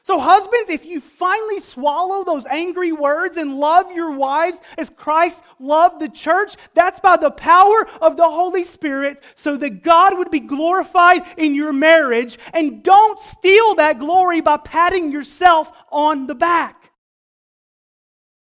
So, 0.03 0.19
husbands, 0.19 0.69
if 0.69 0.83
you 0.83 0.99
finally 0.99 1.59
swallow 1.59 2.23
those 2.23 2.47
angry 2.47 2.91
words 2.91 3.37
and 3.37 3.59
love 3.59 3.91
your 3.91 4.11
wives 4.11 4.59
as 4.77 4.89
Christ 4.89 5.43
loved 5.59 5.99
the 5.99 6.09
church, 6.09 6.55
that's 6.73 6.99
by 6.99 7.17
the 7.17 7.29
power 7.29 7.87
of 8.01 8.17
the 8.17 8.27
Holy 8.27 8.63
Spirit 8.63 9.21
so 9.35 9.55
that 9.57 9.83
God 9.83 10.17
would 10.17 10.31
be 10.31 10.39
glorified 10.39 11.21
in 11.37 11.53
your 11.53 11.71
marriage. 11.71 12.39
And 12.53 12.81
don't 12.81 13.19
steal 13.19 13.75
that 13.75 13.99
glory 13.99 14.41
by 14.41 14.57
patting 14.57 15.11
yourself 15.11 15.71
on 15.91 16.25
the 16.25 16.35
back. 16.35 16.91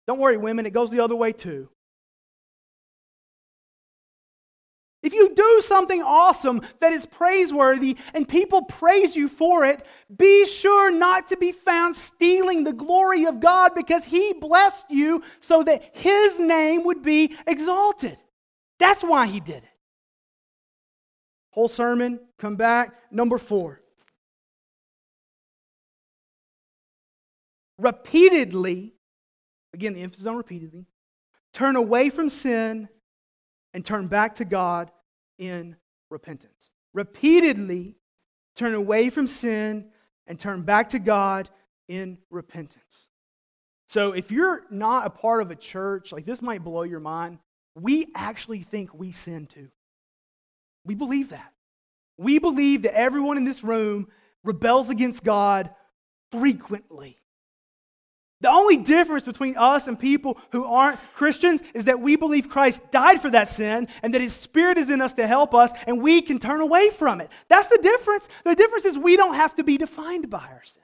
Don't 0.07 0.19
worry, 0.19 0.38
women, 0.38 0.65
it 0.65 0.73
goes 0.73 0.91
the 0.91 1.01
other 1.01 1.15
way 1.15 1.34
too. 1.34 1.69
If 5.03 5.13
you 5.13 5.35
do 5.35 5.61
something 5.65 6.01
awesome 6.01 6.61
that 6.79 6.93
is 6.93 7.05
praiseworthy 7.05 7.97
and 8.13 8.27
people 8.27 8.63
praise 8.63 9.17
you 9.17 9.27
for 9.27 9.65
it, 9.65 9.85
be 10.15 10.45
sure 10.45 10.89
not 10.91 11.27
to 11.27 11.37
be 11.37 11.51
found 11.51 11.97
stealing 11.97 12.63
the 12.63 12.71
glory 12.71 13.25
of 13.25 13.41
God 13.41 13.75
because 13.75 14.05
He 14.05 14.31
blessed 14.31 14.89
you 14.89 15.21
so 15.41 15.61
that 15.63 15.83
His 15.91 16.39
name 16.39 16.85
would 16.85 17.01
be 17.03 17.35
exalted. 17.45 18.17
That's 18.79 19.03
why 19.03 19.27
He 19.27 19.41
did 19.41 19.57
it. 19.57 19.69
Whole 21.51 21.67
sermon, 21.67 22.21
come 22.39 22.55
back. 22.55 22.95
Number 23.11 23.37
four. 23.37 23.81
Repeatedly, 27.77 28.93
again, 29.73 29.93
the 29.93 30.01
emphasis 30.01 30.25
on 30.25 30.37
repeatedly, 30.37 30.85
turn 31.51 31.75
away 31.75 32.09
from 32.09 32.29
sin 32.29 32.87
and 33.74 33.86
turn 33.86 34.07
back 34.07 34.36
to 34.36 34.45
God 34.45 34.91
in 35.38 35.76
repentance. 36.09 36.69
Repeatedly 36.93 37.95
turn 38.55 38.74
away 38.74 39.09
from 39.09 39.28
sin 39.28 39.89
and 40.28 40.39
turn 40.39 40.61
back 40.61 40.89
to 40.89 40.99
God 40.99 41.49
in 41.88 42.17
repentance. 42.30 43.07
So 43.88 44.11
if 44.13 44.32
you're 44.32 44.63
not 44.69 45.05
a 45.05 45.09
part 45.09 45.41
of 45.41 45.51
a 45.51 45.55
church, 45.55 46.11
like 46.11 46.26
this 46.26 46.41
might 46.41 46.63
blow 46.63 46.84
your 46.84 46.99
mind, 46.99 47.39
we 47.76 48.07
actually 48.15 48.61
think 48.61 48.93
we 48.93 49.11
sin 49.11 49.47
too. 49.47 49.69
We 50.86 50.95
believe 50.95 51.30
that. 51.30 51.53
We 52.17 52.39
believe 52.39 52.84
that 52.84 52.95
everyone 52.97 53.38
in 53.38 53.43
this 53.43 53.63
room 53.63 54.07
rebels 54.43 54.89
against 54.89 55.24
God 55.24 55.71
frequently. 56.32 57.17
The 58.43 58.51
only 58.51 58.75
difference 58.75 59.23
between 59.23 59.55
us 59.57 59.87
and 59.87 59.97
people 59.97 60.37
who 60.51 60.65
aren't 60.65 60.99
Christians 61.15 61.63
is 61.73 61.85
that 61.85 62.01
we 62.01 62.17
believe 62.17 62.49
Christ 62.49 62.81
died 62.91 63.21
for 63.21 63.29
that 63.29 63.47
sin 63.47 63.87
and 64.03 64.13
that 64.13 64.19
His 64.19 64.35
Spirit 64.35 64.77
is 64.77 64.89
in 64.89 65.01
us 65.01 65.13
to 65.13 65.25
help 65.25 65.55
us 65.55 65.71
and 65.87 66.01
we 66.01 66.21
can 66.21 66.39
turn 66.39 66.59
away 66.59 66.89
from 66.89 67.21
it. 67.21 67.31
That's 67.47 67.69
the 67.69 67.79
difference. 67.81 68.27
The 68.43 68.53
difference 68.53 68.83
is 68.83 68.97
we 68.97 69.15
don't 69.15 69.35
have 69.35 69.55
to 69.55 69.63
be 69.63 69.77
defined 69.77 70.29
by 70.29 70.39
our 70.39 70.61
sin. 70.61 70.83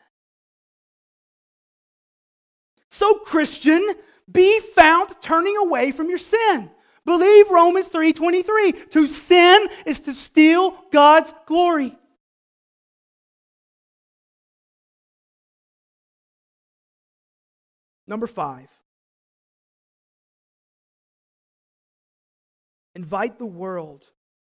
So, 2.91 3.15
Christian, 3.15 3.85
be 4.31 4.61
found 4.61 5.09
turning 5.19 5.57
away 5.57 5.91
from 5.91 6.07
your 6.07 6.17
sin. 6.17 6.71
Believe 7.03 7.49
Romans 7.49 7.89
3:23. 7.89 8.71
To 8.91 9.05
sin 9.05 9.67
is 9.85 9.99
to 10.01 10.13
steal 10.13 10.81
God's 10.91 11.33
glory. 11.45 11.97
Number 18.09 18.25
5. 18.25 18.67
Invite 22.95 23.37
the 23.37 23.45
world 23.45 24.07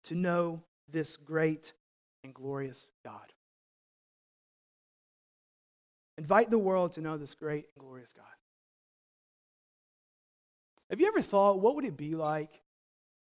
to 0.05 0.15
know 0.15 0.63
this 0.89 1.17
great 1.17 1.73
and 2.23 2.33
glorious 2.33 2.87
God. 3.03 3.33
Invite 6.17 6.49
the 6.49 6.57
world 6.57 6.93
to 6.93 7.01
know 7.01 7.17
this 7.17 7.33
great 7.33 7.65
and 7.75 7.83
glorious 7.83 8.13
God. 8.13 8.25
Have 10.89 11.01
you 11.01 11.07
ever 11.07 11.21
thought, 11.21 11.59
what 11.59 11.75
would 11.75 11.85
it 11.85 11.97
be 11.97 12.15
like 12.15 12.61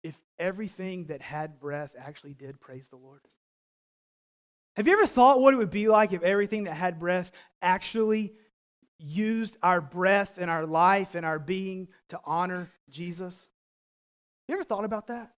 if 0.02 0.14
everything 0.38 1.06
that 1.06 1.22
had 1.22 1.58
breath 1.58 1.96
actually 1.98 2.34
did 2.34 2.60
praise 2.60 2.88
the 2.88 2.96
Lord? 2.96 3.20
Have 4.76 4.86
you 4.86 4.92
ever 4.92 5.06
thought 5.06 5.40
what 5.40 5.54
it 5.54 5.56
would 5.56 5.70
be 5.70 5.88
like 5.88 6.12
if 6.12 6.22
everything 6.22 6.64
that 6.64 6.74
had 6.74 6.98
breath 6.98 7.32
actually 7.62 8.34
used 8.98 9.56
our 9.62 9.80
breath 9.80 10.38
and 10.38 10.50
our 10.50 10.66
life 10.66 11.14
and 11.14 11.24
our 11.24 11.38
being 11.38 11.88
to 12.08 12.20
honor 12.24 12.70
Jesus? 12.90 13.48
You 14.46 14.54
ever 14.54 14.64
thought 14.64 14.84
about 14.84 15.08
that? 15.08 15.32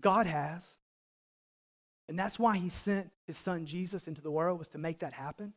God 0.00 0.26
has. 0.26 0.64
And 2.08 2.18
that's 2.18 2.38
why 2.38 2.56
he 2.56 2.68
sent 2.68 3.10
his 3.26 3.36
son 3.36 3.66
Jesus 3.66 4.08
into 4.08 4.22
the 4.22 4.30
world 4.30 4.58
was 4.58 4.68
to 4.68 4.78
make 4.78 5.00
that 5.00 5.12
happen. 5.12 5.52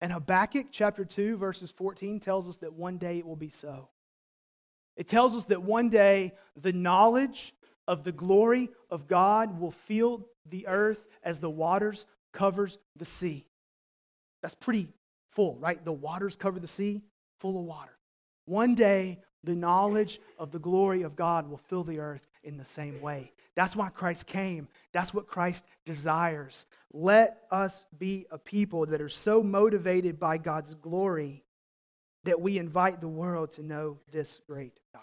And 0.00 0.12
Habakkuk 0.12 0.68
chapter 0.70 1.04
2, 1.04 1.36
verses 1.36 1.70
14 1.70 2.20
tells 2.20 2.48
us 2.48 2.56
that 2.58 2.72
one 2.72 2.98
day 2.98 3.18
it 3.18 3.26
will 3.26 3.36
be 3.36 3.50
so. 3.50 3.88
It 4.96 5.08
tells 5.08 5.34
us 5.34 5.44
that 5.46 5.62
one 5.62 5.88
day 5.88 6.32
the 6.60 6.72
knowledge 6.72 7.54
of 7.86 8.04
the 8.04 8.12
glory 8.12 8.70
of 8.90 9.06
God 9.06 9.60
will 9.60 9.70
fill 9.70 10.26
the 10.48 10.66
earth 10.66 11.04
as 11.22 11.38
the 11.38 11.50
waters 11.50 12.06
covers 12.32 12.78
the 12.96 13.04
sea. 13.04 13.47
That's 14.42 14.54
pretty 14.54 14.88
full, 15.30 15.56
right? 15.56 15.84
The 15.84 15.92
waters 15.92 16.36
cover 16.36 16.60
the 16.60 16.66
sea, 16.66 17.02
full 17.38 17.58
of 17.58 17.64
water. 17.64 17.96
One 18.44 18.74
day 18.74 19.18
the 19.44 19.54
knowledge 19.54 20.20
of 20.38 20.50
the 20.50 20.58
glory 20.58 21.02
of 21.02 21.16
God 21.16 21.48
will 21.48 21.58
fill 21.58 21.84
the 21.84 21.98
earth 21.98 22.26
in 22.42 22.56
the 22.56 22.64
same 22.64 23.00
way. 23.00 23.32
That's 23.54 23.74
why 23.74 23.88
Christ 23.88 24.26
came. 24.26 24.68
That's 24.92 25.12
what 25.12 25.26
Christ 25.26 25.64
desires. 25.84 26.66
Let 26.92 27.42
us 27.50 27.86
be 27.98 28.26
a 28.30 28.38
people 28.38 28.86
that 28.86 29.00
are 29.00 29.08
so 29.08 29.42
motivated 29.42 30.18
by 30.18 30.38
God's 30.38 30.74
glory 30.74 31.44
that 32.24 32.40
we 32.40 32.58
invite 32.58 33.00
the 33.00 33.08
world 33.08 33.52
to 33.52 33.62
know 33.62 33.98
this 34.12 34.40
great 34.46 34.78
God. 34.92 35.02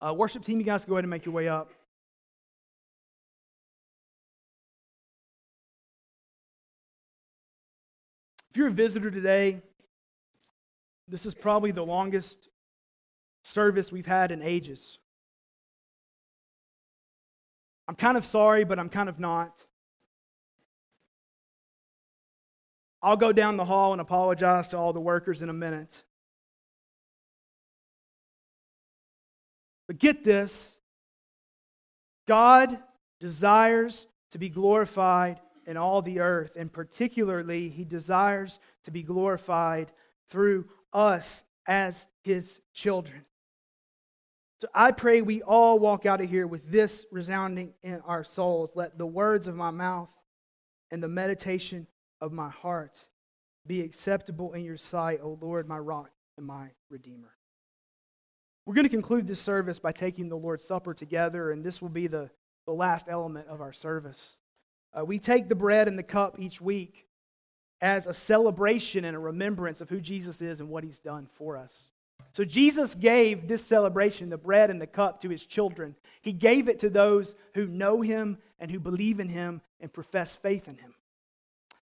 Uh, 0.00 0.14
worship 0.14 0.44
team, 0.44 0.58
you 0.58 0.66
guys 0.66 0.84
go 0.84 0.94
ahead 0.94 1.04
and 1.04 1.10
make 1.10 1.24
your 1.24 1.34
way 1.34 1.48
up. 1.48 1.70
If 8.56 8.60
you're 8.60 8.68
a 8.68 8.70
visitor 8.70 9.10
today, 9.10 9.60
this 11.08 11.26
is 11.26 11.34
probably 11.34 11.72
the 11.72 11.84
longest 11.84 12.48
service 13.44 13.92
we've 13.92 14.06
had 14.06 14.32
in 14.32 14.40
ages. 14.40 14.96
I'm 17.86 17.96
kind 17.96 18.16
of 18.16 18.24
sorry, 18.24 18.64
but 18.64 18.78
I'm 18.78 18.88
kind 18.88 19.10
of 19.10 19.18
not. 19.20 19.62
I'll 23.02 23.18
go 23.18 23.30
down 23.30 23.58
the 23.58 23.64
hall 23.66 23.92
and 23.92 24.00
apologize 24.00 24.68
to 24.68 24.78
all 24.78 24.94
the 24.94 25.00
workers 25.00 25.42
in 25.42 25.50
a 25.50 25.52
minute. 25.52 26.02
But 29.86 29.98
get 29.98 30.24
this 30.24 30.78
God 32.26 32.78
desires 33.20 34.06
to 34.30 34.38
be 34.38 34.48
glorified 34.48 35.40
in 35.66 35.76
all 35.76 36.00
the 36.02 36.20
earth, 36.20 36.56
and 36.56 36.72
particularly, 36.72 37.68
He 37.68 37.84
desires 37.84 38.58
to 38.84 38.90
be 38.90 39.02
glorified 39.02 39.92
through 40.28 40.68
us 40.92 41.44
as 41.66 42.06
His 42.22 42.60
children. 42.72 43.24
So 44.58 44.68
I 44.74 44.92
pray 44.92 45.20
we 45.20 45.42
all 45.42 45.78
walk 45.78 46.06
out 46.06 46.22
of 46.22 46.30
here 46.30 46.46
with 46.46 46.70
this 46.70 47.04
resounding 47.12 47.74
in 47.82 48.00
our 48.06 48.24
souls. 48.24 48.70
Let 48.74 48.96
the 48.96 49.06
words 49.06 49.48
of 49.48 49.54
my 49.54 49.70
mouth 49.70 50.12
and 50.90 51.02
the 51.02 51.08
meditation 51.08 51.86
of 52.22 52.32
my 52.32 52.48
heart 52.48 53.08
be 53.66 53.82
acceptable 53.82 54.54
in 54.54 54.64
your 54.64 54.78
sight, 54.78 55.20
O 55.22 55.38
Lord, 55.40 55.68
my 55.68 55.78
rock 55.78 56.10
and 56.38 56.46
my 56.46 56.68
redeemer. 56.88 57.34
We're 58.64 58.74
going 58.74 58.84
to 58.84 58.90
conclude 58.90 59.26
this 59.26 59.40
service 59.40 59.78
by 59.78 59.92
taking 59.92 60.28
the 60.28 60.36
Lord's 60.36 60.64
Supper 60.64 60.94
together, 60.94 61.50
and 61.50 61.62
this 61.62 61.82
will 61.82 61.88
be 61.88 62.06
the, 62.06 62.30
the 62.66 62.72
last 62.72 63.06
element 63.08 63.48
of 63.48 63.60
our 63.60 63.72
service. 63.72 64.36
Uh, 64.96 65.04
we 65.04 65.18
take 65.18 65.48
the 65.48 65.54
bread 65.54 65.88
and 65.88 65.98
the 65.98 66.02
cup 66.02 66.36
each 66.38 66.60
week 66.60 67.06
as 67.80 68.06
a 68.06 68.14
celebration 68.14 69.04
and 69.04 69.14
a 69.14 69.20
remembrance 69.20 69.80
of 69.80 69.90
who 69.90 70.00
Jesus 70.00 70.40
is 70.40 70.60
and 70.60 70.68
what 70.68 70.84
he's 70.84 70.98
done 70.98 71.28
for 71.34 71.56
us. 71.56 71.90
So 72.32 72.44
Jesus 72.44 72.94
gave 72.94 73.48
this 73.48 73.64
celebration, 73.64 74.30
the 74.30 74.38
bread 74.38 74.70
and 74.70 74.80
the 74.80 74.86
cup, 74.86 75.20
to 75.22 75.28
his 75.28 75.44
children. 75.44 75.94
He 76.22 76.32
gave 76.32 76.68
it 76.68 76.78
to 76.80 76.90
those 76.90 77.34
who 77.54 77.66
know 77.66 78.00
him 78.00 78.38
and 78.58 78.70
who 78.70 78.80
believe 78.80 79.20
in 79.20 79.28
him 79.28 79.60
and 79.80 79.92
profess 79.92 80.34
faith 80.34 80.68
in 80.68 80.76
him. 80.76 80.94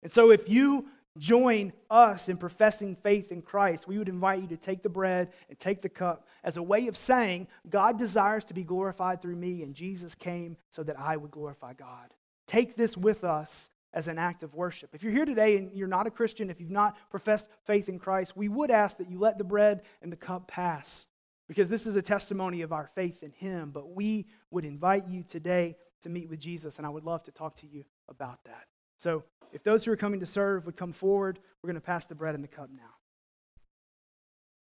And 0.02 0.12
so 0.12 0.30
if 0.30 0.48
you 0.48 0.86
join 1.18 1.72
us 1.90 2.28
in 2.28 2.36
professing 2.36 2.96
faith 2.96 3.30
in 3.30 3.42
Christ, 3.42 3.86
we 3.86 3.98
would 3.98 4.08
invite 4.08 4.42
you 4.42 4.48
to 4.48 4.56
take 4.56 4.82
the 4.82 4.88
bread 4.88 5.30
and 5.48 5.58
take 5.58 5.80
the 5.80 5.88
cup 5.88 6.26
as 6.42 6.56
a 6.56 6.62
way 6.62 6.88
of 6.88 6.96
saying, 6.96 7.46
God 7.68 7.98
desires 7.98 8.44
to 8.46 8.54
be 8.54 8.64
glorified 8.64 9.22
through 9.22 9.36
me, 9.36 9.62
and 9.62 9.74
Jesus 9.74 10.14
came 10.14 10.56
so 10.70 10.82
that 10.82 10.98
I 10.98 11.16
would 11.16 11.30
glorify 11.30 11.72
God. 11.74 12.12
Take 12.46 12.76
this 12.76 12.96
with 12.96 13.24
us 13.24 13.70
as 13.92 14.08
an 14.08 14.18
act 14.18 14.42
of 14.42 14.54
worship. 14.54 14.90
If 14.94 15.02
you're 15.02 15.12
here 15.12 15.24
today 15.24 15.56
and 15.56 15.72
you're 15.72 15.88
not 15.88 16.06
a 16.06 16.10
Christian, 16.10 16.50
if 16.50 16.60
you've 16.60 16.70
not 16.70 16.96
professed 17.10 17.48
faith 17.64 17.88
in 17.88 17.98
Christ, 17.98 18.36
we 18.36 18.48
would 18.48 18.70
ask 18.70 18.98
that 18.98 19.08
you 19.08 19.18
let 19.18 19.38
the 19.38 19.44
bread 19.44 19.82
and 20.02 20.10
the 20.10 20.16
cup 20.16 20.48
pass 20.48 21.06
because 21.48 21.68
this 21.68 21.86
is 21.86 21.96
a 21.96 22.02
testimony 22.02 22.62
of 22.62 22.72
our 22.72 22.90
faith 22.94 23.22
in 23.22 23.30
Him. 23.30 23.70
But 23.70 23.94
we 23.94 24.26
would 24.50 24.64
invite 24.64 25.08
you 25.08 25.22
today 25.22 25.76
to 26.02 26.08
meet 26.08 26.28
with 26.28 26.40
Jesus, 26.40 26.78
and 26.78 26.86
I 26.86 26.90
would 26.90 27.04
love 27.04 27.22
to 27.24 27.30
talk 27.30 27.56
to 27.56 27.66
you 27.66 27.84
about 28.08 28.44
that. 28.44 28.66
So, 28.96 29.24
if 29.52 29.62
those 29.62 29.84
who 29.84 29.92
are 29.92 29.96
coming 29.96 30.20
to 30.20 30.26
serve 30.26 30.66
would 30.66 30.76
come 30.76 30.92
forward, 30.92 31.38
we're 31.62 31.68
going 31.68 31.80
to 31.80 31.80
pass 31.80 32.06
the 32.06 32.14
bread 32.16 32.34
and 32.34 32.42
the 32.42 32.48
cup 32.48 32.70
now. 32.74 32.82